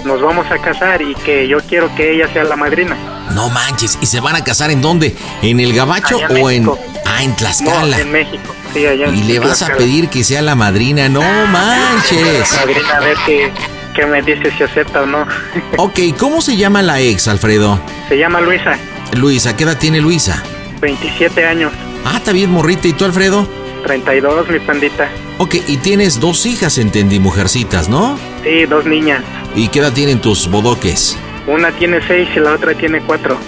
nos 0.04 0.22
vamos 0.22 0.46
a 0.52 0.58
casar 0.58 1.02
y 1.02 1.16
que 1.16 1.48
yo 1.48 1.60
quiero 1.62 1.94
que 1.96 2.14
ella 2.14 2.28
sea 2.34 2.44
la 2.44 2.56
madrina. 2.58 2.98
No 3.34 3.50
manches, 3.50 3.98
¿y 4.02 4.06
se 4.06 4.20
van 4.20 4.36
a 4.36 4.44
casar 4.44 4.72
en 4.72 4.82
dónde? 4.82 5.16
¿En 5.42 5.60
el 5.60 5.74
Gabacho 5.74 6.18
Allá 6.18 6.42
o 6.42 6.50
en... 6.50 6.70
Ah, 7.06 7.24
en 7.24 7.30
No, 7.32 7.36
Tlaxcala. 7.36 8.00
en 8.00 8.12
México, 8.12 8.54
sí, 8.74 8.86
allá 8.86 9.06
en 9.08 9.16
y 9.16 9.24
le 9.24 9.40
vas 9.40 9.62
a 9.62 9.76
pedir 9.76 10.10
que 10.10 10.24
sea 10.24 10.42
la 10.42 10.56
madrina, 10.56 11.08
no 11.10 11.22
manches. 11.22 12.52
Madrina, 12.54 12.98
a 12.98 13.00
ver 13.00 13.18
qué, 13.26 13.52
qué 13.96 14.06
me 14.06 14.22
dice 14.22 14.52
si 14.58 14.64
acepta 14.64 15.02
o 15.04 15.06
no. 15.06 15.26
Ok, 15.78 16.00
¿cómo 16.18 16.42
se 16.42 16.58
llama 16.58 16.82
la 16.82 17.00
ex, 17.00 17.28
Alfredo? 17.28 17.80
Se 18.10 18.18
llama 18.18 18.42
Luisa, 18.42 18.78
Luisa, 19.14 19.56
¿qué 19.56 19.64
edad 19.64 19.78
tiene 19.78 20.02
Luisa? 20.02 20.44
27 20.82 21.46
años, 21.46 21.72
Ah, 22.06 22.18
está 22.18 22.32
bien 22.32 22.52
morrita. 22.52 22.88
¿Y 22.88 22.94
tú, 22.94 23.04
Alfredo? 23.06 23.48
32, 23.84 24.50
mi 24.50 24.60
pandita. 24.60 25.10
Ok, 25.40 25.56
y 25.68 25.78
tienes 25.78 26.20
dos 26.20 26.46
hijas, 26.46 26.78
entendí, 26.78 27.20
mujercitas, 27.20 27.90
¿no? 27.90 28.18
Sí, 28.44 28.66
dos 28.66 28.86
niñas. 28.86 29.24
¿Y 29.56 29.68
qué 29.70 29.80
edad 29.80 29.92
tienen 29.94 30.20
tus 30.22 30.48
bodoques? 30.50 31.18
Una 31.48 31.72
tiene 31.72 32.00
seis 32.06 32.30
y 32.36 32.40
la 32.40 32.54
otra 32.54 32.74
tiene 32.74 33.02
cuatro. 33.02 33.40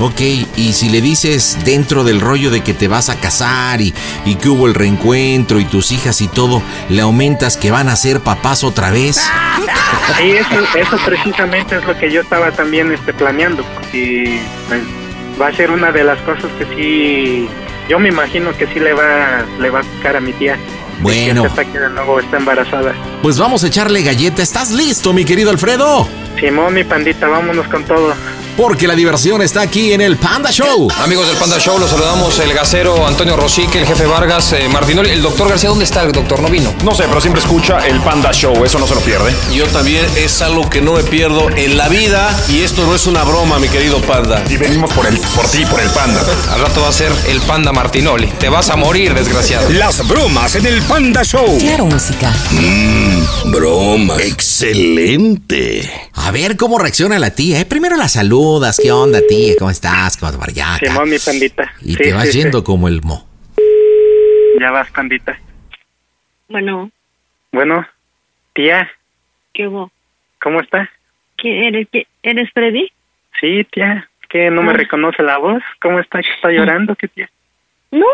Ok, 0.00 0.20
y 0.56 0.72
si 0.72 0.88
le 0.88 1.00
dices 1.00 1.58
dentro 1.64 2.02
del 2.02 2.20
rollo 2.20 2.50
de 2.50 2.62
que 2.62 2.72
te 2.72 2.88
vas 2.88 3.08
a 3.08 3.20
casar 3.20 3.80
y, 3.80 3.94
y 4.24 4.36
que 4.36 4.48
hubo 4.48 4.66
el 4.66 4.74
reencuentro 4.74 5.60
y 5.60 5.64
tus 5.64 5.92
hijas 5.92 6.20
y 6.20 6.28
todo, 6.28 6.62
le 6.88 7.02
aumentas 7.02 7.56
que 7.56 7.70
van 7.70 7.88
a 7.88 7.96
ser 7.96 8.20
papás 8.20 8.64
otra 8.64 8.90
vez. 8.90 9.20
Sí, 10.18 10.32
eso, 10.32 10.54
eso 10.76 10.96
precisamente 11.04 11.76
es 11.76 11.84
lo 11.84 11.96
que 11.96 12.10
yo 12.10 12.22
estaba 12.22 12.50
también 12.50 12.90
este, 12.92 13.12
planeando, 13.12 13.62
porque 13.74 14.40
pues, 14.68 14.80
va 15.40 15.48
a 15.48 15.52
ser 15.54 15.70
una 15.70 15.92
de 15.92 16.02
las 16.02 16.18
cosas 16.22 16.50
que 16.58 16.64
sí, 16.74 17.48
yo 17.88 17.98
me 17.98 18.08
imagino 18.08 18.56
que 18.56 18.66
sí 18.66 18.80
le 18.80 18.94
va, 18.94 19.44
le 19.60 19.70
va 19.70 19.80
a 19.80 19.82
tocar 19.82 20.16
a 20.16 20.20
mi 20.20 20.32
tía. 20.32 20.58
Bueno. 21.02 21.42
Que 21.42 21.48
sepa 21.50 21.64
que 21.64 21.78
de 21.78 21.90
nuevo 21.90 22.20
está 22.20 22.36
embarazada. 22.38 22.94
Pues 23.22 23.38
vamos 23.38 23.64
a 23.64 23.66
echarle 23.66 24.02
galleta. 24.02 24.42
¿Estás 24.42 24.70
listo, 24.70 25.12
mi 25.12 25.24
querido 25.24 25.50
Alfredo? 25.50 26.08
Simón, 26.38 26.74
mi 26.74 26.84
pandita, 26.84 27.28
vámonos 27.28 27.66
con 27.68 27.84
todo. 27.84 28.14
Porque 28.56 28.86
la 28.86 28.94
diversión 28.94 29.40
está 29.40 29.62
aquí 29.62 29.92
en 29.92 30.00
el 30.00 30.16
Panda 30.16 30.50
Show. 30.50 30.88
Amigos 31.02 31.26
del 31.26 31.36
Panda 31.36 31.58
Show, 31.58 31.78
los 31.78 31.90
saludamos 31.90 32.38
el 32.38 32.52
gasero 32.52 33.06
Antonio 33.06 33.36
Rosique, 33.36 33.78
el 33.78 33.86
jefe 33.86 34.06
Vargas, 34.06 34.52
eh, 34.52 34.68
Martinoli. 34.68 35.10
El 35.10 35.22
doctor 35.22 35.48
García, 35.48 35.70
¿dónde 35.70 35.84
está 35.84 36.02
el 36.02 36.12
doctor? 36.12 36.40
No 36.40 36.48
vino. 36.48 36.72
No 36.84 36.94
sé, 36.94 37.04
pero 37.08 37.20
siempre 37.20 37.40
escucha 37.40 37.86
el 37.86 38.00
Panda 38.00 38.30
Show, 38.32 38.64
eso 38.64 38.78
no 38.78 38.86
se 38.86 38.94
lo 38.94 39.00
pierde. 39.00 39.34
Yo 39.52 39.66
también 39.68 40.04
es 40.16 40.42
algo 40.42 40.68
que 40.68 40.80
no 40.80 40.92
me 40.92 41.02
pierdo 41.02 41.48
en 41.50 41.76
la 41.76 41.88
vida 41.88 42.38
y 42.48 42.60
esto 42.60 42.84
no 42.84 42.94
es 42.94 43.06
una 43.06 43.24
broma, 43.24 43.58
mi 43.58 43.68
querido 43.68 44.00
panda. 44.02 44.42
Y 44.48 44.56
venimos 44.56 44.92
por 44.92 45.06
el, 45.06 45.18
por 45.34 45.46
ti, 45.48 45.64
por 45.66 45.80
el 45.80 45.88
Panda. 45.90 46.22
Al 46.52 46.60
rato 46.60 46.82
va 46.82 46.88
a 46.88 46.92
ser 46.92 47.12
el 47.28 47.40
Panda 47.40 47.72
Martinoli. 47.72 48.26
Te 48.38 48.48
vas 48.48 48.68
a 48.70 48.76
morir, 48.76 49.14
desgraciado. 49.14 49.70
Las 49.70 50.06
bromas 50.06 50.54
en 50.56 50.66
el 50.66 50.82
Panda 50.82 51.24
Show. 51.24 51.58
Claro, 51.58 51.86
música. 51.86 52.34
Mmm, 52.50 53.50
broma. 53.50 54.16
Excelente. 54.18 55.90
A 56.14 56.30
ver 56.30 56.56
cómo 56.56 56.78
reacciona 56.78 57.18
la 57.18 57.30
tía. 57.30 57.60
¿eh? 57.60 57.64
Primero 57.64 57.96
la 57.96 58.08
saludas. 58.42 58.80
¿Qué 58.82 58.90
onda, 58.92 59.20
tía? 59.26 59.54
¿Cómo 59.58 59.70
estás? 59.70 60.16
¿Cómo 60.16 60.32
vas 60.38 60.48
allá? 60.48 60.76
Simón, 60.78 61.08
mi 61.10 61.18
pandita. 61.18 61.72
Y 61.82 61.94
Sí, 61.94 61.96
te 62.02 62.12
vas 62.12 62.24
sí, 62.26 62.32
sí. 62.32 62.38
yendo 62.42 62.64
como 62.64 62.88
el 62.88 63.00
mo. 63.02 63.26
Ya 64.60 64.70
vas, 64.70 64.90
pandita. 64.90 65.38
Bueno, 66.48 66.90
Bueno, 67.52 67.86
tía, 68.54 68.90
¿qué 69.52 69.68
hubo? 69.68 69.90
¿cómo 70.40 70.60
está? 70.60 70.90
¿Qué 71.36 71.68
eres? 71.68 71.88
¿Qué, 71.92 72.06
¿Eres 72.22 72.50
Freddy? 72.52 72.90
Sí, 73.40 73.64
tía, 73.70 74.08
que 74.28 74.50
no 74.50 74.62
me 74.62 74.70
Ah. 74.70 74.74
reconoce 74.74 75.22
la 75.22 75.38
voz. 75.38 75.62
¿Cómo 75.80 75.98
está? 76.00 76.20
¿Que 76.22 76.30
¿Está 76.30 76.50
llorando? 76.50 76.94
¿Qué 76.96 77.08
tía? 77.08 77.30
No, 77.90 78.06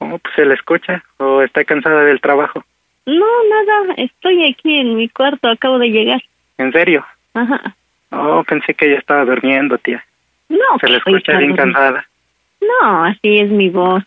Oh, 0.00 0.16
pues 0.18 0.32
se 0.36 0.44
le 0.44 0.54
escucha 0.54 1.02
o 1.16 1.42
está 1.42 1.64
cansada 1.64 2.04
del 2.04 2.20
trabajo. 2.20 2.64
no, 3.06 3.26
nada. 3.50 3.94
Estoy 3.96 4.46
aquí 4.48 4.78
en 4.78 4.96
mi 4.96 5.08
cuarto. 5.08 5.48
Acabo 5.48 5.78
de 5.78 5.88
llegar. 5.88 6.22
¿En 6.58 6.70
serio? 6.72 7.04
Ajá. 7.34 7.74
Oh, 8.10 8.42
pensé 8.44 8.74
que 8.74 8.86
ella 8.86 8.98
estaba 8.98 9.24
durmiendo, 9.24 9.78
tía. 9.78 10.04
No, 10.48 10.78
Se 10.80 10.88
le 10.88 11.00
pues, 11.00 11.16
escucha 11.16 11.38
bien 11.38 11.54
cansada. 11.56 12.06
No, 12.60 13.04
así 13.04 13.38
es 13.38 13.50
mi 13.50 13.68
voz. 13.68 14.02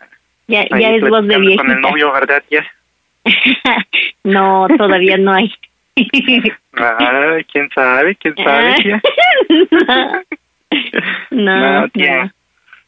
Ya, 0.47 0.65
ya 0.69 0.95
es 0.95 1.07
voz 1.07 1.27
de 1.27 1.37
viejita. 1.37 1.63
con 1.63 1.71
el 1.71 1.81
novio, 1.81 2.11
¿verdad, 2.11 2.43
tía? 2.49 2.65
no, 4.23 4.67
todavía 4.77 5.17
no 5.17 5.33
hay. 5.33 5.53
Ay, 6.73 7.43
quién 7.51 7.69
sabe, 7.73 8.15
quién 8.15 8.35
sabe, 8.35 8.75
tía. 8.81 9.01
no, 11.31 11.81
No, 11.81 11.89
tía. 11.89 12.33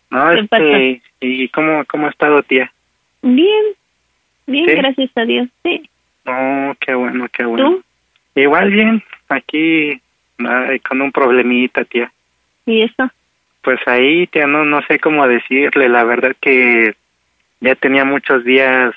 No, 0.10 0.32
este, 0.32 1.02
¿y 1.22 1.48
cómo, 1.50 1.86
cómo 1.86 2.08
ha 2.08 2.10
estado, 2.10 2.42
tía? 2.44 2.72
Bien, 3.22 3.66
bien, 4.48 4.68
¿Sí? 4.68 4.76
gracias 4.76 5.10
a 5.16 5.26
Dios, 5.26 5.48
sí. 5.64 5.90
Oh, 6.26 6.74
qué 6.80 6.94
bueno, 6.94 7.28
qué 7.32 7.46
bueno. 7.46 7.80
Igual 8.36 8.72
bien, 8.72 9.04
aquí 9.30 10.02
ay, 10.48 10.80
con 10.80 11.02
un 11.02 11.12
problemita, 11.12 11.84
tía. 11.86 12.12
¿Y 12.66 12.84
eso? 12.84 13.10
Pues 13.62 13.80
ahí, 13.88 14.28
tía, 14.28 14.48
no, 14.48 14.66
no 14.66 14.82
sé 14.88 15.00
cómo 15.00 15.28
decirle. 15.28 15.90
La 15.90 16.04
verdad 16.04 16.36
que 16.42 16.96
ya 17.62 17.76
tenía 17.76 18.04
muchos 18.06 18.44
días 18.44 18.94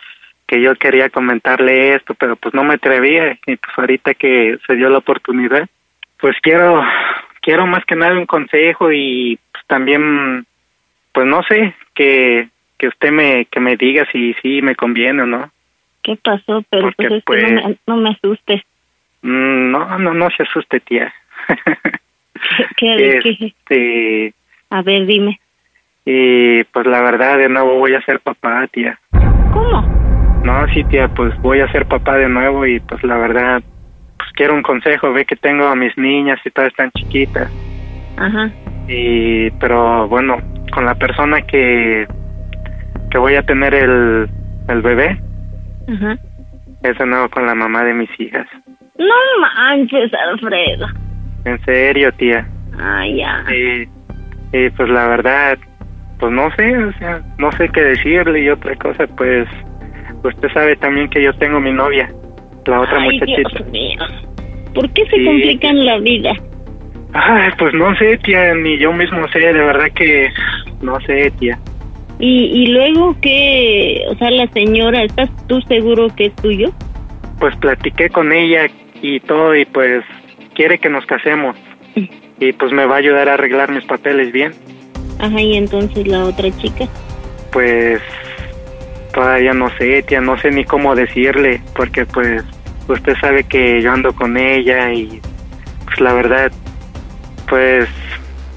que 0.46 0.60
yo 0.60 0.74
quería 0.76 1.10
comentarle 1.10 1.94
esto, 1.94 2.14
pero 2.14 2.36
pues 2.36 2.54
no 2.54 2.64
me 2.64 2.74
atrevía. 2.74 3.32
Y 3.46 3.56
pues 3.56 3.72
ahorita 3.78 4.14
que 4.14 4.58
se 4.66 4.74
dio 4.76 4.88
la 4.88 4.98
oportunidad, 4.98 5.68
pues 6.18 6.36
quiero, 6.42 6.82
quiero 7.42 7.66
más 7.66 7.84
que 7.84 7.96
nada 7.96 8.18
un 8.18 8.26
consejo 8.26 8.92
y 8.92 9.38
pues 9.52 9.64
también, 9.66 10.46
pues 11.12 11.26
no 11.26 11.42
sé, 11.44 11.74
que, 11.94 12.48
que 12.78 12.88
usted 12.88 13.10
me, 13.10 13.46
que 13.46 13.60
me 13.60 13.76
diga 13.76 14.06
si 14.12 14.34
sí 14.42 14.62
me 14.62 14.74
conviene 14.76 15.22
o 15.22 15.26
no. 15.26 15.50
¿Qué 16.02 16.16
pasó? 16.16 16.62
Pero 16.70 16.82
Porque, 16.84 17.08
pues 17.08 17.12
es 17.18 17.24
pues- 17.24 17.44
que 17.44 17.50
no 17.52 17.68
me, 17.68 17.76
no 17.86 17.96
me 17.96 18.10
asustes. 18.10 18.62
Mm, 19.22 19.70
No, 19.72 19.98
no, 19.98 20.14
no 20.14 20.28
se 20.30 20.44
asuste, 20.44 20.78
tía. 20.80 21.12
¿Qué? 22.76 23.18
Este, 23.24 24.34
A 24.70 24.82
ver, 24.82 25.06
dime. 25.06 25.40
y 26.04 26.64
pues 26.64 26.86
la 26.86 27.02
verdad, 27.02 27.38
de 27.38 27.48
nuevo 27.48 27.78
voy 27.78 27.94
a 27.94 28.02
ser 28.02 28.20
papá, 28.20 28.66
tía. 28.68 28.98
¿Cómo? 29.52 29.82
No, 30.44 30.66
sí, 30.72 30.84
tía, 30.84 31.08
pues 31.08 31.36
voy 31.40 31.60
a 31.60 31.70
ser 31.72 31.86
papá 31.86 32.16
de 32.16 32.28
nuevo 32.28 32.66
y 32.66 32.78
pues 32.80 33.02
la 33.02 33.16
verdad, 33.16 33.62
pues 34.16 34.30
quiero 34.34 34.54
un 34.54 34.62
consejo. 34.62 35.12
Ve 35.12 35.24
que 35.24 35.36
tengo 35.36 35.66
a 35.66 35.74
mis 35.74 35.96
niñas 35.98 36.38
y 36.44 36.50
todas 36.50 36.68
están 36.70 36.90
chiquitas. 36.92 37.50
Ajá. 38.16 38.50
Y, 38.88 39.50
pero 39.52 40.06
bueno, 40.08 40.36
con 40.72 40.84
la 40.84 40.94
persona 40.94 41.42
que, 41.42 42.06
que 43.10 43.18
voy 43.18 43.34
a 43.34 43.42
tener 43.42 43.74
el, 43.74 44.28
el 44.68 44.82
bebé, 44.82 45.18
Ajá. 45.88 46.16
es 46.82 46.96
de 46.98 47.06
nuevo 47.06 47.28
con 47.30 47.46
la 47.46 47.54
mamá 47.54 47.82
de 47.82 47.94
mis 47.94 48.10
hijas. 48.20 48.46
No 48.98 49.14
manches, 49.40 50.12
Alfredo. 50.14 50.86
En 51.46 51.64
serio, 51.64 52.12
tía. 52.12 52.46
Ay, 52.78 53.16
ya. 53.16 53.42
Y, 53.50 53.88
y 54.56 54.70
pues 54.70 54.88
la 54.90 55.06
verdad, 55.08 55.56
pues 56.18 56.32
no 56.32 56.50
sé, 56.56 56.76
o 56.76 56.92
sea, 56.98 57.22
no 57.38 57.50
sé 57.52 57.68
qué 57.70 57.82
decirle 57.82 58.42
y 58.42 58.48
otra 58.50 58.74
cosa, 58.76 59.06
pues 59.16 59.48
usted 60.22 60.48
sabe 60.52 60.76
también 60.76 61.08
que 61.08 61.22
yo 61.22 61.32
tengo 61.34 61.60
mi 61.60 61.72
novia, 61.72 62.10
la 62.66 62.80
otra 62.80 62.98
Ay, 63.00 63.12
muchachita. 63.18 63.48
Dios 63.48 63.68
mío. 63.70 63.98
¿Por 64.74 64.90
qué 64.92 65.06
se 65.06 65.16
Sí. 65.16 65.24
complican 65.24 65.84
la 65.86 65.98
vida? 65.98 66.32
Ay, 67.14 67.50
pues 67.58 67.72
no 67.74 67.94
sé, 67.96 68.18
tía, 68.18 68.54
ni 68.54 68.76
yo 68.78 68.92
mismo 68.92 69.26
sé, 69.28 69.38
de 69.38 69.52
verdad 69.52 69.86
que 69.94 70.28
no 70.82 71.00
sé, 71.00 71.30
tía. 71.38 71.58
Y, 72.18 72.44
y 72.46 72.66
luego 72.68 73.16
que, 73.20 74.02
o 74.10 74.14
sea, 74.16 74.30
la 74.30 74.46
señora, 74.48 75.02
¿estás 75.04 75.30
tú 75.46 75.60
seguro 75.62 76.08
que 76.16 76.26
es 76.26 76.36
tuyo? 76.36 76.72
Pues 77.38 77.54
platiqué 77.56 78.08
con 78.10 78.32
ella 78.32 78.66
y 79.00 79.20
todo 79.20 79.54
y 79.54 79.64
pues 79.66 80.02
quiere 80.56 80.78
que 80.78 80.88
nos 80.88 81.06
casemos. 81.06 81.56
Y 82.38 82.52
pues 82.52 82.72
me 82.72 82.86
va 82.86 82.96
a 82.96 82.98
ayudar 82.98 83.28
a 83.28 83.34
arreglar 83.34 83.70
mis 83.70 83.84
papeles 83.84 84.32
bien. 84.32 84.52
Ajá, 85.18 85.40
y 85.40 85.56
entonces 85.56 86.06
la 86.06 86.24
otra 86.24 86.50
chica. 86.58 86.86
Pues 87.52 88.00
todavía 89.14 89.54
no 89.54 89.70
sé, 89.78 90.02
tía, 90.02 90.20
no 90.20 90.36
sé 90.38 90.50
ni 90.50 90.64
cómo 90.64 90.94
decirle, 90.94 91.62
porque 91.74 92.04
pues 92.04 92.42
usted 92.88 93.14
sabe 93.20 93.44
que 93.44 93.80
yo 93.80 93.92
ando 93.92 94.14
con 94.14 94.36
ella 94.36 94.92
y 94.92 95.20
pues 95.86 96.00
la 96.00 96.12
verdad, 96.12 96.52
pues 97.48 97.88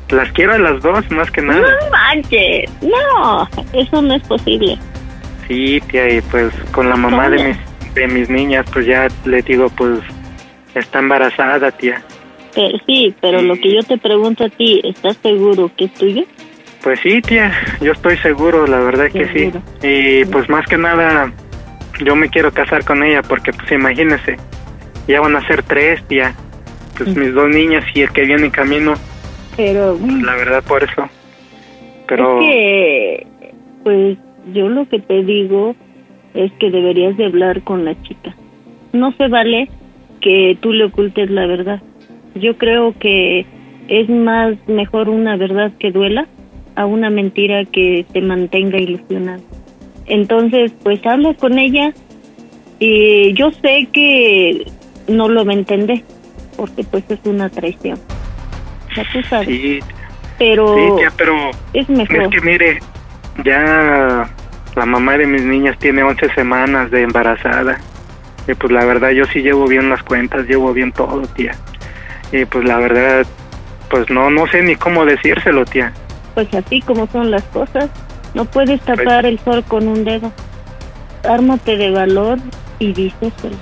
las 0.09 0.29
quiero 0.33 0.53
a 0.53 0.57
las 0.57 0.81
dos 0.81 1.09
más 1.11 1.31
que 1.31 1.41
nada. 1.41 1.61
No 1.61 1.91
manches, 1.91 2.69
no, 2.81 3.47
eso 3.71 4.01
no 4.01 4.15
es 4.15 4.23
posible. 4.23 4.77
Sí, 5.47 5.81
tía, 5.89 6.09
y 6.09 6.21
pues 6.23 6.53
con 6.73 6.89
la 6.89 6.97
mamá 6.97 7.29
de 7.29 7.41
mis, 7.41 7.93
de 7.93 8.07
mis 8.07 8.29
niñas, 8.29 8.65
pues 8.73 8.85
ya 8.85 9.07
le 9.23 9.41
digo, 9.41 9.69
pues 9.69 10.01
está 10.75 10.99
embarazada, 10.99 11.71
tía. 11.71 12.01
Pero 12.53 12.77
sí, 12.85 13.13
pero 13.21 13.41
lo 13.41 13.55
que 13.55 13.73
yo 13.73 13.83
te 13.83 13.97
pregunto 13.97 14.45
a 14.45 14.49
ti, 14.49 14.81
¿estás 14.83 15.17
seguro 15.17 15.71
que 15.75 15.85
es 15.85 15.93
tuyo? 15.93 16.23
Pues 16.83 16.99
sí, 17.01 17.21
tía, 17.21 17.51
yo 17.81 17.91
estoy 17.91 18.17
seguro, 18.17 18.65
la 18.65 18.79
verdad 18.79 19.11
que 19.11 19.27
sí. 19.27 19.51
Y 19.85 20.25
pues 20.25 20.49
más 20.49 20.65
que 20.65 20.77
nada, 20.77 21.31
yo 22.03 22.15
me 22.15 22.29
quiero 22.29 22.51
casar 22.51 22.85
con 22.85 23.03
ella 23.03 23.21
porque 23.21 23.51
pues 23.51 23.71
imagínese, 23.71 24.37
ya 25.07 25.21
van 25.21 25.35
a 25.35 25.47
ser 25.47 25.63
tres, 25.63 26.01
tía. 26.07 26.33
Pues 26.97 27.15
mis 27.15 27.33
dos 27.33 27.49
niñas 27.49 27.85
y 27.93 28.01
el 28.01 28.11
que 28.11 28.23
viene 28.23 28.45
en 28.45 28.51
camino, 28.51 28.93
Pero 29.55 29.97
pues, 29.97 30.21
la 30.21 30.35
verdad 30.35 30.63
por 30.67 30.83
eso. 30.83 31.07
Pero 32.07 32.41
es 32.41 32.45
que, 32.45 33.27
pues 33.83 34.17
yo 34.53 34.67
lo 34.67 34.87
que 34.89 34.99
te 34.99 35.23
digo 35.23 35.75
es 36.33 36.51
que 36.59 36.69
deberías 36.69 37.15
de 37.15 37.25
hablar 37.25 37.61
con 37.63 37.85
la 37.85 38.01
chica. 38.03 38.35
No 38.91 39.13
se 39.13 39.27
vale 39.29 39.69
que 40.21 40.57
tú 40.61 40.71
le 40.73 40.85
ocultes 40.85 41.29
la 41.29 41.45
verdad. 41.45 41.81
Yo 42.35 42.57
creo 42.57 42.93
que 42.99 43.45
es 43.87 44.09
más 44.09 44.55
mejor 44.67 45.09
una 45.09 45.35
verdad 45.37 45.71
que 45.79 45.91
duela 45.91 46.27
a 46.75 46.85
una 46.85 47.09
mentira 47.09 47.65
que 47.65 48.05
te 48.13 48.21
mantenga 48.21 48.77
ilusionado. 48.79 49.41
Entonces, 50.05 50.73
pues 50.83 51.05
habla 51.05 51.33
con 51.33 51.57
ella 51.59 51.93
y 52.79 53.33
yo 53.33 53.51
sé 53.51 53.87
que 53.91 54.65
no 55.07 55.27
lo 55.27 55.45
va 55.45 55.51
a 55.51 55.55
entender 55.55 56.01
porque 56.55 56.83
pues 56.83 57.03
es 57.09 57.19
una 57.25 57.49
traición. 57.49 57.97
Ya 58.95 59.03
tú 59.11 59.21
sabes. 59.23 59.47
sí, 59.47 59.79
Pero 60.37 60.75
sí, 60.75 60.81
tía, 60.97 61.11
pero 61.17 61.33
es 61.73 61.89
mejor. 61.89 62.23
es 62.23 62.29
que 62.29 62.41
mire, 62.41 62.79
ya 63.43 64.29
la 64.75 64.85
mamá 64.85 65.17
de 65.17 65.27
mis 65.27 65.43
niñas 65.43 65.77
tiene 65.79 66.03
11 66.03 66.33
semanas 66.33 66.89
de 66.91 67.01
embarazada. 67.03 67.77
Y 68.49 68.55
pues 68.55 68.71
la 68.73 68.83
verdad 68.83 69.11
yo 69.11 69.25
sí 69.25 69.41
llevo 69.41 69.67
bien 69.67 69.89
las 69.89 70.01
cuentas, 70.01 70.47
llevo 70.47 70.73
bien 70.73 70.91
todo, 70.91 71.21
tía. 71.35 71.51
Y 72.31 72.45
pues 72.45 72.65
la 72.65 72.77
verdad, 72.77 73.25
pues 73.91 74.09
no, 74.09 74.31
no 74.31 74.47
sé 74.47 74.63
ni 74.63 74.75
cómo 74.75 75.05
decírselo, 75.05 75.65
tía. 75.65 75.93
Pues 76.33 76.51
así 76.55 76.81
como 76.81 77.05
son 77.07 77.29
las 77.29 77.43
cosas, 77.43 77.89
no 78.33 78.45
puedes 78.45 78.81
tapar 78.81 79.27
el 79.27 79.37
sol 79.39 79.63
con 79.67 79.87
un 79.87 80.03
dedo. 80.03 80.31
Ármate 81.29 81.77
de 81.77 81.91
valor 81.91 82.39
y 82.79 82.91
díselo. 82.93 83.55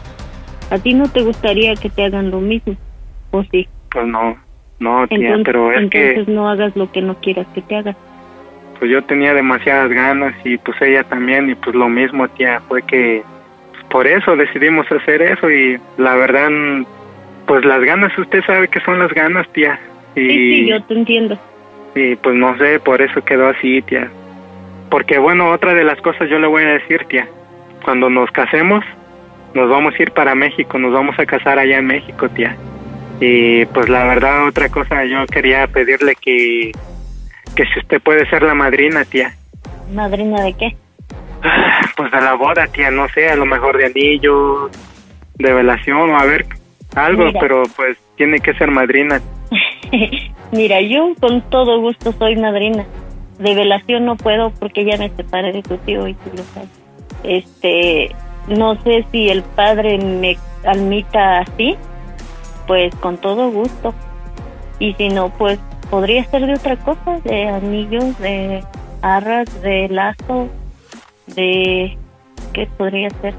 A 0.70 0.78
ti 0.78 0.94
no 0.94 1.10
te 1.10 1.22
gustaría 1.22 1.76
que 1.76 1.90
te 1.90 2.06
hagan 2.06 2.32
lo 2.32 2.40
mismo, 2.40 2.78
¿o 3.32 3.44
sí? 3.52 3.68
Pues 3.90 4.08
no, 4.08 4.38
no, 4.80 5.06
tía, 5.08 5.18
Entonces, 5.18 5.46
pero 5.46 5.72
es 5.72 5.78
entonces 5.80 6.26
que 6.26 6.32
no 6.32 6.50
hagas 6.50 6.76
lo 6.78 6.90
que 6.92 7.02
no 7.02 7.16
quieras 7.16 7.48
que 7.54 7.62
te 7.62 7.76
hagan. 7.76 7.96
pues 8.80 8.90
yo 8.90 9.04
tenía 9.04 9.34
demasiadas 9.34 9.90
ganas 9.90 10.34
y 10.46 10.58
pues 10.58 10.82
ella 10.82 11.04
también 11.04 11.50
y 11.50 11.56
pues 11.56 11.76
lo 11.76 11.90
mismo, 11.90 12.28
tía, 12.30 12.62
fue 12.68 12.82
que 12.84 13.24
pues, 13.26 13.37
por 13.98 14.06
eso 14.06 14.36
decidimos 14.36 14.86
hacer 14.92 15.24
eso 15.24 15.50
y 15.50 15.76
la 15.98 16.14
verdad, 16.14 16.52
pues 17.48 17.66
las 17.66 17.82
ganas, 17.82 18.16
usted 18.16 18.44
sabe 18.46 18.68
que 18.68 18.80
son 18.82 19.00
las 19.00 19.12
ganas, 19.12 19.52
tía. 19.54 19.80
Y, 20.16 20.20
Sí, 20.22 20.36
sí, 20.36 20.68
yo 20.68 20.84
te 20.84 20.94
entiendo. 20.94 21.40
y 21.96 22.16
pues 22.18 22.36
no 22.36 22.56
sé, 22.60 22.80
por 22.80 23.02
eso 23.02 23.26
quedó 23.26 23.48
así, 23.48 23.82
tía. 23.82 24.08
Porque 24.92 25.18
bueno, 25.18 25.50
otra 25.50 25.74
de 25.74 25.84
las 25.84 26.00
cosas 26.02 26.30
yo 26.30 26.38
le 26.38 26.46
voy 26.46 26.62
a 26.62 26.74
decir, 26.74 27.06
tía, 27.10 27.28
cuando 27.84 28.08
nos 28.08 28.30
casemos, 28.30 28.86
nos 29.56 29.68
vamos 29.68 29.96
a 29.98 30.04
ir 30.04 30.12
para 30.12 30.36
México, 30.36 30.78
nos 30.78 30.94
vamos 30.94 31.18
a 31.18 31.26
casar 31.26 31.58
allá 31.58 31.80
en 31.80 31.88
México, 31.88 32.30
tía. 32.30 32.56
Y 33.20 33.66
pues 33.66 33.90
la 33.90 34.04
verdad, 34.04 34.48
otra 34.48 34.70
cosa, 34.70 35.06
yo 35.06 35.26
quería 35.26 35.66
pedirle 35.66 36.14
que, 36.22 36.72
que 37.56 37.66
si 37.66 37.80
usted 37.80 38.00
puede 38.00 38.30
ser 38.30 38.44
la 38.44 38.54
madrina, 38.54 39.06
tía. 39.06 39.34
¿Madrina 39.92 40.44
de 40.44 40.54
qué? 40.54 40.78
Pues 41.96 42.12
de 42.12 42.22
la 42.22 42.36
boda, 42.36 42.68
tía, 42.68 42.92
no 42.92 43.08
sé, 43.10 43.28
a 43.28 43.36
lo 43.36 43.46
mejor 43.46 43.76
de 43.78 43.88
anillo, 43.88 44.70
de 45.36 45.54
velación 45.54 46.12
o 46.12 46.18
a 46.18 46.26
ver, 46.26 46.46
algo, 46.96 47.26
Mira. 47.26 47.40
pero 47.40 47.64
pues 47.76 47.98
tiene 48.16 48.40
que 48.40 48.54
ser 48.54 48.70
madrina. 48.70 49.20
Mira, 50.52 50.82
yo 50.82 51.14
con 51.20 51.42
todo 51.50 51.80
gusto 51.80 52.12
soy 52.14 52.36
madrina. 52.36 52.86
De 53.40 53.54
velación 53.54 54.06
no 54.06 54.16
puedo 54.16 54.52
porque 54.52 54.86
ya 54.86 54.98
me 54.98 55.10
separé 55.10 55.54
de 55.54 55.62
tu 55.62 55.78
tío 55.78 56.08
y 56.08 56.14
tú 56.14 56.32
lo 56.36 56.44
sabes. 56.44 56.70
Este, 57.24 58.16
no 58.48 58.82
sé 58.84 59.06
si 59.12 59.30
el 59.30 59.44
padre 59.44 59.98
me 59.98 60.38
admita 60.66 61.40
así, 61.40 61.76
pues 62.66 62.94
con 62.96 63.18
todo 63.18 63.50
gusto. 63.52 63.94
Y 64.80 64.94
si 64.94 65.10
no, 65.10 65.30
pues 65.30 65.60
podría 65.90 66.24
ser 66.26 66.46
de 66.46 66.54
otra 66.54 66.78
cosa, 66.78 67.20
de 67.24 67.48
anillos, 67.48 68.18
de 68.20 68.64
arras, 69.02 69.62
de 69.62 69.88
lazo, 69.90 70.48
de... 71.28 71.98
¿Qué 72.54 72.68
podría 72.78 73.10
ser? 73.22 73.34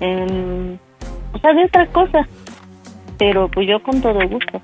Em, 0.00 0.78
o 1.32 1.38
sea, 1.38 1.52
de 1.52 1.64
otra 1.64 1.86
cosa. 1.86 2.26
Pero 3.18 3.48
pues 3.48 3.66
yo 3.66 3.82
con 3.82 4.00
todo 4.00 4.26
gusto. 4.28 4.60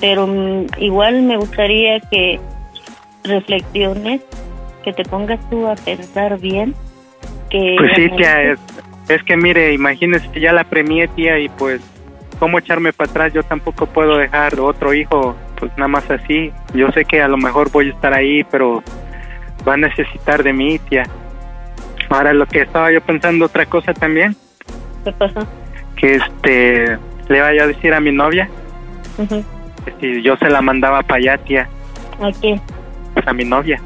Pero 0.00 0.26
mm, 0.26 0.66
igual 0.78 1.22
me 1.22 1.36
gustaría 1.36 2.00
que 2.00 2.40
reflexiones, 3.24 4.22
que 4.84 4.92
te 4.92 5.04
pongas 5.04 5.38
tú 5.50 5.66
a 5.66 5.74
pensar 5.74 6.38
bien. 6.38 6.74
Que 7.50 7.76
Pues 7.78 7.92
sí, 7.94 8.08
tía, 8.16 8.42
es, 8.42 8.58
es 9.08 9.22
que 9.22 9.36
mire, 9.36 9.72
imagínese 9.72 10.28
ya 10.40 10.52
la 10.52 10.64
premié, 10.64 11.08
tía, 11.08 11.38
y 11.38 11.48
pues, 11.48 11.80
¿cómo 12.38 12.58
echarme 12.58 12.92
para 12.92 13.10
atrás? 13.10 13.32
Yo 13.32 13.42
tampoco 13.42 13.86
puedo 13.86 14.16
dejar 14.16 14.58
otro 14.60 14.92
hijo, 14.94 15.36
pues 15.58 15.70
nada 15.76 15.88
más 15.88 16.10
así. 16.10 16.52
Yo 16.74 16.90
sé 16.92 17.04
que 17.04 17.22
a 17.22 17.28
lo 17.28 17.36
mejor 17.36 17.70
voy 17.70 17.88
a 17.88 17.92
estar 17.92 18.14
ahí, 18.14 18.44
pero 18.44 18.82
va 19.66 19.74
a 19.74 19.78
necesitar 19.78 20.42
de 20.42 20.52
mí, 20.52 20.78
tía. 20.78 21.04
Ahora 22.08 22.32
lo 22.32 22.46
que 22.46 22.62
estaba 22.62 22.90
yo 22.90 23.00
pensando 23.00 23.44
otra 23.46 23.66
cosa 23.66 23.92
también, 23.92 24.34
¿Qué 25.04 25.12
pasó? 25.12 25.46
que 25.96 26.14
este 26.16 26.98
le 27.28 27.40
vaya 27.40 27.64
a 27.64 27.66
decir 27.66 27.92
a 27.92 28.00
mi 28.00 28.12
novia 28.12 28.48
Ujú. 29.18 29.44
que 29.84 29.92
si 30.00 30.22
yo 30.22 30.36
se 30.36 30.48
la 30.48 30.62
mandaba 30.62 31.02
para 31.02 31.16
allá, 31.18 31.38
tía, 31.38 31.68
¿A 32.22 32.30
quién? 32.40 32.60
pues 33.14 33.26
a 33.26 33.32
mi 33.32 33.44
novia. 33.44 33.80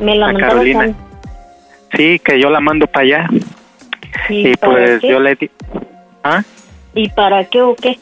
Me 0.00 0.16
la 0.16 0.30
A 0.30 0.34
Carolina. 0.34 0.92
Sí, 1.96 2.18
que 2.18 2.40
yo 2.40 2.50
la 2.50 2.60
mando 2.60 2.86
para 2.86 3.04
allá. 3.04 3.26
¿Y, 4.28 4.48
Y 4.48 4.54
para 4.56 4.72
pues 4.72 5.00
qué? 5.00 5.08
yo 5.10 5.20
le 5.20 5.34
di... 5.36 5.50
¿Ah? 6.24 6.42
¿Y 6.94 7.08
para 7.10 7.44
qué 7.44 7.60
o 7.62 7.74
qué? 7.76 7.98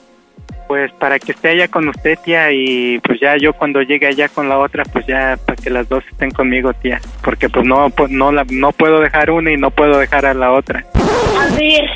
Pues 0.70 0.92
para 1.00 1.18
que 1.18 1.32
esté 1.32 1.48
allá 1.48 1.66
con 1.66 1.88
usted, 1.88 2.16
tía, 2.24 2.52
y 2.52 3.00
pues 3.00 3.18
ya 3.18 3.36
yo 3.36 3.52
cuando 3.54 3.82
llegue 3.82 4.06
allá 4.06 4.28
con 4.28 4.48
la 4.48 4.56
otra, 4.56 4.84
pues 4.84 5.04
ya 5.04 5.36
para 5.44 5.56
que 5.56 5.68
las 5.68 5.88
dos 5.88 6.04
estén 6.12 6.30
conmigo, 6.30 6.72
tía, 6.74 7.00
porque 7.24 7.48
pues 7.48 7.66
no 7.66 7.90
pues 7.90 8.08
no 8.12 8.30
la, 8.30 8.46
no 8.48 8.70
puedo 8.70 9.00
dejar 9.00 9.32
una 9.32 9.50
y 9.50 9.56
no 9.56 9.72
puedo 9.72 9.98
dejar 9.98 10.26
a 10.26 10.32
la 10.32 10.52
otra. 10.52 10.84
A 10.94 11.56
ver, 11.56 11.90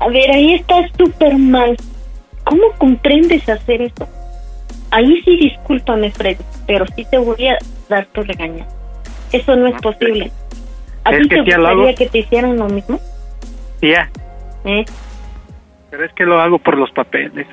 a 0.00 0.08
ver, 0.08 0.30
ahí 0.32 0.54
estás 0.54 0.90
súper 0.98 1.38
mal. 1.38 1.76
¿Cómo 2.42 2.72
comprendes 2.78 3.48
hacer 3.48 3.82
eso? 3.82 4.08
Ahí 4.90 5.22
sí 5.24 5.36
discúlpame, 5.36 6.10
Freddy, 6.10 6.42
pero 6.66 6.86
sí 6.96 7.06
te 7.08 7.18
voy 7.18 7.46
a 7.46 7.56
dar 7.88 8.04
tu 8.06 8.22
regaño. 8.22 8.66
Eso 9.30 9.54
no 9.54 9.68
es 9.68 9.80
posible. 9.80 10.32
¿A 11.04 11.10
ti 11.12 11.28
te 11.28 11.36
gustaría 11.40 11.68
hago- 11.68 11.94
que 11.94 12.06
te 12.08 12.18
hicieran 12.18 12.56
lo 12.56 12.68
mismo? 12.68 12.98
Tía, 13.78 14.10
¿Eh? 14.64 14.84
pero 15.88 16.04
es 16.04 16.12
que 16.14 16.24
lo 16.24 16.40
hago 16.40 16.58
por 16.58 16.76
los 16.76 16.90
papeles. 16.90 17.46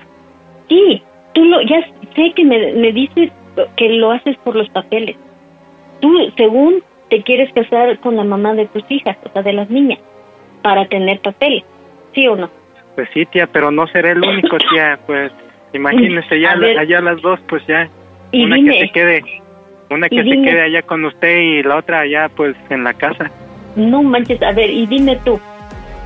Sí, 0.70 1.02
tú 1.34 1.46
lo, 1.46 1.62
ya 1.62 1.82
sé 2.16 2.32
que 2.36 2.44
me, 2.44 2.74
me 2.74 2.92
dices 2.92 3.32
que 3.78 3.90
lo 3.90 4.12
haces 4.12 4.38
por 4.38 4.56
los 4.56 4.70
papeles. 4.70 5.16
Tú, 6.02 6.12
según 6.38 6.84
te 7.10 7.22
quieres 7.24 7.52
casar 7.54 8.00
con 8.00 8.16
la 8.18 8.24
mamá 8.24 8.54
de 8.54 8.66
tus 8.68 8.84
hijas, 8.90 9.18
o 9.24 9.30
sea, 9.30 9.42
de 9.42 9.54
las 9.54 9.70
niñas, 9.70 10.00
para 10.62 10.86
tener 10.88 11.20
papeles, 11.20 11.64
¿sí 12.14 12.28
o 12.28 12.36
no? 12.36 12.50
Pues 12.96 13.08
sí, 13.14 13.26
tía, 13.26 13.48
pero 13.48 13.72
no 13.72 13.88
seré 13.88 14.12
el 14.12 14.24
único, 14.24 14.58
tía, 14.70 15.00
pues 15.06 15.32
imagínese 15.74 16.40
ya 16.40 16.52
allá 16.54 17.02
las 17.02 17.22
dos, 17.22 17.40
pues 17.48 17.66
ya 17.68 17.90
Y 18.32 18.46
una 18.46 18.56
dime, 18.56 18.74
que 18.74 18.80
se 18.80 18.92
quede, 18.92 19.24
una 19.90 20.10
que 20.10 20.24
se 20.24 20.42
quede 20.42 20.62
allá 20.62 20.82
con 20.82 21.06
usted 21.06 21.38
y 21.38 21.64
la 21.64 21.78
otra 21.78 22.00
allá 22.02 22.30
pues 22.36 22.56
en 22.70 22.84
la 22.84 22.94
casa. 22.94 23.30
no 23.76 24.02
manches, 24.02 24.42
a 24.42 24.52
ver, 24.54 24.70
y 24.70 24.86
dime 24.88 25.18
tú, 25.24 25.40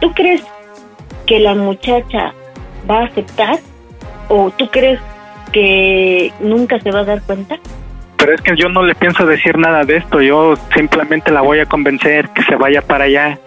¿tú 0.02 0.12
crees 0.14 0.44
que 1.26 1.40
la 1.40 1.54
muchacha 1.54 2.34
va 2.90 3.02
a 3.02 3.06
aceptar 3.06 3.60
o 4.30 4.50
tú 4.52 4.70
crees 4.70 5.00
que 5.52 6.32
nunca 6.40 6.80
se 6.80 6.92
va 6.92 7.00
a 7.00 7.04
dar 7.04 7.22
cuenta? 7.24 7.58
Pero 8.18 8.34
es 8.34 8.42
que 8.42 8.56
yo 8.56 8.70
no 8.70 8.84
le 8.84 8.96
pienso 8.96 9.26
decir 9.26 9.58
nada 9.58 9.84
de 9.84 9.98
esto, 9.98 10.22
yo 10.22 10.56
simplemente 10.76 11.32
la 11.32 11.42
voy 11.42 11.60
a 11.60 11.66
convencer 11.66 12.30
que 12.30 12.44
se 12.44 12.56
vaya 12.56 12.82
para 12.82 13.06
allá, 13.06 13.40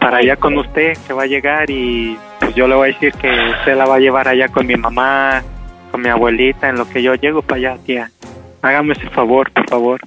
para 0.00 0.18
allá 0.18 0.36
con 0.36 0.56
usted, 0.58 0.96
que 1.06 1.12
va 1.12 1.24
a 1.24 1.26
llegar 1.26 1.70
y 1.70 2.16
pues 2.40 2.54
yo 2.54 2.68
le 2.68 2.74
voy 2.74 2.90
a 2.90 2.92
decir 2.92 3.12
que 3.14 3.30
usted 3.58 3.76
la 3.76 3.84
va 3.84 3.96
a 3.96 4.00
llevar 4.00 4.28
allá 4.28 4.48
con 4.48 4.66
mi 4.66 4.76
mamá, 4.76 5.42
con 5.90 6.00
mi 6.00 6.08
abuelita, 6.08 6.68
en 6.68 6.76
lo 6.76 6.88
que 6.88 7.02
yo 7.02 7.14
llego 7.14 7.42
para 7.42 7.56
allá, 7.56 7.78
tía. 7.84 8.10
Hágame 8.62 8.94
ese 8.94 9.08
favor, 9.10 9.50
por 9.50 9.68
favor. 9.68 10.00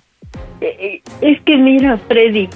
Eh, 0.61 0.75
eh, 0.79 1.01
Es 1.21 1.41
que 1.41 1.57
mira, 1.57 1.97
Freddy, 2.07 2.49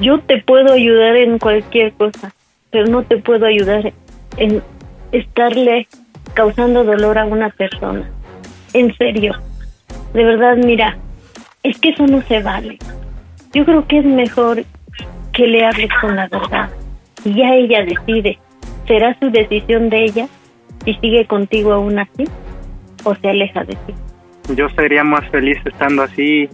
yo 0.00 0.20
te 0.20 0.40
puedo 0.42 0.72
ayudar 0.72 1.16
en 1.16 1.38
cualquier 1.38 1.92
cosa, 1.92 2.32
pero 2.70 2.86
no 2.86 3.02
te 3.02 3.16
puedo 3.16 3.44
ayudar 3.44 3.92
en 4.36 4.62
estarle 5.12 5.88
causando 6.36 6.84
dolor 6.84 7.18
a 7.18 7.24
una 7.24 7.48
persona. 7.48 8.08
En 8.74 8.94
serio. 8.96 9.34
De 10.12 10.22
verdad, 10.22 10.56
mira, 10.58 10.96
es 11.62 11.78
que 11.78 11.88
eso 11.88 12.06
no 12.06 12.22
se 12.22 12.40
vale. 12.42 12.78
Yo 13.52 13.64
creo 13.64 13.86
que 13.88 13.98
es 13.98 14.04
mejor 14.04 14.62
que 15.32 15.46
le 15.46 15.64
hables 15.64 15.90
con 16.00 16.14
la 16.14 16.28
verdad. 16.28 16.68
Y 17.24 17.34
ya 17.34 17.54
ella 17.54 17.84
decide. 17.84 18.38
¿Será 18.86 19.18
su 19.18 19.30
decisión 19.30 19.88
de 19.88 20.04
ella 20.04 20.28
si 20.84 20.94
sigue 20.94 21.26
contigo 21.26 21.72
aún 21.72 21.98
así 21.98 22.24
o 23.02 23.14
se 23.14 23.28
aleja 23.30 23.64
de 23.64 23.74
ti? 23.74 23.94
Yo 24.54 24.68
sería 24.68 25.02
más 25.02 25.28
feliz 25.30 25.58
estando 25.64 26.02
así, 26.02 26.48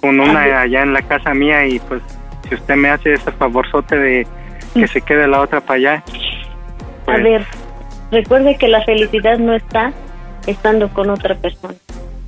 con 0.00 0.20
una 0.20 0.62
allá 0.62 0.82
en 0.82 0.92
la 0.94 1.02
casa 1.02 1.34
mía 1.34 1.66
y 1.66 1.78
pues 1.80 2.00
si 2.48 2.54
usted 2.54 2.76
me 2.76 2.88
hace 2.88 3.12
ese 3.12 3.30
favorzote 3.32 3.96
de 3.96 4.26
que 4.72 4.86
se 4.86 5.00
quede 5.02 5.26
la 5.26 5.40
otra 5.40 5.60
para 5.60 5.74
allá. 5.74 6.04
A 7.06 7.16
ver, 7.18 7.44
recuerde 8.10 8.56
que 8.56 8.68
la 8.68 8.82
felicidad 8.84 9.38
no 9.38 9.54
está 9.54 9.92
estando 10.46 10.88
con 10.88 11.10
otra 11.10 11.34
persona. 11.34 11.74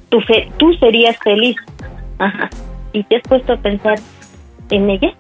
Tú, 0.09 0.21
fe- 0.23 0.51
tú 0.57 0.73
serías 0.75 1.17
feliz. 1.19 1.57
¿Y 2.93 3.05
te 3.05 3.17
has 3.17 3.23
puesto 3.23 3.53
a 3.53 3.57
pensar 3.59 3.99
en 4.71 4.91
ella? 4.91 5.13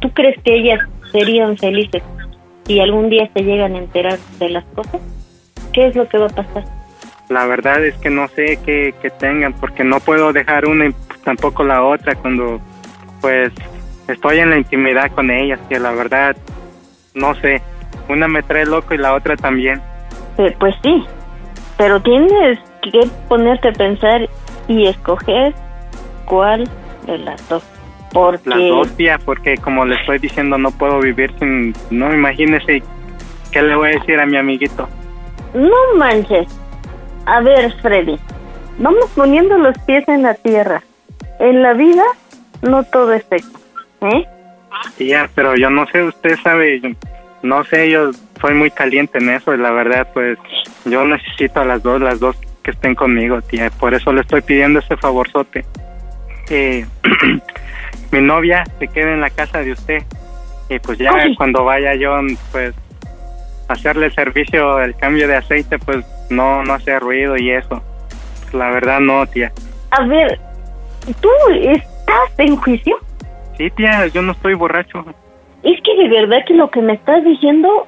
¿Tú 0.00 0.10
crees 0.10 0.36
que 0.42 0.56
ellas 0.56 0.80
serían 1.12 1.56
felices 1.58 2.02
si 2.66 2.80
algún 2.80 3.10
día 3.10 3.28
se 3.34 3.42
llegan 3.42 3.74
a 3.74 3.78
enterar 3.78 4.18
de 4.38 4.48
las 4.48 4.64
cosas? 4.74 5.00
¿Qué 5.72 5.86
es 5.86 5.94
lo 5.94 6.08
que 6.08 6.18
va 6.18 6.26
a 6.26 6.30
pasar? 6.30 6.64
La 7.28 7.46
verdad 7.46 7.84
es 7.84 7.94
que 7.98 8.10
no 8.10 8.26
sé 8.28 8.58
qué, 8.64 8.92
qué 9.00 9.10
tengan, 9.10 9.52
porque 9.52 9.84
no 9.84 10.00
puedo 10.00 10.32
dejar 10.32 10.66
una 10.66 10.86
y 10.86 10.94
tampoco 11.22 11.62
la 11.62 11.84
otra 11.84 12.16
cuando, 12.16 12.60
pues, 13.20 13.52
estoy 14.08 14.40
en 14.40 14.50
la 14.50 14.56
intimidad 14.58 15.12
con 15.12 15.30
ellas, 15.30 15.60
que 15.68 15.78
la 15.78 15.92
verdad, 15.92 16.36
no 17.14 17.34
sé, 17.36 17.62
una 18.08 18.26
me 18.26 18.42
trae 18.42 18.66
loco 18.66 18.94
y 18.94 18.98
la 18.98 19.14
otra 19.14 19.36
también. 19.36 19.80
Eh, 20.38 20.54
Pues 20.58 20.74
sí, 20.82 21.04
pero 21.76 22.00
tienes 22.00 22.58
que 22.82 23.08
ponerte 23.28 23.68
a 23.68 23.72
pensar 23.72 24.28
y 24.68 24.86
escoger 24.86 25.54
cuál 26.24 26.68
de 27.06 27.18
las 27.18 27.48
dos. 27.48 27.62
Porque 28.12 28.48
Las 28.48 28.58
dos, 28.58 28.96
tía, 28.96 29.18
porque 29.24 29.56
como 29.56 29.84
le 29.84 29.94
estoy 29.94 30.18
diciendo, 30.18 30.58
no 30.58 30.70
puedo 30.72 30.98
vivir 31.00 31.32
sin, 31.38 31.74
no, 31.90 32.12
imagínese, 32.12 32.82
¿qué 33.52 33.62
le 33.62 33.76
voy 33.76 33.90
a 33.90 33.98
decir 33.98 34.18
a 34.18 34.26
mi 34.26 34.36
amiguito? 34.36 34.88
No 35.54 35.96
manches. 35.96 36.48
A 37.26 37.40
ver, 37.40 37.72
Freddy, 37.80 38.18
vamos 38.78 39.08
poniendo 39.14 39.58
los 39.58 39.78
pies 39.80 40.08
en 40.08 40.22
la 40.22 40.34
tierra. 40.34 40.82
En 41.38 41.62
la 41.62 41.72
vida 41.74 42.02
no 42.62 42.82
todo 42.84 43.12
es 43.12 43.24
sexo, 43.24 43.58
¿eh? 44.02 44.26
Tía, 44.96 45.28
pero 45.34 45.54
yo 45.56 45.70
no 45.70 45.86
sé, 45.86 46.02
usted 46.02 46.36
sabe, 46.42 46.80
no 47.42 47.64
sé, 47.64 47.90
yo 47.90 48.10
soy 48.40 48.54
muy 48.54 48.70
caliente 48.70 49.18
en 49.18 49.30
eso 49.30 49.54
y 49.54 49.58
la 49.58 49.70
verdad, 49.70 50.08
pues, 50.12 50.38
yo 50.84 51.04
necesito 51.04 51.60
a 51.60 51.64
las 51.64 51.82
dos, 51.82 52.00
las 52.00 52.20
dos 52.20 52.36
que 52.62 52.70
estén 52.70 52.94
conmigo, 52.94 53.40
tía, 53.42 53.70
por 53.70 53.94
eso 53.94 54.12
le 54.12 54.20
estoy 54.20 54.42
pidiendo 54.42 54.80
ese 54.80 54.96
favorzote. 54.96 55.64
Eh, 56.50 56.84
mi 58.10 58.20
novia 58.20 58.64
se 58.78 58.88
quede 58.88 59.14
en 59.14 59.20
la 59.20 59.30
casa 59.30 59.60
de 59.60 59.72
usted 59.72 60.02
y 60.68 60.78
pues 60.78 60.98
ya 60.98 61.10
Ay. 61.14 61.34
cuando 61.36 61.64
vaya 61.64 61.94
yo, 61.94 62.16
pues, 62.52 62.74
hacerle 63.68 64.06
el 64.06 64.14
servicio, 64.14 64.80
el 64.80 64.94
cambio 64.96 65.26
de 65.26 65.36
aceite, 65.36 65.78
pues, 65.78 66.04
no, 66.28 66.62
no 66.62 66.74
hace 66.74 66.98
ruido 66.98 67.36
y 67.36 67.50
eso. 67.50 67.82
La 68.52 68.70
verdad, 68.70 69.00
no, 69.00 69.26
tía. 69.26 69.52
A 69.90 70.04
ver, 70.04 70.38
¿tú 71.20 71.28
estás 71.62 72.38
en 72.38 72.56
juicio? 72.56 72.98
Sí, 73.56 73.70
tía, 73.70 74.06
yo 74.08 74.22
no 74.22 74.32
estoy 74.32 74.54
borracho. 74.54 75.04
Es 75.62 75.80
que 75.82 75.94
de 75.96 76.08
verdad 76.08 76.44
que 76.46 76.54
lo 76.54 76.70
que 76.70 76.80
me 76.80 76.94
estás 76.94 77.24
diciendo, 77.24 77.86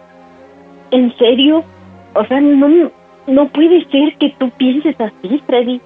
en 0.90 1.16
serio, 1.16 1.64
o 2.14 2.24
sea, 2.26 2.40
no, 2.40 2.90
no 3.26 3.48
puede 3.48 3.84
ser 3.90 4.16
que 4.18 4.34
tú 4.38 4.50
pienses 4.50 4.96
así, 5.00 5.42
Freddy. 5.46 5.80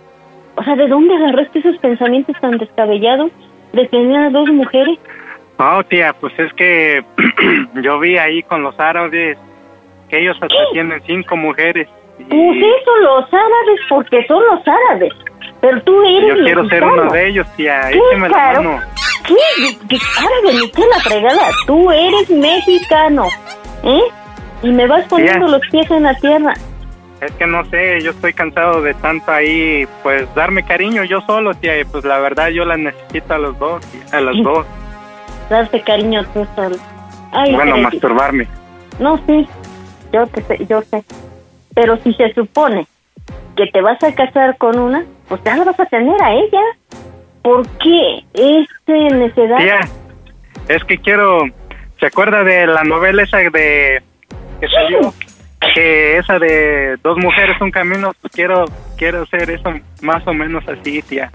O 0.57 0.65
sea, 0.65 0.75
¿de 0.75 0.89
dónde 0.89 1.15
agarraste 1.15 1.59
esos 1.59 1.77
pensamientos 1.79 2.35
tan 2.41 2.59
descabellados 2.59 3.31
de 3.73 3.87
tener 3.89 4.17
a 4.17 4.31
dos 4.31 4.49
mujeres? 4.49 4.99
No, 5.59 5.83
tía, 5.85 6.13
pues 6.15 6.33
es 6.39 6.53
que 6.55 7.05
yo 7.83 7.99
vi 7.99 8.17
ahí 8.19 8.43
con 8.43 8.63
los 8.63 8.79
árabes 8.79 9.39
que 10.09 10.21
ellos 10.21 10.37
hasta 10.41 10.55
tienen 10.73 11.01
cinco 11.07 11.37
mujeres. 11.37 11.89
Pues 12.17 12.57
eso, 12.57 12.97
los 13.03 13.33
árabes, 13.33 13.81
porque 13.89 14.27
son 14.27 14.43
los 14.51 14.67
árabes. 14.67 15.13
Pero 15.61 15.83
tú 15.83 16.03
eres 16.05 16.39
Yo 16.39 16.45
quiero 16.45 16.69
ser 16.69 16.85
uno 16.85 17.11
de 17.11 17.29
ellos, 17.29 17.47
tía. 17.57 17.89
¿Qué, 17.91 17.99
Écheme 17.99 18.29
la 18.29 18.53
mano. 18.53 18.81
¿Qué? 19.27 19.79
¿Qué 19.89 19.99
árabe? 20.19 20.61
Ni 20.61 20.71
qué 20.71 20.83
la 20.87 21.01
fregada. 21.01 21.49
Tú 21.67 21.91
eres 21.91 22.31
mexicano, 22.31 23.27
¿eh? 23.83 24.01
Y 24.63 24.71
me 24.71 24.87
vas 24.87 25.05
poniendo 25.07 25.47
Tía. 25.47 25.59
los 25.59 25.61
pies 25.71 25.91
en 25.91 26.03
la 26.05 26.15
tierra. 26.15 26.55
Es 27.21 27.33
que 27.33 27.47
no 27.47 27.65
sé, 27.71 28.01
yo 28.03 28.11
estoy 28.11 28.33
cansado 28.35 28.83
de 28.83 28.93
tanto 28.95 29.33
ahí, 29.33 29.87
pues 30.03 30.33
darme 30.35 30.63
cariño 30.65 31.03
yo 31.05 31.21
solo, 31.23 31.55
tía. 31.55 31.81
Y 31.81 31.85
pues 31.85 32.05
la 32.05 32.19
verdad 32.19 32.49
yo 32.49 32.65
las 32.65 32.79
necesito 32.79 33.35
a 33.35 33.39
los 33.39 33.59
dos, 33.59 33.85
tía, 33.87 34.19
a 34.19 34.21
los 34.21 34.43
dos. 34.43 34.67
Darte 35.49 35.81
cariño 35.81 36.25
tú 36.35 36.47
solo. 36.55 36.77
Ay, 37.33 37.55
bueno, 37.55 37.73
Freddy. 37.73 37.85
masturbarme. 37.85 38.49
No, 38.99 39.17
sí, 39.27 39.47
yo, 40.13 40.27
te 40.27 40.43
sé, 40.43 40.67
yo 40.67 40.83
sé. 40.83 41.05
Pero 41.75 41.97
si 41.99 42.13
se 42.15 42.33
supone 42.35 42.87
que 43.57 43.67
te 43.67 43.81
vas 43.81 44.03
a 44.03 44.15
casar 44.15 44.57
con 44.59 44.79
una, 44.79 45.05
pues 45.29 45.41
ya 45.45 45.57
la 45.57 45.65
vas 45.65 45.79
a 45.81 45.87
tener 45.87 46.21
a 46.23 46.33
ella. 46.33 46.61
¿Por 47.47 47.65
qué 47.79 48.25
este 48.35 48.93
necedad? 49.15 49.59
Tía, 49.59 49.81
es 50.67 50.83
que 50.83 50.99
quiero... 50.99 51.43
¿Se 52.01 52.07
acuerda 52.07 52.43
de 52.43 52.67
la 52.67 52.83
novela 52.83 53.23
esa 53.23 53.37
de... 53.37 54.03
que 54.61 54.67
salió? 54.67 55.15
Que 55.73 56.17
esa 56.17 56.41
de 56.41 56.97
dos 57.05 57.17
mujeres, 57.19 57.55
un 57.61 57.71
camino, 57.71 58.11
pues 58.21 58.33
quiero, 58.33 58.65
quiero 58.99 59.23
hacer 59.23 59.49
eso 59.49 59.73
más 60.03 60.27
o 60.27 60.35
menos 60.35 60.65
así, 60.67 61.01
tía. 61.03 61.31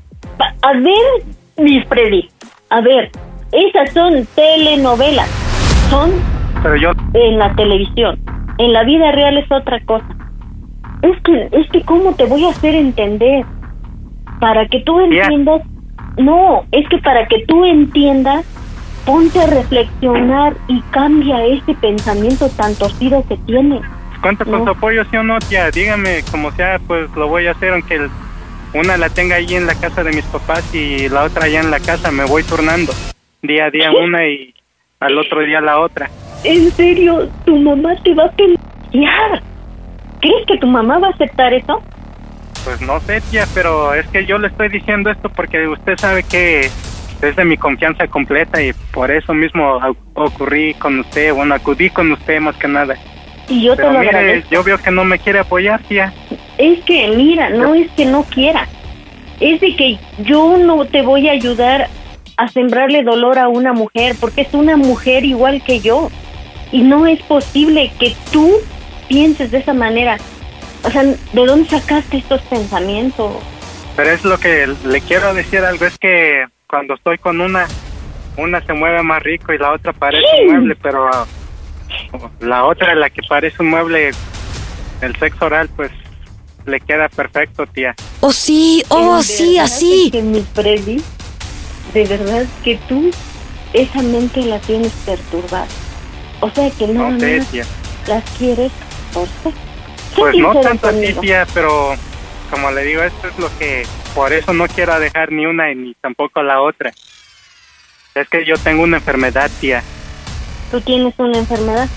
A 0.63 0.73
ver, 0.73 1.23
mi 1.55 1.81
Freddy, 1.85 2.29
a 2.71 2.81
ver, 2.81 3.09
esas 3.53 3.93
son 3.93 4.27
telenovelas. 4.35 5.29
son 5.89 6.11
Pero 6.61 6.75
yo, 6.75 6.91
en 7.13 7.39
la 7.39 7.55
televisión. 7.55 8.19
En 8.57 8.73
la 8.73 8.83
vida 8.83 9.13
real 9.13 9.37
es 9.37 9.49
otra 9.49 9.79
cosa. 9.85 10.07
Es 11.03 11.17
que, 11.21 11.47
es 11.53 11.69
que, 11.71 11.81
¿cómo 11.83 12.13
te 12.15 12.25
voy 12.25 12.43
a 12.43 12.49
hacer 12.49 12.75
entender? 12.75 13.45
Para 14.41 14.67
que 14.67 14.81
tú 14.81 14.99
entiendas. 14.99 15.61
No, 16.17 16.65
es 16.71 16.87
que 16.89 16.97
para 16.99 17.27
que 17.27 17.45
tú 17.47 17.65
entiendas, 17.65 18.45
ponte 19.05 19.39
a 19.41 19.47
reflexionar 19.47 20.53
y 20.67 20.81
cambia 20.91 21.43
ese 21.45 21.73
pensamiento 21.75 22.49
tan 22.49 22.75
torcido 22.75 23.23
que 23.27 23.37
tienes. 23.37 23.81
cuenta 24.21 24.43
con 24.45 24.59
No. 24.59 24.63
su 24.65 24.69
apoyo, 24.71 25.03
sí 25.09 25.17
o 25.17 25.23
no, 25.23 25.39
tía. 25.39 25.71
Dígame, 25.71 26.21
como 26.29 26.51
sea, 26.51 26.79
pues 26.85 27.09
lo 27.15 27.27
voy 27.27 27.47
a 27.47 27.51
hacer, 27.51 27.73
aunque 27.73 28.07
una 28.73 28.95
la 28.97 29.09
tenga 29.09 29.37
ahí 29.37 29.55
en 29.55 29.65
la 29.65 29.73
casa 29.75 30.03
de 30.03 30.11
mis 30.11 30.25
papás 30.25 30.63
y 30.75 31.09
la 31.09 31.23
otra 31.23 31.45
allá 31.45 31.59
en 31.61 31.71
la 31.71 31.79
casa. 31.79 32.11
Me 32.11 32.25
voy 32.25 32.43
turnando. 32.43 32.93
Día 33.41 33.65
a 33.65 33.69
día 33.71 33.91
una 33.91 34.27
y 34.27 34.53
al 34.99 35.17
otro 35.17 35.41
día 35.41 35.59
la 35.61 35.79
otra. 35.79 36.09
En 36.43 36.69
serio, 36.71 37.29
tu 37.45 37.57
mamá 37.57 37.95
te 38.03 38.13
va 38.13 38.25
a 38.25 38.31
pelear. 38.31 39.41
¿Crees 40.19 40.45
que 40.45 40.57
tu 40.59 40.67
mamá 40.67 40.99
va 40.99 41.07
a 41.07 41.11
aceptar 41.11 41.51
eso? 41.53 41.81
Pues 42.63 42.81
no 42.81 42.99
sé, 43.01 43.21
tía, 43.21 43.45
pero 43.53 43.93
es 43.93 44.07
que 44.07 44.25
yo 44.25 44.37
le 44.37 44.47
estoy 44.47 44.69
diciendo 44.69 45.09
esto 45.09 45.29
porque 45.29 45.67
usted 45.67 45.97
sabe 45.97 46.23
que 46.23 46.69
es 47.21 47.35
de 47.35 47.45
mi 47.45 47.57
confianza 47.57 48.07
completa 48.07 48.61
y 48.61 48.73
por 48.91 49.11
eso 49.11 49.33
mismo 49.33 49.79
ocurrí 50.13 50.73
con 50.75 50.99
usted, 50.99 51.33
bueno, 51.33 51.55
acudí 51.55 51.89
con 51.89 52.11
usted 52.11 52.39
más 52.39 52.55
que 52.57 52.67
nada. 52.67 52.95
Y 53.47 53.63
yo 53.63 53.75
pero 53.75 53.89
te 53.89 53.93
lo 53.93 53.99
mire, 53.99 54.17
agradezco. 54.17 54.49
yo 54.51 54.63
veo 54.63 54.77
que 54.77 54.91
no 54.91 55.03
me 55.03 55.19
quiere 55.19 55.39
apoyar, 55.39 55.81
tía. 55.83 56.13
Es 56.57 56.83
que, 56.83 57.09
mira, 57.15 57.49
no 57.49 57.73
es 57.73 57.89
que 57.91 58.05
no 58.05 58.23
quiera. 58.23 58.67
Es 59.39 59.59
de 59.59 59.75
que 59.75 59.97
yo 60.19 60.57
no 60.57 60.85
te 60.85 61.01
voy 61.01 61.27
a 61.27 61.31
ayudar 61.31 61.87
a 62.37 62.47
sembrarle 62.47 63.03
dolor 63.03 63.39
a 63.39 63.47
una 63.49 63.73
mujer, 63.73 64.15
porque 64.19 64.41
es 64.41 64.53
una 64.53 64.77
mujer 64.77 65.25
igual 65.25 65.63
que 65.63 65.79
yo. 65.79 66.09
Y 66.71 66.83
no 66.83 67.07
es 67.07 67.21
posible 67.23 67.91
que 67.99 68.15
tú 68.31 68.51
pienses 69.07 69.51
de 69.51 69.57
esa 69.57 69.73
manera. 69.73 70.17
O 70.83 70.89
sea, 70.89 71.03
¿de 71.03 71.45
dónde 71.45 71.69
sacaste 71.69 72.17
estos 72.17 72.41
pensamientos? 72.43 73.31
Pero 73.95 74.09
es 74.09 74.23
lo 74.23 74.37
que 74.37 74.67
le 74.85 75.01
quiero 75.01 75.33
decir 75.33 75.59
algo, 75.59 75.85
es 75.85 75.97
que 75.97 76.45
cuando 76.67 76.95
estoy 76.95 77.17
con 77.17 77.41
una, 77.41 77.67
una 78.37 78.61
se 78.65 78.73
mueve 78.73 79.03
más 79.03 79.21
rico 79.21 79.53
y 79.53 79.57
la 79.57 79.73
otra 79.73 79.93
parece 79.93 80.25
un 80.41 80.53
mueble, 80.53 80.75
pero 80.81 81.07
ah, 81.07 81.27
la 82.39 82.65
otra, 82.65 82.95
la 82.95 83.09
que 83.09 83.21
parece 83.27 83.61
un 83.61 83.69
mueble, 83.69 84.11
el 85.01 85.15
sexo 85.17 85.45
oral, 85.45 85.69
pues 85.75 85.91
le 86.65 86.79
queda 86.79 87.09
perfecto, 87.09 87.65
tía. 87.67 87.95
Oh, 88.21 88.31
sí, 88.31 88.83
oh, 88.89 89.21
sí, 89.21 89.57
así. 89.57 90.09
Que 90.11 90.21
mi 90.21 90.41
Freddy, 90.53 91.01
de 91.93 92.05
verdad 92.05 92.45
que 92.63 92.77
tú 92.87 93.11
esa 93.73 94.01
mente 94.01 94.41
la 94.45 94.59
tienes 94.59 94.91
perturbada. 95.05 95.67
O 96.39 96.49
sea 96.49 96.69
que 96.71 96.87
nada 96.87 97.11
No 97.11 97.19
sé, 97.19 97.65
las 98.07 98.23
quieres 98.37 98.71
por 99.13 99.27
sexo. 99.43 99.70
Pues 100.15 100.35
no 100.37 100.53
sincero 100.53 100.61
tanto 100.61 100.87
así, 100.87 100.97
conmigo. 100.97 101.21
tía, 101.21 101.47
pero 101.53 101.95
como 102.49 102.71
le 102.71 102.83
digo, 102.83 103.01
esto 103.03 103.27
es 103.27 103.39
lo 103.39 103.49
que, 103.57 103.83
por 104.13 104.33
eso 104.33 104.53
no 104.53 104.67
quiero 104.67 104.99
dejar 104.99 105.31
ni 105.31 105.45
una 105.45 105.73
ni 105.73 105.93
tampoco 105.95 106.43
la 106.43 106.61
otra. 106.61 106.91
Es 108.15 108.27
que 108.27 108.45
yo 108.45 108.57
tengo 108.57 108.83
una 108.83 108.97
enfermedad, 108.97 109.49
tía. 109.61 109.83
Tú 110.69 110.81
tienes 110.81 111.13
una 111.17 111.37
enfermedad. 111.37 111.87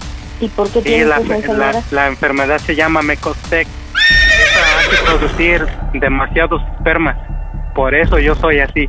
¿Y 0.41 0.49
por 0.49 0.69
qué 0.69 0.81
Sí, 0.81 0.85
tienes 0.87 1.07
la, 1.09 1.17
esa 1.19 1.29
la, 1.29 1.37
enfermedad? 1.37 1.85
la 1.91 2.07
enfermedad 2.09 2.59
se 2.59 2.75
llama 2.77 3.03
Mecostec. 3.03 3.67
Esa 3.67 4.79
hace 4.79 5.03
producir 5.05 5.67
demasiados 5.95 6.61
espermas. 6.77 7.17
Por 7.75 7.95
eso 7.95 8.19
yo 8.19 8.35
soy 8.37 8.61
así. 8.61 8.89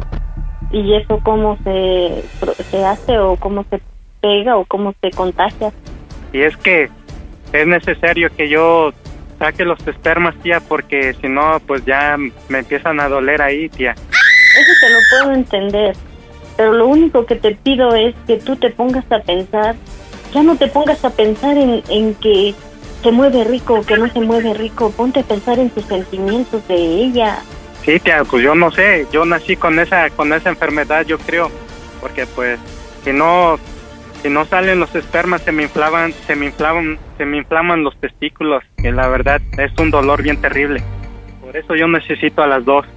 ¿Y 0.72 0.96
eso 0.96 1.20
cómo 1.24 1.58
se, 1.64 2.24
se 2.72 2.84
hace 2.86 3.18
o 3.20 3.36
cómo 3.38 3.64
se 3.70 3.80
pega 4.22 4.58
o 4.58 4.66
cómo 4.66 4.94
se 5.02 5.12
contagia? 5.12 5.72
Y 6.34 6.42
es 6.42 6.58
que 6.58 6.90
es 7.54 7.68
necesario 7.68 8.30
que 8.36 8.50
yo 8.50 8.92
saque 9.46 9.64
los 9.64 9.80
espermas, 9.88 10.34
tía, 10.42 10.60
porque 10.60 11.14
si 11.22 11.28
no, 11.28 11.60
pues 11.68 11.86
ya 11.86 12.18
me 12.50 12.60
empiezan 12.60 13.00
a 13.00 13.08
doler 13.08 13.44
ahí, 13.44 13.70
tía. 13.70 13.92
Eso 13.92 14.72
te 14.82 14.90
lo 14.90 15.00
puedo 15.12 15.36
entender. 15.36 15.96
Pero 16.58 16.74
lo 16.74 16.88
único 16.88 17.28
que 17.28 17.36
te 17.36 17.54
pido 17.54 17.94
es 17.94 18.16
que 18.26 18.38
tú 18.38 18.56
te 18.56 18.72
pongas 18.72 19.06
a 19.12 19.20
pensar, 19.20 19.76
ya 20.34 20.42
no 20.42 20.56
te 20.56 20.68
pongas 20.68 21.06
a 21.06 21.12
pensar 21.12 21.56
en, 21.58 21.84
en 21.90 22.16
que 22.16 22.56
se 23.04 23.12
mueve 23.12 23.44
rico 23.44 23.76
o 23.76 23.86
que 23.86 23.98
no 23.98 24.10
se 24.10 24.20
mueve 24.20 24.56
rico, 24.56 24.90
ponte 24.90 25.20
a 25.20 25.24
pensar 25.24 25.60
en 25.60 25.70
tus 25.70 25.86
sentimientos 25.86 26.68
de 26.68 26.76
ella. 26.76 27.38
Sí, 27.84 28.00
tía, 28.00 28.24
pues 28.24 28.42
yo 28.42 28.56
no 28.56 28.72
sé, 28.72 29.06
yo 29.12 29.26
nací 29.26 29.56
con 29.58 29.78
esa 29.78 30.10
con 30.10 30.34
esa 30.34 30.50
enfermedad, 30.50 31.06
yo 31.06 31.20
creo, 31.20 31.52
porque 32.02 32.26
pues 32.26 32.60
si 33.04 33.14
no 33.14 33.60
si 34.26 34.32
no 34.32 34.44
salen 34.46 34.80
los 34.80 34.96
espermas 34.96 35.44
se 35.44 35.52
me 35.52 35.62
inflaban, 35.62 36.12
se 36.12 36.36
me 36.36 36.48
inflaman, 36.48 36.98
se 37.16 37.26
me 37.26 37.38
inflaman 37.38 37.84
los 37.84 37.96
testículos, 38.00 38.64
que 38.76 38.92
la 38.92 39.08
verdad 39.08 39.40
es 39.60 39.72
un 39.78 39.92
dolor 39.92 40.24
bien 40.24 40.42
terrible. 40.42 40.82
Por 41.42 41.56
eso 41.56 41.76
yo 41.76 41.88
necesito 41.88 42.42
a 42.42 42.48
las 42.48 42.66
dos. 42.66 42.88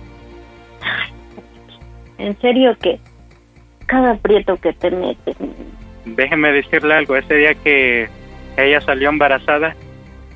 En 2.16 2.35
serio 2.41 2.74
que 2.81 2.99
cada 3.85 4.12
aprieto 4.12 4.57
que 4.57 4.72
te 4.72 4.91
metes. 4.91 5.37
Déjeme 6.07 6.51
decirle 6.51 6.95
algo, 6.95 7.14
ese 7.14 7.35
día 7.35 7.55
que 7.57 8.09
ella 8.57 8.81
salió 8.81 9.11
embarazada, 9.11 9.76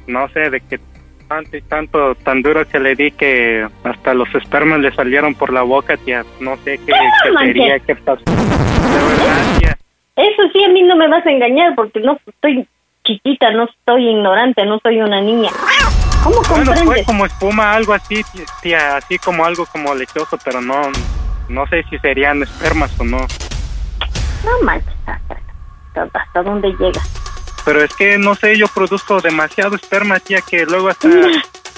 no 0.06 0.28
sé 0.28 0.50
de 0.50 0.60
qué 0.60 0.78
tanto 1.26 1.56
y 1.56 1.62
tanto 1.62 2.14
tan 2.16 2.42
duro 2.42 2.68
que 2.68 2.78
le 2.78 2.94
di 2.96 3.12
que 3.12 3.66
hasta 3.82 4.12
los 4.12 4.28
espermas 4.34 4.80
le 4.80 4.94
salieron 4.94 5.34
por 5.36 5.54
la 5.54 5.62
boca, 5.62 5.96
tía, 5.96 6.22
no 6.38 6.54
sé 6.58 6.76
qué, 6.84 6.92
qué 6.92 7.46
sería, 7.46 7.78
qué 7.78 7.96
pasó. 7.96 8.22
De 8.26 8.34
verdad, 8.34 9.58
tía. 9.58 9.71
Eso 10.16 10.42
sí, 10.52 10.62
a 10.64 10.68
mí 10.68 10.82
no 10.82 10.96
me 10.96 11.08
vas 11.08 11.24
a 11.26 11.30
engañar 11.30 11.74
porque 11.74 12.00
no 12.00 12.18
estoy 12.26 12.68
chiquita, 13.04 13.50
no 13.52 13.64
estoy 13.64 14.08
ignorante, 14.08 14.64
no 14.66 14.78
soy 14.82 15.00
una 15.00 15.20
niña. 15.20 15.50
¿Cómo 16.22 16.36
Bueno, 16.42 16.64
fue 16.66 16.74
comprendes? 16.74 17.06
como 17.06 17.26
espuma, 17.26 17.72
algo 17.72 17.94
así, 17.94 18.22
tí- 18.32 18.44
tía, 18.62 18.96
así 18.96 19.18
como 19.18 19.44
algo 19.44 19.66
como 19.66 19.94
lechoso, 19.94 20.38
pero 20.44 20.60
no, 20.60 20.82
no 21.48 21.66
sé 21.66 21.82
si 21.90 21.98
serían 21.98 22.42
espermas 22.42 22.92
o 23.00 23.04
no. 23.04 23.18
No 23.18 24.62
manches, 24.62 24.94
hasta, 25.06 25.36
hasta- 26.14 26.42
dónde 26.42 26.68
llega. 26.78 27.00
Pero 27.64 27.82
es 27.82 27.94
que, 27.94 28.18
no 28.18 28.34
sé, 28.34 28.56
yo 28.56 28.66
produzco 28.68 29.20
demasiado 29.20 29.76
esperma, 29.76 30.20
tía, 30.20 30.40
que 30.42 30.64
luego 30.66 30.88
hasta 30.88 31.08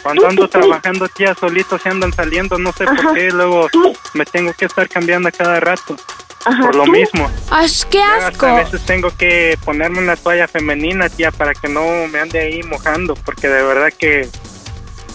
cuando 0.02 0.26
ando 0.28 0.48
trabajando, 0.48 1.08
tía, 1.08 1.34
solitos 1.34 1.80
se 1.80 1.88
andan 1.88 2.12
saliendo, 2.12 2.58
no 2.58 2.72
sé 2.72 2.84
Ajá. 2.84 2.94
por 3.02 3.14
qué, 3.14 3.30
luego 3.30 3.68
me 4.14 4.24
tengo 4.26 4.52
que 4.54 4.64
estar 4.66 4.88
cambiando 4.88 5.28
a 5.28 5.32
cada 5.32 5.60
rato. 5.60 5.96
Ajá, 6.44 6.62
por 6.62 6.74
lo 6.74 6.84
¿tú? 6.84 6.92
mismo. 6.92 7.30
¡Ay, 7.50 7.68
qué 7.90 8.02
Hasta 8.02 8.28
asco! 8.28 8.46
a 8.46 8.54
veces 8.64 8.82
tengo 8.84 9.10
que 9.16 9.58
ponerme 9.64 9.98
una 9.98 10.16
toalla 10.16 10.46
femenina, 10.46 11.08
tía, 11.08 11.30
para 11.30 11.54
que 11.54 11.68
no 11.68 11.82
me 12.10 12.18
ande 12.20 12.38
ahí 12.40 12.62
mojando, 12.62 13.14
porque 13.14 13.48
de 13.48 13.62
verdad 13.62 13.92
que 13.96 14.28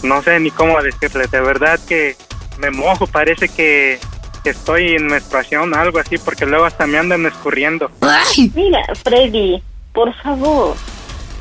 no 0.02 0.22
sé 0.22 0.40
ni 0.40 0.50
cómo 0.50 0.80
decirle, 0.82 1.26
de 1.26 1.40
verdad 1.40 1.78
que 1.86 2.16
me 2.58 2.70
mojo, 2.70 3.06
parece 3.06 3.48
que, 3.48 3.98
que 4.42 4.50
estoy 4.50 4.94
en 4.96 5.06
menstruación, 5.06 5.74
algo 5.74 5.98
así, 5.98 6.18
porque 6.18 6.46
luego 6.46 6.64
hasta 6.64 6.86
me 6.86 6.98
andan 6.98 7.24
escurriendo. 7.26 7.90
Mira, 8.54 8.82
Freddy, 9.02 9.62
por 9.92 10.14
favor, 10.22 10.74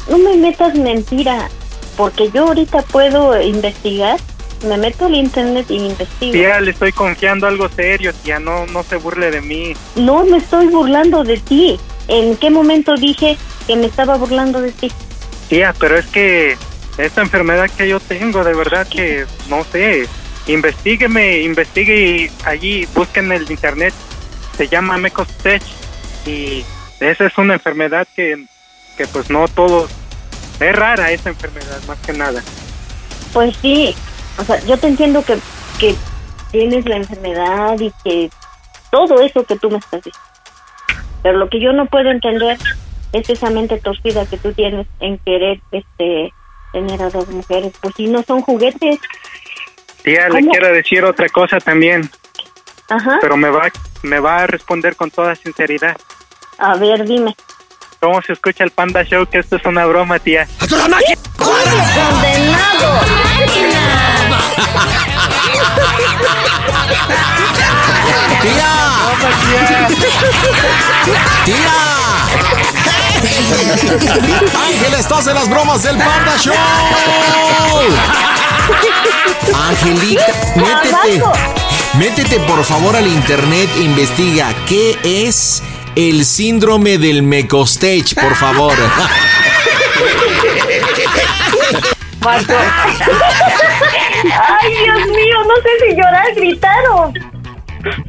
no 0.10 0.18
me 0.18 0.36
metas 0.38 0.76
mentira, 0.76 1.50
porque 1.98 2.30
yo 2.32 2.48
ahorita 2.48 2.82
puedo 2.84 3.42
investigar, 3.42 4.20
me 4.66 4.78
meto 4.78 5.06
al 5.06 5.16
internet 5.16 5.66
y 5.70 5.76
investigo. 5.76 6.32
Tía, 6.32 6.60
le 6.60 6.72
estoy 6.72 6.92
confiando 6.92 7.48
algo 7.48 7.70
serio, 7.70 8.14
tía, 8.14 8.40
no, 8.40 8.66
no 8.68 8.84
se 8.84 8.98
burle 8.98 9.32
de 9.32 9.42
mí. 9.42 9.74
No 9.96 10.26
me 10.26 10.38
estoy 10.38 10.68
burlando 10.68 11.24
de 11.24 11.38
ti. 11.38 11.80
¿En 12.08 12.36
qué 12.38 12.50
momento 12.50 12.96
dije 12.96 13.38
que 13.68 13.76
me 13.76 13.86
estaba 13.86 14.18
burlando 14.18 14.62
de 14.62 14.72
ti? 14.72 14.92
Tía, 15.48 15.74
pero 15.80 15.98
es 15.98 16.08
que 16.08 16.58
esta 16.98 17.22
enfermedad 17.22 17.70
que 17.78 17.88
yo 17.88 18.00
tengo, 18.00 18.44
de 18.44 18.54
verdad 18.54 18.88
que 18.88 19.26
no 19.50 19.64
sé. 19.64 20.08
Investígueme, 20.48 21.42
investigue 21.42 21.96
y 21.96 22.32
allí 22.44 22.88
busquen 22.96 23.26
en 23.26 23.44
el 23.44 23.52
internet. 23.52 23.94
Se 24.58 24.68
llama 24.68 24.98
Mecostech 24.98 25.62
y 26.26 26.66
esa 27.00 27.28
es 27.28 27.38
una 27.38 27.54
enfermedad 27.54 28.08
que, 28.16 28.46
que 28.98 29.08
pues 29.08 29.30
no 29.30 29.48
todos. 29.48 29.92
Es 30.60 30.76
rara 30.76 31.12
esa 31.12 31.30
enfermedad, 31.30 31.80
más 31.88 32.00
que 32.00 32.14
nada. 32.14 32.44
Pues 33.32 33.56
sí, 33.62 33.96
o 34.40 34.44
sea, 34.44 34.60
yo 34.66 34.78
te 34.78 34.88
entiendo 34.88 35.24
que, 35.24 35.38
que 35.80 35.96
tienes 36.52 36.86
la 36.86 36.96
enfermedad 36.98 37.80
y 37.80 37.92
que 38.04 38.30
todo 38.92 39.20
eso 39.22 39.44
que 39.44 39.58
tú 39.58 39.70
me 39.70 39.78
estás 39.78 40.02
diciendo. 40.04 40.30
Pero 41.22 41.38
lo 41.38 41.50
que 41.50 41.60
yo 41.60 41.74
no 41.74 41.86
puedo 41.86 42.10
entender 42.10 42.58
es 43.12 43.30
esa 43.30 43.50
mente 43.50 43.78
torcida 43.80 44.26
que 44.26 44.38
tú 44.38 44.54
tienes 44.54 44.88
en 45.00 45.18
querer 45.20 45.60
este 45.72 46.34
tener 46.72 47.02
a 47.02 47.10
dos 47.10 47.28
mujeres. 47.30 47.74
Pues 47.82 47.96
si 47.96 48.08
no 48.08 48.24
son 48.24 48.42
juguetes. 48.42 49.00
Tía, 50.04 50.30
le 50.30 50.40
¿Cómo? 50.40 50.52
quiero 50.52 50.72
decir 50.74 51.04
otra 51.04 51.28
cosa 51.28 51.60
también, 51.60 52.10
Ajá. 52.88 53.18
pero 53.20 53.36
me 53.36 53.50
va, 53.50 53.70
me 54.04 54.20
va 54.20 54.38
a 54.38 54.48
responder 54.48 54.96
con 54.96 55.12
toda 55.12 55.36
sinceridad. 55.36 55.98
A 56.58 56.76
ver, 56.78 57.06
dime. 57.06 57.36
¿Cómo 58.00 58.22
se 58.22 58.32
escucha 58.32 58.64
el 58.64 58.72
Panda 58.72 59.04
Show? 59.04 59.26
Que 59.26 59.40
esto 59.40 59.58
es 59.58 59.66
una 59.66 59.86
broma, 59.86 60.20
tía. 60.20 60.48
¡Condenado! 61.38 63.02
¡Tía! 68.42 68.74
¡Tía! 71.46 71.90
Ángel, 74.66 74.94
estás 74.94 75.28
en 75.28 75.36
las 75.36 75.50
bromas 75.50 75.84
del 75.84 75.98
Panda 75.98 76.38
Show. 76.38 76.56
Angelita, 79.70 80.26
métete. 80.56 81.24
Métete 81.98 82.40
por 82.42 82.64
favor 82.64 82.96
al 82.96 83.08
internet 83.08 83.70
e 83.76 83.82
investiga 83.82 84.54
qué 84.68 84.98
es 85.04 85.62
el 85.96 86.24
síndrome 86.26 86.98
del 86.98 87.24
mecostech, 87.24 88.16
por 88.16 88.36
favor. 88.36 88.74
Ay, 94.24 94.74
Dios 94.84 95.08
mío, 95.08 95.38
no 95.48 95.56
sé 95.56 95.70
si 95.82 95.96
llorar, 95.96 96.36
gritar 96.36 96.88
o... 96.92 97.14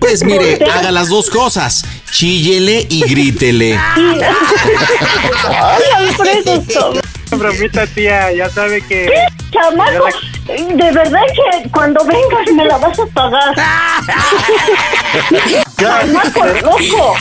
Pues 0.00 0.24
mire, 0.24 0.58
haga 0.70 0.90
las 0.90 1.08
dos 1.08 1.30
cosas. 1.30 1.84
Chíllele 2.10 2.86
y 2.90 3.02
grítele. 3.02 3.78
Ay, 5.48 5.82
Alfredo, 5.96 6.64
Bromita, 7.30 7.86
tía, 7.86 8.32
ya 8.32 8.50
sabe 8.50 8.80
que... 8.82 9.06
¿Qué, 9.06 9.26
chamaco? 9.52 10.08
De 10.46 10.90
verdad 10.90 11.22
que 11.32 11.68
cuando 11.70 12.04
vengas 12.04 12.50
me 12.54 12.64
la 12.64 12.78
vas 12.78 12.98
a 12.98 13.06
pagar. 13.06 13.54
Chamaco, 15.78 16.44
loco. 16.62 17.14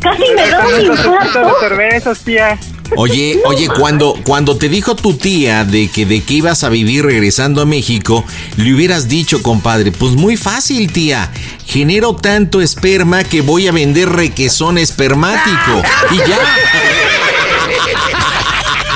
Casi 0.00 0.34
me 0.34 0.48
da 0.48 0.66
un 0.66 0.76
de 0.76 0.82
infarto. 0.84 1.60
cervezas, 1.60 2.20
tía. 2.20 2.58
Oye, 2.96 3.40
oye, 3.44 3.68
cuando, 3.68 4.14
cuando 4.24 4.56
te 4.56 4.68
dijo 4.68 4.94
tu 4.94 5.14
tía 5.14 5.64
de 5.64 5.88
que 5.88 6.04
de 6.04 6.22
que 6.22 6.34
ibas 6.34 6.62
a 6.62 6.68
vivir 6.68 7.04
regresando 7.04 7.62
a 7.62 7.64
México, 7.64 8.24
le 8.56 8.74
hubieras 8.74 9.08
dicho, 9.08 9.42
compadre, 9.42 9.92
pues 9.92 10.12
muy 10.12 10.36
fácil, 10.36 10.92
tía. 10.92 11.30
Genero 11.66 12.14
tanto 12.14 12.60
esperma 12.60 13.24
que 13.24 13.40
voy 13.40 13.66
a 13.68 13.72
vender 13.72 14.08
requesón 14.10 14.78
espermático. 14.78 15.82
Y 16.10 16.18
ya. 16.18 16.38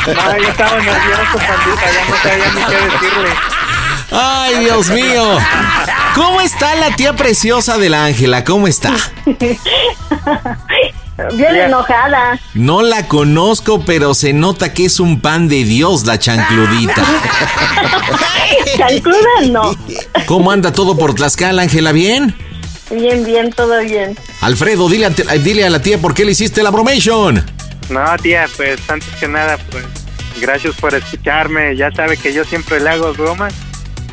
Ay, 0.07 0.43
yo 0.43 0.49
estaba 0.49 0.77
nervioso, 0.77 1.39
pandita, 1.39 1.93
ya 1.93 2.05
no 2.09 2.17
sabía 2.23 2.53
ni 2.55 2.61
qué 2.65 2.77
decirle. 2.77 3.31
Ay, 4.11 4.59
Dios 4.61 4.91
mío. 4.91 5.39
¿Cómo 6.15 6.41
está 6.41 6.75
la 6.77 6.95
tía 6.95 7.15
preciosa 7.15 7.77
de 7.79 7.89
la 7.89 8.05
Ángela? 8.05 8.45
¿Cómo 8.45 8.69
está? 8.69 8.95
Bien 11.33 11.57
enojada. 11.57 12.39
No 12.55 12.83
la 12.83 13.09
conozco, 13.09 13.83
pero 13.85 14.13
se 14.15 14.33
nota 14.33 14.75
que 14.75 14.85
es 14.85 15.01
un 15.01 15.21
pan 15.21 15.49
de 15.49 15.65
Dios 15.65 16.05
la 16.05 16.19
chancludita. 16.19 17.03
Chancluda 18.77 19.41
no. 19.51 19.75
¿Cómo 20.27 20.51
anda 20.51 20.73
todo 20.73 20.97
por 20.97 21.15
Tlaxcala, 21.15 21.63
Ángela? 21.63 21.93
¿Bien? 21.93 22.35
Bien, 22.91 23.25
bien, 23.25 23.51
todo 23.51 23.81
bien. 23.81 24.17
Alfredo, 24.43 24.89
dile 24.89 25.07
a, 25.07 25.11
dile 25.11 25.65
a 25.65 25.71
la 25.71 25.81
tía 25.81 25.99
por 25.99 26.15
qué 26.15 26.25
le 26.25 26.33
hiciste 26.33 26.63
la 26.63 26.71
bromation. 26.71 27.45
No, 27.89 28.05
tía, 28.23 28.47
pues 28.57 28.79
antes 28.89 29.09
que 29.19 29.27
nada, 29.27 29.59
pues 29.71 29.85
gracias 30.41 30.75
por 30.77 30.95
escucharme. 30.95 31.77
Ya 31.77 31.91
sabe 31.93 32.17
que 32.17 32.33
yo 32.33 32.45
siempre 32.45 32.81
le 32.81 32.91
hago 32.91 33.13
bromas. 33.15 33.55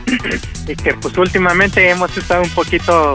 y 0.67 0.75
que 0.75 0.93
pues 0.93 1.17
últimamente 1.17 1.89
hemos 1.89 2.15
estado 2.17 2.43
un 2.43 2.49
poquito 2.49 3.13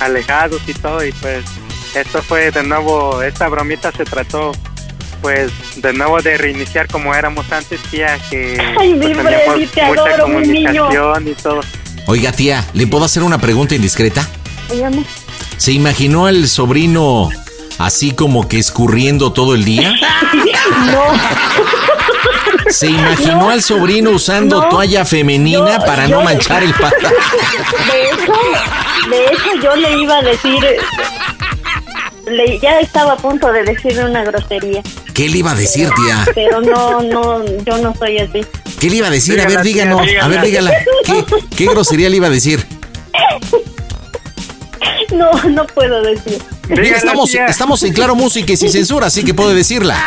alejados 0.00 0.60
y 0.66 0.74
todo. 0.74 1.04
Y 1.04 1.12
pues 1.12 1.44
esto 1.94 2.22
fue 2.22 2.50
de 2.50 2.62
nuevo, 2.62 3.22
esta 3.22 3.48
bromita 3.48 3.92
se 3.92 4.04
trató 4.04 4.52
pues 5.20 5.52
de 5.76 5.92
nuevo 5.92 6.20
de 6.20 6.36
reiniciar 6.36 6.88
como 6.88 7.14
éramos 7.14 7.50
antes, 7.52 7.80
tía, 7.90 8.18
que 8.28 8.58
Ay, 8.80 8.94
pues, 8.94 9.08
mi 9.08 9.14
Freddy, 9.14 9.66
te 9.66 9.82
mucha 9.84 10.02
adoro, 10.04 10.28
mi 10.28 10.46
niño. 10.48 10.86
comunicación 10.88 11.28
y 11.28 11.34
todo. 11.34 11.60
Oiga, 12.06 12.32
tía, 12.32 12.66
¿le 12.74 12.86
puedo 12.88 13.04
hacer 13.04 13.22
una 13.22 13.38
pregunta 13.38 13.76
indiscreta? 13.76 14.26
Dígame. 14.72 15.04
¿Se 15.58 15.70
imaginó 15.70 16.26
al 16.26 16.48
sobrino 16.48 17.28
así 17.78 18.10
como 18.12 18.48
que 18.48 18.58
escurriendo 18.58 19.32
todo 19.32 19.54
el 19.54 19.64
día? 19.64 19.94
No. 20.86 21.04
¿Se 22.70 22.86
imaginó 22.88 23.36
No. 23.36 23.50
al 23.50 23.62
sobrino 23.62 24.10
usando 24.10 24.62
No. 24.62 24.68
toalla 24.68 25.04
femenina 25.04 25.78
Yo- 25.78 25.84
para 25.86 26.06
yo- 26.06 26.16
no 26.18 26.22
manchar 26.24 26.62
el 26.62 26.72
pantalón? 26.72 27.12
De 27.92 28.08
hecho, 28.08 28.32
de 29.10 29.24
hecho 29.26 29.62
yo 29.62 29.76
le 29.76 29.98
iba 30.00 30.18
a 30.18 30.22
decir, 30.22 30.64
le, 32.26 32.58
ya 32.58 32.80
estaba 32.80 33.12
a 33.14 33.16
punto 33.16 33.50
de 33.52 33.62
decirle 33.64 34.04
una 34.04 34.22
grosería, 34.24 34.82
¿Qué 35.14 35.28
le 35.28 35.38
iba 35.38 35.50
a 35.52 35.54
decir, 35.54 35.90
tía? 35.96 36.24
pero 36.34 36.60
no, 36.60 37.02
no, 37.02 37.44
yo 37.64 37.78
no 37.78 37.94
soy 37.94 38.18
así. 38.18 38.40
¿Qué 38.80 38.88
le 38.90 38.96
iba 38.96 39.06
a 39.08 39.10
decir? 39.10 39.40
A 39.40 39.46
ver, 39.46 39.62
Dígala, 39.62 39.94
díganos. 40.02 40.22
A 40.24 40.28
ver, 40.28 40.42
dígala. 40.42 40.72
¿Qué, 41.04 41.24
qué 41.56 41.66
grosería 41.66 42.08
le 42.08 42.16
iba 42.16 42.26
a 42.28 42.30
decir? 42.30 42.64
No, 45.12 45.30
no 45.50 45.66
puedo 45.66 46.00
decir. 46.02 46.38
Mira, 46.68 46.82
Dígala, 46.82 46.96
estamos, 46.98 47.30
tía. 47.30 47.46
estamos 47.46 47.82
en 47.82 47.92
Claro 47.92 48.14
Música 48.14 48.52
y 48.52 48.56
sin 48.56 48.70
censura, 48.70 49.08
así 49.08 49.22
que 49.24 49.34
puede 49.34 49.54
decirla. 49.54 50.02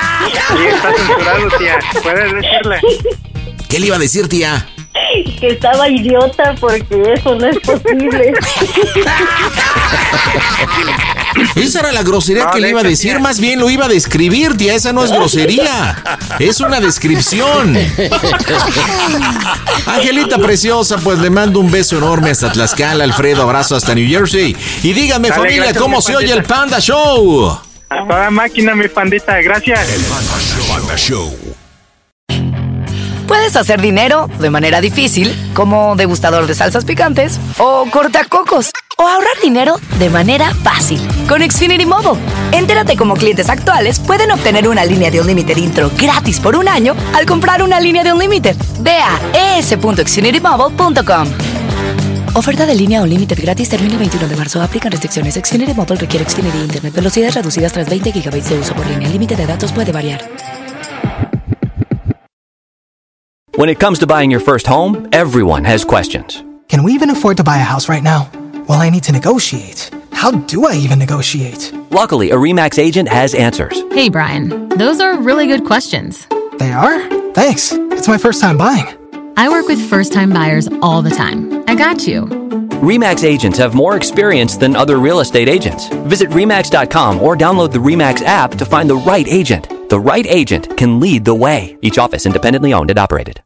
Sí, 0.50 0.66
está 0.68 0.94
censurado, 0.96 1.48
tía. 1.60 1.78
Puedes 2.02 2.34
decirle. 2.34 2.80
¿Qué 3.70 3.80
le 3.80 3.88
iba 3.88 3.96
a 3.98 4.00
decir, 4.00 4.28
tía? 4.28 4.68
Que 5.40 5.48
estaba 5.48 5.88
idiota 5.90 6.56
porque 6.60 7.14
eso 7.16 7.36
no 7.36 7.46
es 7.48 7.60
posible. 7.60 8.34
Esa 11.56 11.80
era 11.80 11.92
la 11.92 12.04
grosería 12.04 12.46
No, 12.46 12.52
que 12.52 12.60
le 12.60 12.70
iba 12.70 12.82
a 12.82 12.84
decir, 12.84 13.12
tía. 13.12 13.20
más 13.20 13.40
bien 13.40 13.60
lo 13.60 13.70
iba 13.70 13.86
a 13.86 13.88
describir, 13.88 14.56
tía. 14.58 14.76
Esa 14.76 14.94
no 14.94 15.04
es 15.04 15.12
grosería. 15.12 15.96
Es 16.40 16.60
una 16.60 16.80
descripción. 16.80 17.78
Angelita 19.86 20.38
preciosa, 20.38 20.98
pues 20.98 21.20
le 21.20 21.30
mando 21.30 21.60
un 21.60 21.72
beso 21.72 21.98
enorme 21.98 22.32
hasta 22.32 22.52
Tlaxcala, 22.52 23.04
Alfredo, 23.04 23.44
abrazo 23.44 23.76
hasta 23.76 23.94
New 23.96 24.08
Jersey. 24.08 24.56
Y 24.84 24.94
díganme, 24.94 25.30
Dale, 25.30 25.42
familia, 25.42 25.64
gracias, 25.64 25.82
¿cómo 25.82 26.02
se 26.02 26.16
oye 26.16 26.34
el 26.34 26.44
Panda 26.44 26.80
Show? 26.80 27.60
A 27.90 28.08
toda 28.08 28.30
máquina, 28.32 28.76
mi 28.76 28.88
pandita. 28.88 29.40
Gracias. 29.42 29.80
Panda 30.68 30.96
Show. 30.98 31.36
Puedes 33.28 33.56
hacer 33.56 33.82
dinero 33.82 34.30
de 34.40 34.50
manera 34.52 34.82
difícil, 34.82 35.36
como 35.54 35.96
degustador 35.96 36.46
de 36.46 36.54
salsas 36.54 36.86
picantes, 36.86 37.40
o 37.58 37.88
cortacocos, 37.90 38.70
o 38.98 39.08
ahorrar 39.08 39.40
dinero 39.42 39.76
de 40.00 40.10
manera 40.10 40.54
fácil 40.54 41.00
con 41.28 41.42
Xfinity 41.42 41.86
Mobile. 41.86 42.22
Entérate 42.52 42.96
cómo 42.96 43.16
clientes 43.16 43.50
actuales 43.50 44.00
pueden 44.00 44.32
obtener 44.32 44.68
una 44.68 44.86
línea 44.86 45.12
de 45.12 45.22
Unlimited 45.22 45.58
intro 45.58 45.92
gratis 45.98 46.40
por 46.40 46.56
un 46.56 46.68
año 46.68 46.96
al 47.14 47.26
comprar 47.26 47.62
una 47.64 47.80
línea 47.80 48.04
de 48.04 48.14
Unlimited. 48.14 48.56
Ve 48.80 48.98
a 48.98 49.58
es.xfinitymobile.com. 49.58 51.28
Oferta 52.36 52.66
de 52.66 52.76
línea 52.76 53.02
Unlimited 53.02 53.40
gratis 53.42 53.70
termina 53.70 53.94
el 53.94 54.00
21 54.00 54.28
de 54.28 54.36
marzo. 54.36 54.62
Aplican 54.62 54.92
restricciones. 54.92 55.36
Xfinity 55.36 55.74
Mobile 55.74 55.96
requiere 55.96 56.30
Xfinity 56.30 56.58
Internet. 56.58 56.94
Velocidades 56.94 57.36
reducidas 57.36 57.72
tras 57.72 57.90
20 57.90 58.12
GB 58.12 58.44
de 58.44 58.60
uso 58.60 58.74
por 58.74 58.86
línea. 58.86 59.08
El 59.08 59.14
límite 59.14 59.36
de 59.36 59.46
datos 59.46 59.72
puede 59.72 59.92
variar. 59.92 60.22
When 63.58 63.70
it 63.70 63.80
comes 63.80 64.00
to 64.00 64.06
buying 64.06 64.32
your 64.32 64.42
first 64.42 64.68
home, 64.68 65.08
everyone 65.14 65.64
has 65.64 65.86
questions. 65.86 66.44
Can 66.68 66.84
we 66.84 66.92
even 66.92 67.10
afford 67.10 67.38
to 67.38 67.44
buy 67.44 67.60
a 67.60 67.64
house 67.64 67.88
right 67.88 68.04
now? 68.04 68.28
Well, 68.68 68.82
I 68.82 68.90
need 68.90 69.04
to 69.04 69.12
negotiate. 69.12 69.92
How 70.12 70.32
do 70.32 70.66
I 70.66 70.74
even 70.74 70.98
negotiate? 70.98 71.72
Luckily, 71.92 72.32
a 72.32 72.36
REMAX 72.36 72.80
agent 72.80 73.08
has 73.10 73.36
answers. 73.36 73.80
Hey, 73.92 74.10
Brian, 74.10 74.70
those 74.70 75.00
are 75.00 75.20
really 75.22 75.46
good 75.46 75.66
questions. 75.66 76.26
They 76.58 76.72
are? 76.72 77.08
Thanks. 77.34 77.72
It's 77.74 78.08
my 78.08 78.18
first 78.18 78.42
time 78.42 78.58
buying. 78.58 78.88
I 79.38 79.50
work 79.50 79.68
with 79.68 79.80
first 79.88 80.14
time 80.14 80.32
buyers 80.32 80.68
all 80.82 81.04
the 81.04 81.12
time. 81.12 81.64
I 81.68 81.76
got 81.76 82.08
you. 82.08 82.26
REMAX 82.82 83.24
agents 83.24 83.60
have 83.60 83.76
more 83.76 83.96
experience 83.98 84.58
than 84.58 84.76
other 84.76 84.98
real 84.98 85.20
estate 85.20 85.48
agents. 85.48 85.88
Visit 86.08 86.30
REMAX.com 86.30 87.22
or 87.22 87.36
download 87.36 87.72
the 87.72 87.80
REMAX 87.80 88.24
app 88.24 88.52
to 88.52 88.66
find 88.66 88.90
the 88.90 88.96
right 88.98 89.28
agent. 89.28 89.70
The 89.90 90.00
right 90.00 90.26
agent 90.26 90.76
can 90.76 91.00
lead 91.00 91.24
the 91.24 91.36
way. 91.36 91.78
Each 91.84 92.00
office 92.00 92.26
independently 92.26 92.74
owned 92.74 92.90
and 92.90 92.98
operated. 92.98 93.44